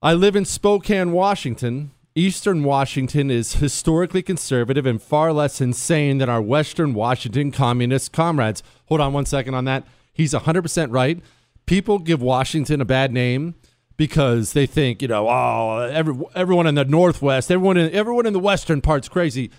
I 0.00 0.14
live 0.14 0.36
in 0.36 0.44
Spokane, 0.44 1.10
Washington. 1.10 1.90
Eastern 2.18 2.64
Washington 2.64 3.30
is 3.30 3.54
historically 3.54 4.22
conservative 4.22 4.84
and 4.86 5.00
far 5.00 5.32
less 5.32 5.60
insane 5.60 6.18
than 6.18 6.28
our 6.28 6.42
Western 6.42 6.92
Washington 6.92 7.52
communist 7.52 8.12
comrades. 8.12 8.60
Hold 8.86 9.00
on 9.00 9.12
one 9.12 9.24
second 9.24 9.54
on 9.54 9.66
that. 9.66 9.86
He's 10.12 10.34
100% 10.34 10.88
right. 10.90 11.20
People 11.64 12.00
give 12.00 12.20
Washington 12.20 12.80
a 12.80 12.84
bad 12.84 13.12
name 13.12 13.54
because 13.96 14.52
they 14.52 14.66
think, 14.66 15.00
you 15.00 15.06
know, 15.06 15.28
oh, 15.28 15.88
every, 15.92 16.18
everyone 16.34 16.66
in 16.66 16.74
the 16.74 16.84
Northwest, 16.84 17.52
everyone 17.52 17.76
in, 17.76 17.92
everyone 17.92 18.26
in 18.26 18.32
the 18.32 18.40
Western 18.40 18.80
part's 18.80 19.08
crazy. 19.08 19.52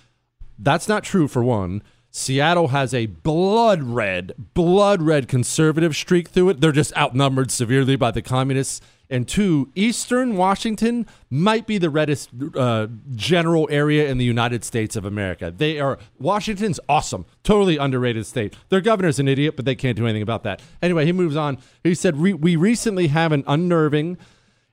That's 0.57 0.89
not 0.89 1.05
true, 1.05 1.29
for 1.29 1.41
one. 1.41 1.81
Seattle 2.11 2.69
has 2.69 2.93
a 2.93 3.05
blood 3.05 3.83
red, 3.83 4.33
blood 4.53 5.01
red 5.01 5.29
conservative 5.29 5.95
streak 5.95 6.27
through 6.27 6.49
it. 6.49 6.59
They're 6.59 6.73
just 6.73 6.95
outnumbered 6.97 7.51
severely 7.51 7.95
by 7.95 8.11
the 8.11 8.21
communists. 8.21 8.81
And 9.11 9.27
two, 9.27 9.71
Eastern 9.73 10.37
Washington 10.37 11.07
might 11.31 11.65
be 11.65 11.79
the 11.79 11.89
reddest 11.89 12.29
uh, 12.55 12.87
general 13.15 13.67
area 13.71 14.07
in 14.07 14.19
the 14.19 14.25
United 14.25 14.63
States 14.63 14.95
of 14.95 15.03
America. 15.03 15.51
They 15.55 15.79
are 15.79 15.97
Washington's 16.19 16.79
awesome, 16.87 17.25
totally 17.43 17.77
underrated 17.77 18.27
state. 18.27 18.55
Their 18.69 18.81
governor's 18.81 19.17
an 19.17 19.27
idiot, 19.27 19.55
but 19.55 19.65
they 19.65 19.73
can't 19.73 19.97
do 19.97 20.05
anything 20.05 20.21
about 20.21 20.43
that. 20.43 20.61
Anyway, 20.79 21.05
he 21.05 21.11
moves 21.11 21.35
on. 21.35 21.57
He 21.83 21.95
said, 21.95 22.17
"We 22.17 22.55
recently 22.55 23.07
have 23.07 23.31
an 23.31 23.43
unnerving 23.47 24.17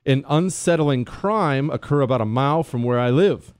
and 0.05 0.23
unsettling 0.29 1.05
crime 1.05 1.71
occur 1.71 2.01
about 2.01 2.21
a 2.21 2.25
mile 2.25 2.61
from 2.61 2.83
where 2.83 2.99
I 2.99 3.09
live. 3.09 3.55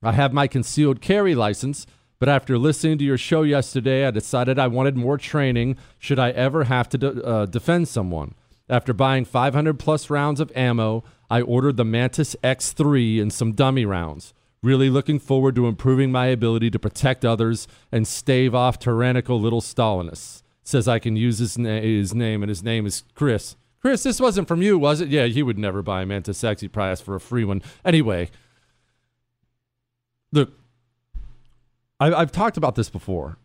I 0.00 0.12
have 0.12 0.32
my 0.32 0.46
concealed 0.46 1.00
carry 1.00 1.34
license." 1.34 1.86
But 2.20 2.28
after 2.28 2.56
listening 2.56 2.98
to 2.98 3.04
your 3.04 3.18
show 3.18 3.42
yesterday, 3.42 4.06
I 4.06 4.12
decided 4.12 4.58
I 4.58 4.68
wanted 4.68 4.96
more 4.96 5.18
training 5.18 5.76
should 5.98 6.20
I 6.20 6.30
ever 6.30 6.64
have 6.64 6.88
to 6.90 6.98
de- 6.98 7.24
uh, 7.24 7.46
defend 7.46 7.88
someone. 7.88 8.34
After 8.68 8.94
buying 8.94 9.24
500 9.24 9.78
plus 9.78 10.08
rounds 10.08 10.40
of 10.40 10.50
ammo, 10.56 11.04
I 11.28 11.42
ordered 11.42 11.76
the 11.76 11.84
Mantis 11.84 12.34
X3 12.42 13.20
and 13.20 13.32
some 13.32 13.52
dummy 13.52 13.84
rounds. 13.84 14.32
Really 14.62 14.88
looking 14.88 15.18
forward 15.18 15.54
to 15.56 15.66
improving 15.66 16.10
my 16.10 16.26
ability 16.26 16.70
to 16.70 16.78
protect 16.78 17.24
others 17.24 17.68
and 17.92 18.08
stave 18.08 18.54
off 18.54 18.78
tyrannical 18.78 19.38
little 19.38 19.60
Stalinists. 19.60 20.42
Says 20.62 20.88
I 20.88 20.98
can 20.98 21.14
use 21.14 21.38
his, 21.38 21.58
na- 21.58 21.80
his 21.80 22.14
name, 22.14 22.42
and 22.42 22.48
his 22.48 22.62
name 22.62 22.86
is 22.86 23.04
Chris. 23.14 23.56
Chris, 23.82 24.02
this 24.02 24.18
wasn't 24.18 24.48
from 24.48 24.62
you, 24.62 24.78
was 24.78 25.02
it? 25.02 25.10
Yeah, 25.10 25.26
he 25.26 25.42
would 25.42 25.58
never 25.58 25.82
buy 25.82 26.00
a 26.00 26.06
Mantis 26.06 26.42
X. 26.42 26.62
He'd 26.62 26.72
probably 26.72 26.92
ask 26.92 27.04
for 27.04 27.14
a 27.14 27.20
free 27.20 27.44
one. 27.44 27.60
Anyway, 27.84 28.30
look, 30.32 30.52
I, 32.00 32.14
I've 32.14 32.32
talked 32.32 32.56
about 32.56 32.76
this 32.76 32.88
before 32.88 33.36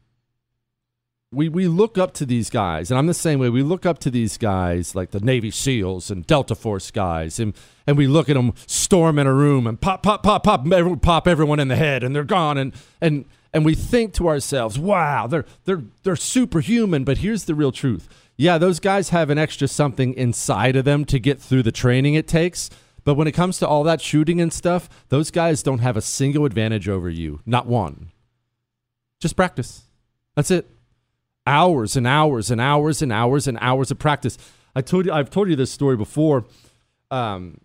we 1.32 1.48
we 1.48 1.68
look 1.68 1.98
up 1.98 2.14
to 2.16 2.26
these 2.26 2.50
guys, 2.50 2.90
and 2.90 2.98
I'm 2.98 3.08
the 3.08 3.14
same 3.14 3.40
way. 3.40 3.50
We 3.50 3.62
look 3.62 3.86
up 3.86 4.00
to 4.00 4.10
these 4.10 4.38
guys 4.38 4.96
like 4.96 5.12
the 5.12 5.20
Navy 5.20 5.52
SEALs 5.52 6.10
and 6.10 6.26
Delta 6.26 6.56
Force 6.56 6.90
guys, 6.90 7.40
and 7.40 7.54
and 7.86 7.98
we 7.98 8.08
look 8.08 8.30
at 8.30 8.34
them 8.34 8.54
storm 8.66 9.20
in 9.20 9.28
a 9.28 9.34
room 9.34 9.68
and 9.68 9.80
pop 9.80 10.02
pop 10.02 10.24
pop 10.24 10.44
pop 10.44 10.66
pop 11.02 11.28
everyone 11.28 11.60
in 11.60 11.68
the 11.68 11.76
head, 11.76 12.04
and 12.04 12.16
they're 12.16 12.24
gone, 12.24 12.58
and 12.58 12.74
and 13.00 13.26
and 13.54 13.64
we 13.64 13.76
think 13.76 14.14
to 14.16 14.28
ourselves, 14.28 14.80
wow, 14.80 15.28
they're 15.28 15.46
they're 15.66 15.84
they're 16.04 16.16
superhuman. 16.16 17.04
But 17.04 17.20
here's 17.20 17.46
the 17.46 17.54
real 17.54 17.72
truth: 17.72 18.10
yeah, 18.36 18.58
those 18.58 18.80
guys 18.80 19.10
have 19.10 19.30
an 19.30 19.38
extra 19.38 19.68
something 19.68 20.16
inside 20.16 20.76
of 20.76 20.86
them 20.86 21.06
to 21.06 21.20
get 21.20 21.40
through 21.40 21.64
the 21.64 21.72
training 21.72 22.16
it 22.16 22.28
takes. 22.28 22.72
But 23.04 23.14
when 23.16 23.28
it 23.28 23.32
comes 23.32 23.60
to 23.60 23.68
all 23.68 23.84
that 23.84 24.02
shooting 24.02 24.42
and 24.42 24.52
stuff, 24.52 24.90
those 25.10 25.32
guys 25.32 25.64
don't 25.64 25.80
have 25.80 25.96
a 25.96 26.02
single 26.02 26.46
advantage 26.46 26.90
over 26.90 27.10
you, 27.10 27.40
not 27.46 27.66
one. 27.66 28.12
Just 29.20 29.36
practice. 29.36 29.84
That's 30.36 30.52
it 30.52 30.70
hours 31.50 31.95
and 31.95 32.06
hours 32.06 32.52
and 32.52 32.62
hours 32.62 33.02
and 33.02 33.12
hours 33.12 33.47
and 33.47 33.58
hours 33.60 33.89
of 33.89 33.97
practice. 33.97 34.38
I 34.76 34.82
told 34.82 35.08
you, 35.08 35.12
I've 35.12 35.32
told 35.32 35.50
you 35.50 35.56
this 35.56 35.72
story 35.72 35.97
before. 35.97 36.45
Um, 37.10 37.60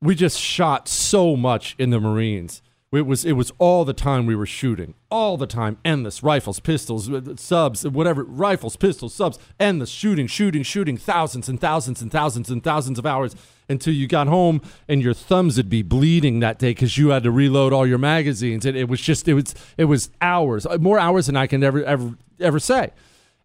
we 0.00 0.14
just 0.14 0.40
shot 0.40 0.88
so 0.88 1.36
much 1.36 1.76
in 1.78 1.90
the 1.90 2.00
Marines. 2.00 2.62
It 2.92 3.06
was 3.06 3.24
it 3.24 3.34
was 3.34 3.52
all 3.58 3.84
the 3.84 3.92
time 3.92 4.26
we 4.26 4.34
were 4.34 4.46
shooting, 4.46 4.94
all 5.10 5.36
the 5.36 5.46
time, 5.46 5.78
endless 5.84 6.24
rifles, 6.24 6.58
pistols, 6.58 7.08
uh, 7.08 7.36
subs, 7.36 7.86
whatever 7.86 8.24
rifles, 8.24 8.74
pistols, 8.74 9.14
subs, 9.14 9.38
endless 9.60 9.90
shooting, 9.90 10.26
shooting, 10.26 10.64
shooting, 10.64 10.96
thousands 10.96 11.48
and 11.48 11.60
thousands 11.60 12.02
and 12.02 12.10
thousands 12.10 12.50
and 12.50 12.64
thousands 12.64 12.98
of 12.98 13.06
hours 13.06 13.36
until 13.68 13.94
you 13.94 14.08
got 14.08 14.26
home 14.26 14.60
and 14.88 15.02
your 15.02 15.14
thumbs 15.14 15.56
would 15.56 15.70
be 15.70 15.82
bleeding 15.82 16.40
that 16.40 16.58
day 16.58 16.70
because 16.70 16.98
you 16.98 17.10
had 17.10 17.22
to 17.22 17.30
reload 17.30 17.72
all 17.72 17.86
your 17.86 17.98
magazines. 17.98 18.66
And 18.66 18.76
it 18.76 18.88
was 18.88 19.00
just 19.00 19.28
it 19.28 19.34
was 19.34 19.54
it 19.76 19.84
was 19.84 20.10
hours, 20.20 20.66
uh, 20.66 20.78
more 20.78 20.98
hours 20.98 21.26
than 21.26 21.36
I 21.36 21.46
can 21.46 21.62
ever 21.62 21.84
ever 21.84 22.16
ever 22.40 22.58
say. 22.58 22.90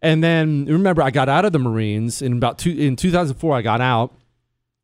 And 0.05 0.23
then 0.23 0.65
remember, 0.65 1.01
I 1.01 1.09
got 1.09 1.29
out 1.29 1.45
of 1.45 1.51
the 1.51 1.57
Marines 1.57 2.21
in 2.21 2.33
about 2.33 2.59
two, 2.59 2.69
in 2.69 2.95
2004. 2.95 3.55
I 3.55 3.63
got 3.63 3.81
out, 3.81 4.13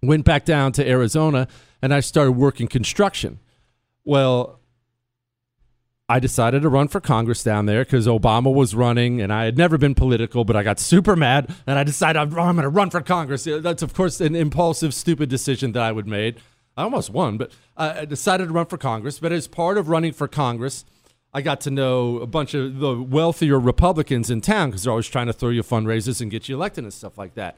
went 0.01 0.25
back 0.25 0.45
down 0.45 0.71
to 0.71 0.89
Arizona, 0.89 1.47
and 1.79 1.93
I 1.93 1.99
started 1.99 2.31
working 2.31 2.67
construction. 2.67 3.37
Well, 4.03 4.59
I 6.09 6.17
decided 6.17 6.63
to 6.63 6.69
run 6.69 6.87
for 6.87 6.99
Congress 6.99 7.43
down 7.43 7.67
there 7.67 7.83
because 7.83 8.07
Obama 8.07 8.51
was 8.51 8.73
running, 8.73 9.21
and 9.21 9.31
I 9.31 9.45
had 9.45 9.59
never 9.59 9.77
been 9.77 9.93
political, 9.93 10.43
but 10.43 10.55
I 10.55 10.63
got 10.63 10.79
super 10.79 11.15
mad, 11.15 11.53
and 11.67 11.77
I 11.77 11.83
decided 11.83 12.17
I'm, 12.17 12.29
I'm 12.39 12.55
going 12.55 12.63
to 12.63 12.69
run 12.69 12.89
for 12.89 13.01
Congress. 13.01 13.43
That's 13.43 13.83
of 13.83 13.93
course 13.93 14.21
an 14.21 14.35
impulsive, 14.35 14.91
stupid 14.91 15.29
decision 15.29 15.73
that 15.73 15.83
I 15.83 15.91
would 15.91 16.07
made. 16.07 16.41
I 16.75 16.81
almost 16.81 17.11
won, 17.11 17.37
but 17.37 17.51
uh, 17.77 17.93
I 17.97 18.05
decided 18.05 18.47
to 18.47 18.53
run 18.53 18.65
for 18.65 18.79
Congress. 18.79 19.19
But 19.19 19.31
as 19.31 19.47
part 19.47 19.77
of 19.77 19.87
running 19.87 20.13
for 20.13 20.27
Congress, 20.27 20.83
I 21.33 21.41
got 21.41 21.61
to 21.61 21.71
know 21.71 22.17
a 22.17 22.27
bunch 22.27 22.53
of 22.53 22.79
the 22.79 23.01
wealthier 23.01 23.59
Republicans 23.59 24.29
in 24.29 24.41
town 24.41 24.69
because 24.69 24.83
they're 24.83 24.91
always 24.91 25.07
trying 25.07 25.27
to 25.27 25.33
throw 25.33 25.49
you 25.49 25.63
fundraisers 25.63 26.21
and 26.21 26.29
get 26.29 26.49
you 26.49 26.55
elected 26.55 26.83
and 26.83 26.93
stuff 26.93 27.17
like 27.17 27.35
that. 27.35 27.57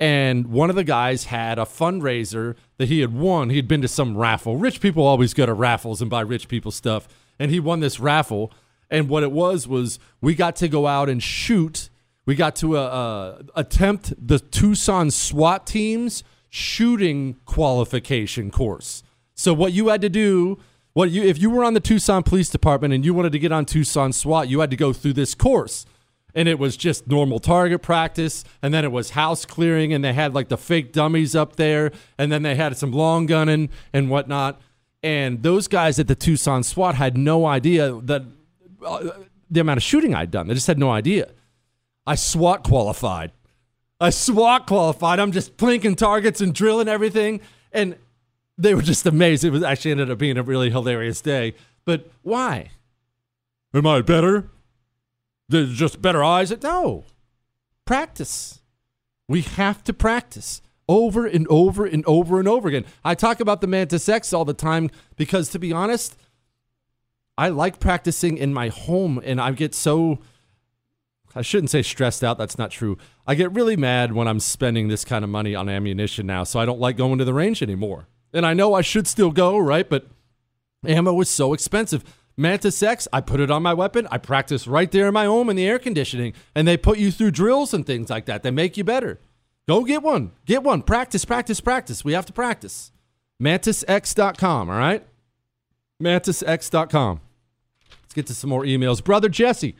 And 0.00 0.48
one 0.48 0.70
of 0.70 0.76
the 0.76 0.84
guys 0.84 1.24
had 1.24 1.58
a 1.58 1.62
fundraiser 1.62 2.56
that 2.78 2.88
he 2.88 3.00
had 3.00 3.14
won. 3.14 3.50
He'd 3.50 3.68
been 3.68 3.82
to 3.82 3.88
some 3.88 4.16
raffle. 4.16 4.56
Rich 4.56 4.80
people 4.80 5.04
always 5.04 5.34
go 5.34 5.46
to 5.46 5.54
raffles 5.54 6.00
and 6.00 6.10
buy 6.10 6.22
rich 6.22 6.48
people 6.48 6.72
stuff. 6.72 7.06
And 7.38 7.50
he 7.50 7.60
won 7.60 7.80
this 7.80 8.00
raffle. 8.00 8.52
And 8.90 9.08
what 9.08 9.22
it 9.22 9.30
was 9.30 9.68
was 9.68 10.00
we 10.20 10.34
got 10.34 10.56
to 10.56 10.68
go 10.68 10.88
out 10.88 11.08
and 11.08 11.22
shoot. 11.22 11.90
We 12.26 12.34
got 12.34 12.56
to 12.56 12.76
uh, 12.76 12.80
uh, 12.80 13.42
attempt 13.54 14.14
the 14.18 14.40
Tucson 14.40 15.10
SWAT 15.12 15.66
team's 15.66 16.24
shooting 16.48 17.36
qualification 17.44 18.50
course. 18.50 19.04
So 19.34 19.54
what 19.54 19.72
you 19.72 19.88
had 19.88 20.00
to 20.02 20.08
do 20.08 20.58
what 20.94 21.10
you 21.10 21.22
if 21.22 21.38
you 21.38 21.50
were 21.50 21.64
on 21.64 21.74
the 21.74 21.80
Tucson 21.80 22.22
Police 22.22 22.48
Department 22.48 22.92
and 22.92 23.04
you 23.04 23.14
wanted 23.14 23.32
to 23.32 23.38
get 23.38 23.52
on 23.52 23.64
Tucson 23.64 24.12
SWAT, 24.12 24.48
you 24.48 24.60
had 24.60 24.70
to 24.70 24.76
go 24.76 24.92
through 24.92 25.14
this 25.14 25.34
course. 25.34 25.86
And 26.34 26.48
it 26.48 26.58
was 26.58 26.78
just 26.78 27.06
normal 27.06 27.40
target 27.40 27.82
practice, 27.82 28.42
and 28.62 28.72
then 28.72 28.86
it 28.86 28.92
was 28.92 29.10
house 29.10 29.44
clearing, 29.44 29.92
and 29.92 30.02
they 30.02 30.14
had 30.14 30.32
like 30.32 30.48
the 30.48 30.56
fake 30.56 30.90
dummies 30.90 31.36
up 31.36 31.56
there, 31.56 31.92
and 32.16 32.32
then 32.32 32.42
they 32.42 32.54
had 32.54 32.74
some 32.78 32.90
long 32.90 33.26
gunning 33.26 33.68
and 33.92 34.08
whatnot. 34.08 34.58
And 35.02 35.42
those 35.42 35.68
guys 35.68 35.98
at 35.98 36.08
the 36.08 36.14
Tucson 36.14 36.62
SWAT 36.62 36.94
had 36.94 37.18
no 37.18 37.44
idea 37.44 38.00
that 38.04 38.22
uh, 38.84 39.10
the 39.50 39.60
amount 39.60 39.76
of 39.76 39.82
shooting 39.82 40.14
I'd 40.14 40.30
done. 40.30 40.46
They 40.46 40.54
just 40.54 40.66
had 40.66 40.78
no 40.78 40.90
idea. 40.90 41.28
I 42.06 42.14
SWAT 42.14 42.64
qualified. 42.64 43.32
I 44.00 44.10
SWAT 44.10 44.66
qualified. 44.66 45.20
I'm 45.20 45.32
just 45.32 45.56
plinking 45.56 45.96
targets 45.96 46.40
and 46.40 46.54
drilling 46.54 46.88
everything. 46.88 47.40
And 47.72 47.96
they 48.58 48.74
were 48.74 48.82
just 48.82 49.06
amazed. 49.06 49.44
It 49.44 49.50
was 49.50 49.62
actually 49.62 49.92
ended 49.92 50.10
up 50.10 50.18
being 50.18 50.36
a 50.38 50.42
really 50.42 50.70
hilarious 50.70 51.20
day. 51.20 51.54
But 51.84 52.10
why? 52.22 52.70
Am 53.74 53.86
I 53.86 54.02
better? 54.02 54.50
There's 55.48 55.72
just 55.72 56.02
better 56.02 56.22
eyes? 56.22 56.52
No. 56.62 57.04
Practice. 57.84 58.60
We 59.28 59.42
have 59.42 59.82
to 59.84 59.92
practice 59.92 60.62
over 60.88 61.26
and 61.26 61.46
over 61.48 61.86
and 61.86 62.04
over 62.06 62.38
and 62.38 62.48
over 62.48 62.68
again. 62.68 62.84
I 63.04 63.14
talk 63.14 63.40
about 63.40 63.60
the 63.60 63.66
Mantis 63.66 64.08
X 64.08 64.32
all 64.32 64.44
the 64.44 64.54
time 64.54 64.90
because, 65.16 65.48
to 65.50 65.58
be 65.58 65.72
honest, 65.72 66.16
I 67.38 67.48
like 67.48 67.80
practicing 67.80 68.36
in 68.36 68.52
my 68.52 68.68
home 68.68 69.20
and 69.24 69.40
I 69.40 69.52
get 69.52 69.74
so. 69.74 70.18
I 71.34 71.40
shouldn't 71.40 71.70
say 71.70 71.80
stressed 71.80 72.22
out. 72.22 72.36
That's 72.36 72.58
not 72.58 72.70
true. 72.70 72.98
I 73.26 73.34
get 73.34 73.52
really 73.52 73.76
mad 73.76 74.12
when 74.12 74.28
I'm 74.28 74.38
spending 74.38 74.88
this 74.88 75.02
kind 75.02 75.24
of 75.24 75.30
money 75.30 75.54
on 75.54 75.66
ammunition 75.68 76.26
now, 76.26 76.44
so 76.44 76.60
I 76.60 76.66
don't 76.66 76.80
like 76.80 76.98
going 76.98 77.18
to 77.18 77.24
the 77.24 77.32
range 77.32 77.62
anymore. 77.62 78.06
And 78.32 78.46
I 78.46 78.54
know 78.54 78.74
I 78.74 78.82
should 78.82 79.06
still 79.06 79.30
go, 79.30 79.58
right? 79.58 79.88
But 79.88 80.06
ammo 80.86 81.12
was 81.12 81.28
so 81.28 81.52
expensive. 81.52 82.04
Mantis 82.36 82.82
X, 82.82 83.06
I 83.12 83.20
put 83.20 83.40
it 83.40 83.50
on 83.50 83.62
my 83.62 83.74
weapon. 83.74 84.08
I 84.10 84.18
practice 84.18 84.66
right 84.66 84.90
there 84.90 85.08
in 85.08 85.14
my 85.14 85.26
home 85.26 85.50
in 85.50 85.56
the 85.56 85.66
air 85.66 85.78
conditioning. 85.78 86.32
And 86.54 86.66
they 86.66 86.76
put 86.76 86.98
you 86.98 87.10
through 87.10 87.32
drills 87.32 87.74
and 87.74 87.86
things 87.86 88.08
like 88.10 88.26
that. 88.26 88.42
They 88.42 88.50
make 88.50 88.76
you 88.76 88.84
better. 88.84 89.20
Go 89.68 89.84
get 89.84 90.02
one. 90.02 90.32
Get 90.46 90.62
one. 90.62 90.82
Practice, 90.82 91.24
practice, 91.24 91.60
practice. 91.60 92.04
We 92.04 92.14
have 92.14 92.26
to 92.26 92.32
practice. 92.32 92.90
MantisX.com, 93.40 94.70
all 94.70 94.78
right? 94.78 95.06
MantisX.com. 96.02 97.20
Let's 98.02 98.14
get 98.14 98.26
to 98.26 98.34
some 98.34 98.50
more 98.50 98.64
emails. 98.64 99.02
Brother 99.02 99.28
Jesse, 99.28 99.76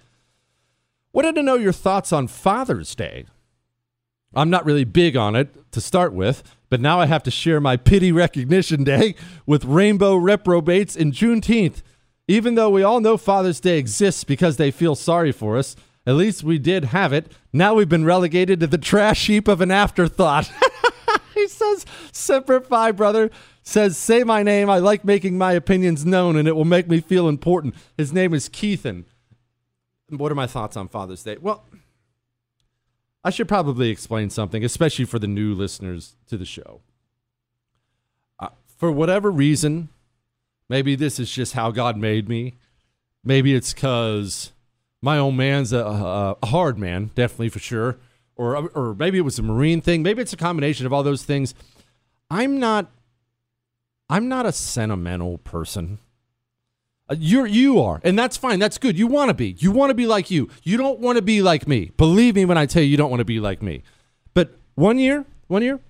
wanted 1.13 1.35
to 1.35 1.43
know 1.43 1.57
your 1.57 1.73
thoughts 1.73 2.13
on 2.13 2.29
Father's 2.29 2.95
Day. 2.95 3.27
I'm 4.35 4.51
not 4.51 4.65
really 4.65 4.85
big 4.85 5.17
on 5.17 5.37
it 5.37 5.71
to 5.73 5.81
start 5.81 6.13
with, 6.13 6.43
but 6.73 6.81
now 6.81 6.99
I 6.99 7.05
have 7.05 7.23
to 7.25 7.31
share 7.31 7.61
my 7.61 7.77
pity 7.77 8.13
recognition 8.13 8.83
day 8.83 9.15
with 9.45 9.63
rainbow 9.67 10.17
reprobates 10.17 10.97
in 10.97 11.13
Juneteenth. 11.13 11.83
Even 12.27 12.55
though 12.55 12.71
we 12.71 12.83
all 12.83 12.99
know 12.99 13.19
Father's 13.19 13.61
Day 13.61 13.77
exists 13.77 14.25
because 14.25 14.57
they 14.57 14.71
feel 14.71 14.95
sorry 14.95 15.33
for 15.33 15.59
us, 15.59 15.77
at 16.07 16.15
least 16.15 16.43
we 16.43 16.59
did 16.59 16.87
have 16.87 17.13
it. 17.13 17.31
Now 17.53 17.75
we've 17.75 17.91
been 17.91 18.07
relegated 18.07 18.59
to 18.61 18.67
the 18.67 18.79
trash 18.79 19.27
heap 19.27 19.49
of 19.49 19.61
an 19.61 19.71
afterthought. 19.71 20.51
he 21.35 21.47
says, 21.47 21.85
Semper 22.11 22.63
Fi, 22.63 22.91
brother. 22.91 23.31
Says, 23.63 23.99
say 23.99 24.25
my 24.25 24.43
name. 24.43 24.71
I 24.71 24.79
like 24.79 25.05
making 25.05 25.37
my 25.37 25.53
opinions 25.53 26.07
known, 26.07 26.37
and 26.37 26.49
it 26.49 26.57
will 26.57 26.65
make 26.65 26.89
me 26.89 27.03
feel 27.03 27.29
important. 27.29 27.75
His 27.99 28.15
name 28.15 28.33
is 28.33 28.49
Keithan. 28.49 29.05
What 30.09 30.33
are 30.33 30.37
my 30.37 30.47
thoughts 30.47 30.79
on 30.79 30.89
Father's 30.89 31.23
Day? 31.23 31.37
Well, 31.39 31.67
I 33.25 33.31
should 33.31 33.49
probably 33.49 33.91
explain 33.91 34.31
something, 34.31 34.65
especially 34.65 35.05
for 35.05 35.19
the 35.19 35.29
new 35.29 35.55
listeners 35.55 36.17
to 36.29 36.37
the 36.37 36.45
show. 36.45 36.81
Uh, 38.39 38.49
for 38.67 38.91
whatever 38.91 39.31
reason, 39.31 39.91
maybe 40.69 40.97
this 40.97 41.21
is 41.21 41.31
just 41.31 41.53
how 41.53 41.71
God 41.71 41.97
made 41.97 42.29
me. 42.29 42.55
Maybe 43.25 43.55
it's 43.55 43.73
because 43.73 44.51
my 45.01 45.19
old 45.19 45.37
man's 45.37 45.73
a, 45.73 45.79
a, 45.85 46.37
a, 46.43 46.47
hard 46.47 46.79
man, 46.79 47.11
definitely 47.15 47.51
for 47.51 47.61
sure. 47.61 47.99
Or, 48.35 48.69
or 48.71 48.95
maybe 48.95 49.19
it 49.19 49.23
was 49.23 49.39
a 49.39 49.43
Marine 49.43 49.81
thing. 49.81 50.03
Maybe 50.03 50.21
it's 50.23 50.33
a 50.33 50.37
combination 50.37 50.87
of 50.87 50.93
all 50.93 51.05
those 51.05 51.23
things. 51.23 51.55
I'm 52.31 52.59
not. 52.59 52.91
I'm 54.09 54.29
not 54.29 54.47
a 54.47 54.53
sentimental 54.53 55.39
person. 55.39 55.99
You're 57.19 57.47
you 57.47 57.81
are, 57.81 58.01
and 58.05 58.19
that's 58.19 58.37
fine. 58.37 58.59
That's 58.59 58.79
good. 58.79 58.99
You 58.99 59.07
want 59.07 59.29
to 59.29 59.35
be. 59.35 59.57
You 59.59 59.71
want 59.71 59.91
to 59.91 59.95
be 59.95 60.07
like 60.07 60.31
you. 60.31 60.49
You 60.63 60.77
don't 60.77 61.01
want 61.01 61.17
to 61.17 61.23
be 61.23 61.43
like 61.43 61.67
me. 61.67 61.91
Believe 61.97 62.35
me 62.35 62.45
when 62.45 62.59
I 62.59 62.67
tell 62.67 62.83
you, 62.83 62.89
you 62.89 62.97
don't 62.97 63.11
want 63.11 63.21
to 63.21 63.25
be 63.25 63.41
like 63.41 63.63
me. 63.63 63.83
But 64.35 64.57
one 64.75 64.99
year, 64.99 65.25
one 65.49 65.63
year, 65.63 65.81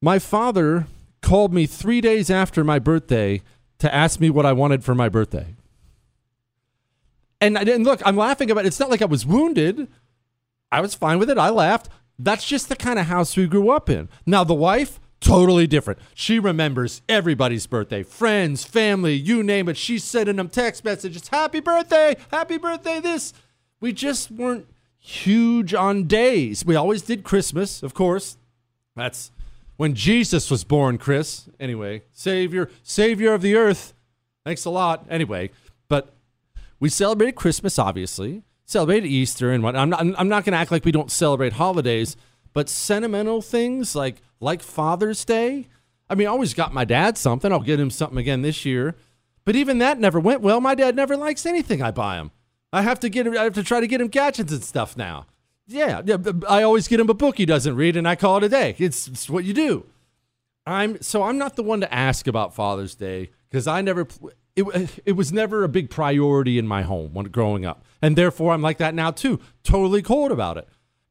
my 0.00 0.18
father 0.18 0.86
called 1.22 1.52
me 1.52 1.66
three 1.66 2.00
days 2.00 2.30
after 2.30 2.62
my 2.62 2.78
birthday 2.78 3.42
to 3.78 3.92
ask 3.94 4.20
me 4.20 4.30
what 4.30 4.46
I 4.46 4.52
wanted 4.52 4.84
for 4.84 4.94
my 4.94 5.08
birthday. 5.08 5.54
And, 7.40 7.58
I 7.58 7.64
didn't 7.64 7.84
look, 7.84 8.00
I'm 8.04 8.16
laughing 8.16 8.50
about 8.50 8.64
it. 8.64 8.68
It's 8.68 8.80
not 8.80 8.90
like 8.90 9.02
I 9.02 9.06
was 9.06 9.26
wounded. 9.26 9.88
I 10.72 10.80
was 10.80 10.94
fine 10.94 11.18
with 11.18 11.28
it. 11.28 11.38
I 11.38 11.50
laughed. 11.50 11.88
That's 12.18 12.46
just 12.46 12.68
the 12.68 12.76
kind 12.76 12.98
of 12.98 13.06
house 13.06 13.36
we 13.36 13.46
grew 13.46 13.70
up 13.70 13.90
in. 13.90 14.08
Now, 14.24 14.42
the 14.44 14.54
wife, 14.54 14.98
totally 15.20 15.66
different. 15.66 15.98
She 16.14 16.38
remembers 16.38 17.02
everybody's 17.08 17.66
birthday, 17.66 18.02
friends, 18.02 18.64
family, 18.64 19.14
you 19.14 19.42
name 19.42 19.68
it. 19.68 19.76
She's 19.76 20.04
sending 20.04 20.36
them 20.36 20.48
text 20.48 20.84
messages, 20.84 21.28
happy 21.28 21.60
birthday, 21.60 22.16
happy 22.30 22.58
birthday, 22.58 23.00
this. 23.00 23.32
We 23.80 23.92
just 23.92 24.30
weren't 24.30 24.66
huge 24.98 25.74
on 25.74 26.04
days. 26.04 26.64
We 26.64 26.76
always 26.76 27.02
did 27.02 27.24
Christmas, 27.24 27.82
of 27.82 27.94
course. 27.94 28.38
That's 28.94 29.30
when 29.76 29.94
Jesus 29.94 30.50
was 30.50 30.64
born, 30.64 30.98
Chris. 30.98 31.48
Anyway, 31.60 32.02
Savior, 32.12 32.70
Savior 32.82 33.34
of 33.34 33.42
the 33.42 33.54
earth. 33.54 33.92
Thanks 34.44 34.64
a 34.64 34.70
lot. 34.70 35.06
Anyway, 35.10 35.50
but 35.88 36.14
we 36.80 36.88
celebrated 36.88 37.36
Christmas, 37.36 37.78
obviously, 37.78 38.42
celebrated 38.64 39.08
Easter, 39.08 39.52
and 39.52 39.62
what. 39.62 39.76
I'm 39.76 39.90
not, 39.90 40.00
I'm 40.00 40.28
not 40.28 40.44
going 40.44 40.52
to 40.52 40.58
act 40.58 40.70
like 40.70 40.84
we 40.84 40.92
don't 40.92 41.10
celebrate 41.10 41.54
holidays, 41.54 42.16
but 42.56 42.70
sentimental 42.70 43.42
things 43.42 43.94
like 43.94 44.22
like 44.40 44.62
Father's 44.62 45.26
Day. 45.26 45.68
I 46.08 46.14
mean, 46.14 46.26
I 46.26 46.30
always 46.30 46.54
got 46.54 46.72
my 46.72 46.86
dad 46.86 47.18
something. 47.18 47.52
I'll 47.52 47.60
get 47.60 47.78
him 47.78 47.90
something 47.90 48.16
again 48.16 48.40
this 48.40 48.64
year, 48.64 48.94
but 49.44 49.54
even 49.54 49.76
that 49.80 50.00
never 50.00 50.18
went 50.18 50.40
well. 50.40 50.58
My 50.58 50.74
dad 50.74 50.96
never 50.96 51.18
likes 51.18 51.44
anything 51.44 51.82
I 51.82 51.90
buy 51.90 52.16
him. 52.16 52.30
I 52.72 52.80
have 52.80 52.98
to 53.00 53.10
get 53.10 53.26
him. 53.26 53.36
I 53.36 53.44
have 53.44 53.52
to 53.56 53.62
try 53.62 53.80
to 53.80 53.86
get 53.86 54.00
him 54.00 54.08
gadgets 54.08 54.50
and 54.50 54.64
stuff 54.64 54.96
now. 54.96 55.26
Yeah, 55.66 56.00
yeah. 56.06 56.16
I 56.48 56.62
always 56.62 56.88
get 56.88 56.98
him 56.98 57.10
a 57.10 57.14
book 57.14 57.36
he 57.36 57.44
doesn't 57.44 57.76
read, 57.76 57.94
and 57.94 58.08
I 58.08 58.16
call 58.16 58.38
it 58.38 58.44
a 58.44 58.48
day. 58.48 58.74
It's, 58.78 59.06
it's 59.06 59.28
what 59.28 59.44
you 59.44 59.52
do. 59.52 59.84
I'm 60.64 61.02
so 61.02 61.24
I'm 61.24 61.36
not 61.36 61.56
the 61.56 61.62
one 61.62 61.82
to 61.82 61.94
ask 61.94 62.26
about 62.26 62.54
Father's 62.54 62.94
Day 62.94 63.32
because 63.50 63.66
I 63.66 63.82
never 63.82 64.08
it, 64.56 65.02
it 65.04 65.12
was 65.12 65.30
never 65.30 65.62
a 65.62 65.68
big 65.68 65.90
priority 65.90 66.58
in 66.58 66.66
my 66.66 66.80
home 66.80 67.12
when 67.12 67.26
growing 67.26 67.66
up. 67.66 67.84
And 68.00 68.16
therefore, 68.16 68.54
I'm 68.54 68.62
like 68.62 68.78
that 68.78 68.94
now 68.94 69.10
too, 69.10 69.40
totally 69.62 70.00
cold 70.00 70.32
about 70.32 70.56
it. 70.56 70.66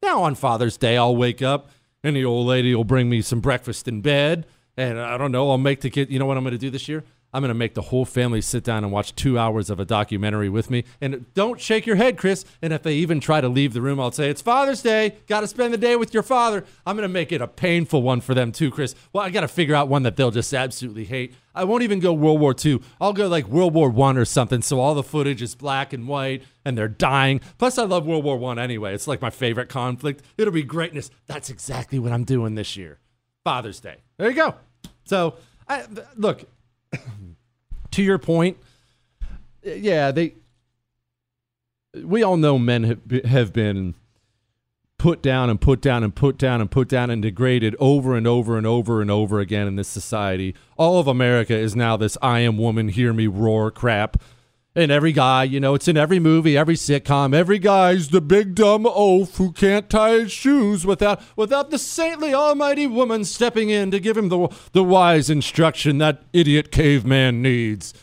Now, 0.06 0.22
on 0.22 0.36
Father's 0.36 0.78
Day, 0.78 0.98
I'll 0.98 1.16
wake 1.16 1.42
up 1.42 1.72
and 2.04 2.16
the 2.16 2.24
old 2.24 2.46
lady 2.46 2.76
will 2.76 2.84
bring 2.84 3.10
me 3.10 3.24
some 3.24 3.40
breakfast 3.40 3.88
in 3.88 4.02
bed. 4.02 4.46
And 4.78 5.00
I 5.00 5.18
don't 5.18 5.32
know, 5.32 5.50
I'll 5.50 5.58
make 5.58 5.82
the 5.82 5.90
kid, 5.90 6.12
you 6.12 6.20
know 6.20 6.28
what 6.28 6.38
I'm 6.38 6.44
going 6.44 6.52
to 6.52 6.60
do 6.60 6.70
this 6.70 6.88
year? 6.88 7.04
I'm 7.36 7.42
going 7.42 7.50
to 7.50 7.54
make 7.54 7.74
the 7.74 7.82
whole 7.82 8.06
family 8.06 8.40
sit 8.40 8.64
down 8.64 8.86
and 8.86 8.94
watch 8.94 9.14
two 9.14 9.38
hours 9.38 9.70
of 9.70 9.78
a 9.78 9.84
documentary 9.84 10.48
with 10.48 10.70
me. 10.70 10.86
And 11.02 11.26
don't 11.34 11.60
shake 11.60 11.86
your 11.86 11.98
head, 11.98 12.18
Chris. 12.18 12.46
And 12.62 12.72
if 12.72 12.82
they 12.82 12.94
even 12.94 13.20
try 13.20 13.42
to 13.42 13.50
leave 13.50 13.74
the 13.74 13.82
room, 13.82 14.00
I'll 14.00 14.14
say, 14.14 14.30
It's 14.30 14.42
Father's 14.42 14.82
Day. 14.82 15.18
Got 15.28 15.42
to 15.42 15.48
spend 15.48 15.74
the 15.74 15.78
day 15.78 15.98
with 15.98 16.14
your 16.14 16.24
father. 16.24 16.64
I'm 16.86 16.96
going 16.96 17.04
to 17.04 17.14
make 17.14 17.34
it 17.34 17.42
a 17.42 17.48
painful 17.48 18.02
one 18.02 18.22
for 18.22 18.34
them, 18.34 18.54
too, 18.54 18.72
Chris. 18.72 18.96
Well, 19.12 19.22
I 19.22 19.32
got 19.32 19.42
to 19.42 19.50
figure 19.50 19.76
out 19.76 19.90
one 19.90 20.04
that 20.04 20.16
they'll 20.16 20.32
just 20.32 20.54
absolutely 20.54 21.04
hate. 21.04 21.34
I 21.54 21.66
won't 21.66 21.84
even 21.84 22.00
go 22.00 22.14
World 22.14 22.40
War 22.40 22.56
II. 22.64 22.80
I'll 23.02 23.12
go 23.12 23.28
like 23.28 23.50
World 23.50 23.74
War 23.74 23.90
One 23.90 24.18
or 24.18 24.24
something. 24.24 24.62
So 24.62 24.80
all 24.80 24.96
the 24.96 25.04
footage 25.04 25.42
is 25.42 25.56
black 25.56 25.92
and 25.92 26.08
white 26.08 26.42
and 26.64 26.78
they're 26.78 26.88
dying. 26.88 27.42
Plus, 27.58 27.78
I 27.78 27.84
love 27.84 28.06
World 28.06 28.24
War 28.24 28.38
One 28.38 28.58
anyway. 28.58 28.94
It's 28.94 29.08
like 29.08 29.22
my 29.22 29.30
favorite 29.30 29.68
conflict. 29.68 30.24
It'll 30.38 30.54
be 30.54 30.64
greatness. 30.64 31.10
That's 31.28 31.50
exactly 31.50 32.00
what 32.00 32.14
I'm 32.14 32.24
doing 32.24 32.56
this 32.56 32.78
year. 32.78 33.00
Father's 33.44 33.82
Day. 33.82 33.98
There 34.18 34.30
you 34.30 34.36
go. 34.36 34.56
So, 35.04 35.36
I, 35.68 35.86
look, 36.16 36.46
to 37.92 38.04
your 38.04 38.18
point, 38.18 38.58
yeah, 39.64 40.12
they. 40.12 40.36
We 41.94 42.24
all 42.24 42.36
know 42.36 42.60
men 42.60 43.02
have 43.24 43.54
been 43.54 43.96
put 44.98 45.22
down 45.22 45.50
and 45.50 45.62
put 45.62 45.82
down 45.82 46.04
and 46.04 46.16
put 46.16 46.38
down 46.38 46.62
and 46.62 46.70
put 46.70 46.90
down 46.90 47.10
and 47.10 47.22
degraded 47.22 47.76
over 47.80 48.16
and 48.16 48.26
over 48.26 48.58
and 48.58 48.66
over 48.66 49.02
and 49.02 49.12
over 49.12 49.40
again 49.40 49.68
in 49.68 49.76
this 49.76 49.88
society. 49.88 50.56
All 50.78 51.00
of 51.00 51.08
America 51.08 51.56
is 51.56 51.76
now 51.76 51.96
this 51.96 52.18
I 52.22 52.40
am 52.40 52.58
woman, 52.58 52.90
hear 52.90 53.14
me 53.14 53.28
roar 53.28 53.72
crap. 53.72 54.18
And 54.78 54.92
every 54.92 55.14
guy, 55.14 55.46
you 55.46 55.62
know, 55.62 55.74
it's 55.74 55.88
in 55.88 55.96
every 55.96 56.20
movie, 56.20 56.58
every 56.58 56.76
sitcom. 56.76 57.34
Every 57.34 57.60
guy's 57.60 58.10
the 58.10 58.20
big 58.20 58.56
dumb 58.56 58.86
oaf 58.86 59.38
who 59.38 59.54
can't 59.54 59.90
tie 59.90 60.20
his 60.20 60.34
shoes 60.34 60.86
without 60.86 61.22
without 61.38 61.72
the 61.72 61.80
saintly 61.80 62.34
almighty 62.34 62.86
woman 62.86 63.24
stepping 63.24 63.70
in 63.70 63.90
to 63.92 64.02
give 64.02 64.18
him 64.18 64.28
the 64.28 64.50
the 64.74 64.84
wise 64.84 65.30
instruction 65.30 65.98
that 66.00 66.24
idiot 66.34 66.72
caveman 66.72 67.42
needs. 67.42 67.94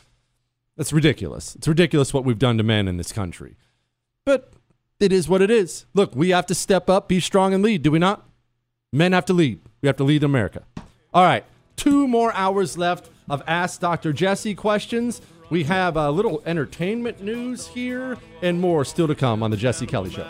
That's 0.78 0.94
ridiculous. 0.94 1.54
It's 1.56 1.68
ridiculous 1.68 2.14
what 2.14 2.24
we've 2.24 2.38
done 2.38 2.56
to 2.56 2.64
men 2.64 2.88
in 2.88 2.96
this 2.96 3.12
country. 3.12 3.56
But 4.24 4.54
it 4.98 5.12
is 5.12 5.28
what 5.28 5.42
it 5.42 5.50
is. 5.50 5.84
Look, 5.92 6.14
we 6.14 6.30
have 6.30 6.46
to 6.46 6.54
step 6.54 6.88
up, 6.88 7.06
be 7.08 7.20
strong, 7.20 7.52
and 7.52 7.62
lead, 7.62 7.82
do 7.82 7.90
we 7.90 7.98
not? 7.98 8.26
Men 8.92 9.12
have 9.12 9.26
to 9.26 9.32
lead. 9.34 9.60
We 9.82 9.88
have 9.88 9.96
to 9.98 10.04
lead 10.04 10.24
America. 10.24 10.64
All 11.12 11.24
right, 11.24 11.44
two 11.76 12.08
more 12.08 12.32
hours 12.32 12.78
left 12.78 13.10
of 13.28 13.42
Ask 13.46 13.80
Dr. 13.80 14.12
Jesse 14.12 14.54
questions. 14.54 15.20
We 15.52 15.64
have 15.64 15.98
a 15.98 16.10
little 16.10 16.42
entertainment 16.46 17.20
news 17.20 17.66
here 17.66 18.16
and 18.40 18.58
more 18.58 18.86
still 18.86 19.06
to 19.06 19.14
come 19.14 19.42
on 19.42 19.50
the 19.50 19.56
Jesse 19.58 19.84
Kelly 19.84 20.08
Show. 20.08 20.26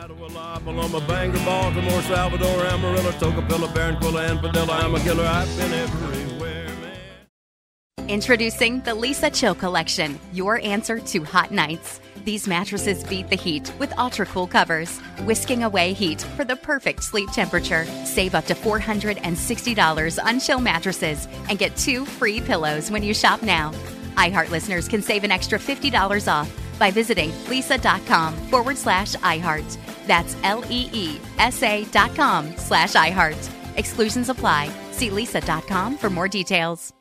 Introducing 8.09 8.81
the 8.81 8.91
Leesa 8.91 9.33
Chill 9.33 9.55
Collection, 9.55 10.19
your 10.33 10.59
answer 10.59 10.99
to 10.99 11.23
hot 11.23 11.53
nights. 11.53 12.01
These 12.25 12.49
mattresses 12.49 13.05
beat 13.05 13.29
the 13.29 13.37
heat 13.37 13.73
with 13.79 13.97
ultra 13.97 14.27
cool 14.27 14.49
covers, 14.49 14.99
whisking 15.21 15.63
away 15.63 15.93
heat 15.93 16.21
for 16.35 16.45
the 16.45 16.57
perfect 16.57 17.05
sleep 17.05 17.31
temperature. 17.31 17.85
Save 18.05 18.35
up 18.35 18.47
to 18.47 18.55
$460 18.55 20.25
on 20.25 20.41
chill 20.41 20.61
mattresses 20.61 21.29
and 21.49 21.61
get 21.61 21.77
two 21.77 22.05
free 22.05 22.41
pillows 22.41 22.91
when 22.91 23.05
you 23.05 23.15
shop 23.15 23.41
now 23.43 23.73
iHeart 24.17 24.51
listeners 24.51 24.89
can 24.89 25.03
save 25.03 25.25
an 25.25 25.31
extra 25.31 25.59
$50 25.59 26.33
off 26.33 26.79
by 26.79 26.91
visiting 26.91 27.31
leesa.com 27.49 28.35
forward 28.49 28.77
slash 28.77 29.15
iHeart. 29.17 29.77
That's 30.07 30.37
L 30.43 30.65
E 30.69 30.89
E 30.93 31.19
S 31.39 31.63
A 31.63 31.85
dot 31.87 32.15
com 32.15 32.57
slash 32.57 32.93
iHeart. 32.95 33.51
Exclusions 33.77 34.29
apply. 34.29 34.71
See 34.91 35.11
leesa.com 35.11 35.99
for 35.99 36.11
more 36.11 36.29
details. 36.29 36.93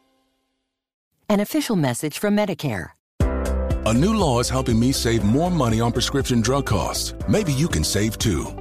An 1.29 1.39
official 1.39 1.75
message 1.77 2.19
from 2.19 2.35
Medicare. 2.35 2.89
A 3.85 3.93
new 3.93 4.13
law 4.13 4.39
is 4.39 4.49
helping 4.49 4.79
me 4.79 4.91
save 4.91 5.23
more 5.23 5.49
money 5.49 5.81
on 5.81 5.91
prescription 5.91 6.41
drug 6.41 6.67
costs. 6.67 7.15
Maybe 7.27 7.51
you 7.53 7.67
can 7.67 7.83
save 7.83 8.17
too. 8.19 8.60